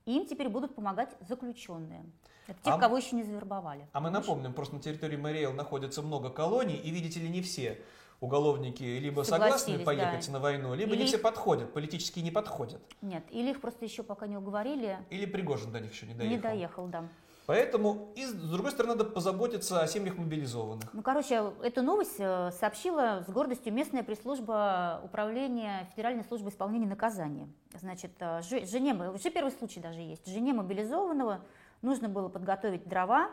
Им 0.07 0.26
теперь 0.26 0.49
будут 0.49 0.76
помогать 0.76 1.16
заключенные. 1.26 2.05
Это 2.47 2.62
тех, 2.62 2.74
а, 2.74 2.78
кого 2.78 2.99
еще 2.99 3.16
не 3.16 3.24
завербовали. 3.24 3.88
А 3.92 4.01
мы 4.01 4.11
напомним, 4.11 4.53
просто 4.53 4.76
на 4.76 4.82
территории 4.82 5.16
Мариэл 5.16 5.55
находится 5.55 6.03
много 6.03 6.30
колоний, 6.30 6.76
и 6.76 6.90
видите 6.90 7.18
ли, 7.18 7.28
не 7.28 7.42
все 7.42 7.82
уголовники 8.25 8.83
либо 8.83 9.22
согласны 9.22 9.79
поехать 9.79 10.27
да. 10.27 10.33
на 10.33 10.41
войну, 10.41 10.75
либо 10.75 10.95
или 10.95 11.03
не 11.03 11.07
все 11.07 11.18
подходят, 11.18 11.72
политически 11.72 12.20
не 12.20 12.31
подходят. 12.31 12.81
Нет, 13.03 13.25
или 13.31 13.51
их 13.51 13.61
просто 13.61 13.85
еще 13.85 14.03
пока 14.03 14.27
не 14.27 14.37
уговорили. 14.37 14.99
Или 15.11 15.27
Пригожин 15.27 15.72
до 15.72 15.81
них 15.81 15.93
еще 15.93 16.07
не 16.07 16.14
доехал. 16.14 16.37
Не 16.37 16.43
доехал, 16.43 16.87
да. 16.87 17.09
Поэтому, 17.47 18.09
и, 18.16 18.25
с 18.25 18.33
другой 18.33 18.70
стороны, 18.70 18.95
надо 18.95 19.05
позаботиться 19.05 19.83
о 19.83 19.87
семьях 19.87 20.16
мобилизованных. 20.16 20.93
Ну, 20.95 21.03
короче, 21.03 21.53
эту 21.62 21.83
новость 21.83 22.16
э, 22.18 22.51
сообщила 22.59 23.22
с 23.27 23.31
гордостью 23.31 23.70
местная 23.72 24.03
пресс-служба 24.03 25.03
управления 25.05 25.87
Федеральной 25.91 26.25
службы 26.25 26.49
исполнения 26.49 26.87
наказания. 26.87 27.47
Значит, 27.79 28.12
э, 28.20 28.41
жене, 28.43 28.95
уже 28.95 29.31
первый 29.31 29.53
случай 29.53 29.81
даже 29.81 30.01
есть, 30.01 30.27
жене 30.27 30.55
мобилизованного 30.55 31.41
нужно 31.83 32.09
было 32.09 32.31
подготовить 32.31 32.89
дрова, 32.89 33.31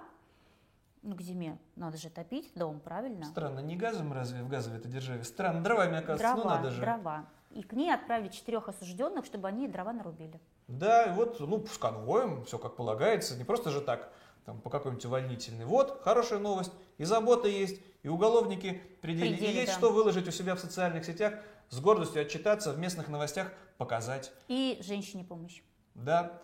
ну, 1.01 1.15
к 1.15 1.21
зиме 1.21 1.57
надо 1.75 1.97
же 1.97 2.09
топить 2.09 2.51
дом, 2.55 2.79
правильно? 2.79 3.25
Странно, 3.25 3.59
не 3.59 3.75
газом 3.75 4.13
разве 4.13 4.43
в 4.43 4.49
газовой 4.49 4.79
это 4.79 4.87
державе? 4.87 5.23
Странно, 5.23 5.63
дровами, 5.63 5.97
оказывается, 5.97 6.35
дрова, 6.35 6.43
ну 6.43 6.49
надо 6.49 6.71
же. 6.71 6.81
дрова. 6.81 7.25
И 7.51 7.63
к 7.63 7.73
ней 7.73 7.93
отправили 7.93 8.29
четырех 8.29 8.69
осужденных, 8.69 9.25
чтобы 9.25 9.47
они 9.47 9.67
дрова 9.67 9.93
нарубили. 9.93 10.39
Да, 10.67 11.05
и 11.05 11.11
вот, 11.11 11.39
ну, 11.39 11.65
с 11.65 11.77
конвоем, 11.77 12.45
все 12.45 12.57
как 12.57 12.75
полагается, 12.75 13.35
не 13.37 13.43
просто 13.43 13.71
же 13.71 13.81
так, 13.81 14.13
там, 14.45 14.61
по 14.61 14.69
какой-нибудь 14.69 15.05
увольнительной. 15.05 15.65
Вот, 15.65 16.01
хорошая 16.01 16.39
новость, 16.39 16.71
и 16.97 17.03
забота 17.03 17.47
есть, 17.47 17.81
и 18.03 18.07
уголовники 18.07 18.81
пределе, 19.01 19.35
пределе 19.35 19.51
и 19.51 19.55
есть 19.55 19.73
да. 19.73 19.77
что 19.77 19.91
выложить 19.91 20.27
у 20.27 20.31
себя 20.31 20.55
в 20.55 20.59
социальных 20.59 21.05
сетях, 21.05 21.33
с 21.69 21.79
гордостью 21.79 22.21
отчитаться, 22.21 22.71
в 22.71 22.79
местных 22.79 23.09
новостях 23.09 23.51
показать. 23.77 24.31
И 24.47 24.79
женщине 24.81 25.23
помощь. 25.23 25.61
Да. 25.93 26.41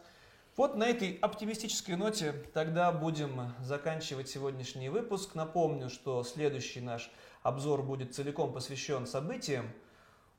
Вот 0.58 0.76
на 0.76 0.88
этой 0.88 1.14
оптимистической 1.22 1.95
ноте 1.95 2.34
тогда 2.51 2.91
будем 2.91 3.53
заканчивать 3.62 4.28
сегодняшний 4.28 4.89
выпуск. 4.89 5.36
Напомню, 5.36 5.88
что 5.88 6.24
следующий 6.24 6.82
наш 6.82 7.12
обзор 7.43 7.84
будет 7.84 8.16
целиком 8.16 8.51
посвящен 8.51 9.05
событиям 9.05 9.70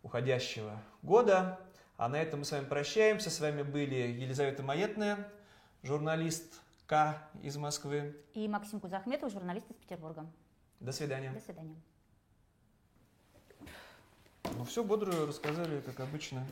уходящего 0.03 0.83
года. 1.03 1.61
А 1.97 2.09
на 2.09 2.21
этом 2.21 2.41
мы 2.41 2.45
с 2.45 2.51
вами 2.51 2.65
прощаемся. 2.65 3.31
С 3.31 3.39
вами 3.39 3.63
были 3.63 3.95
Елизавета 3.95 4.65
Маетная, 4.65 5.31
журналист 5.85 6.63
К 6.87 7.23
из 7.45 7.57
Москвы. 7.57 8.17
И 8.35 8.49
Максим 8.49 8.81
Кузахметов, 8.81 9.31
журналист 9.31 9.71
из 9.71 9.77
Петербурга. 9.77 10.27
До 10.81 10.91
свидания. 10.91 11.31
До 11.31 11.41
свидания. 11.41 11.77
Ну 14.57 14.65
все 14.65 14.83
бодро 14.83 15.27
рассказали, 15.27 15.81
как 15.81 16.01
обычно. 16.01 16.45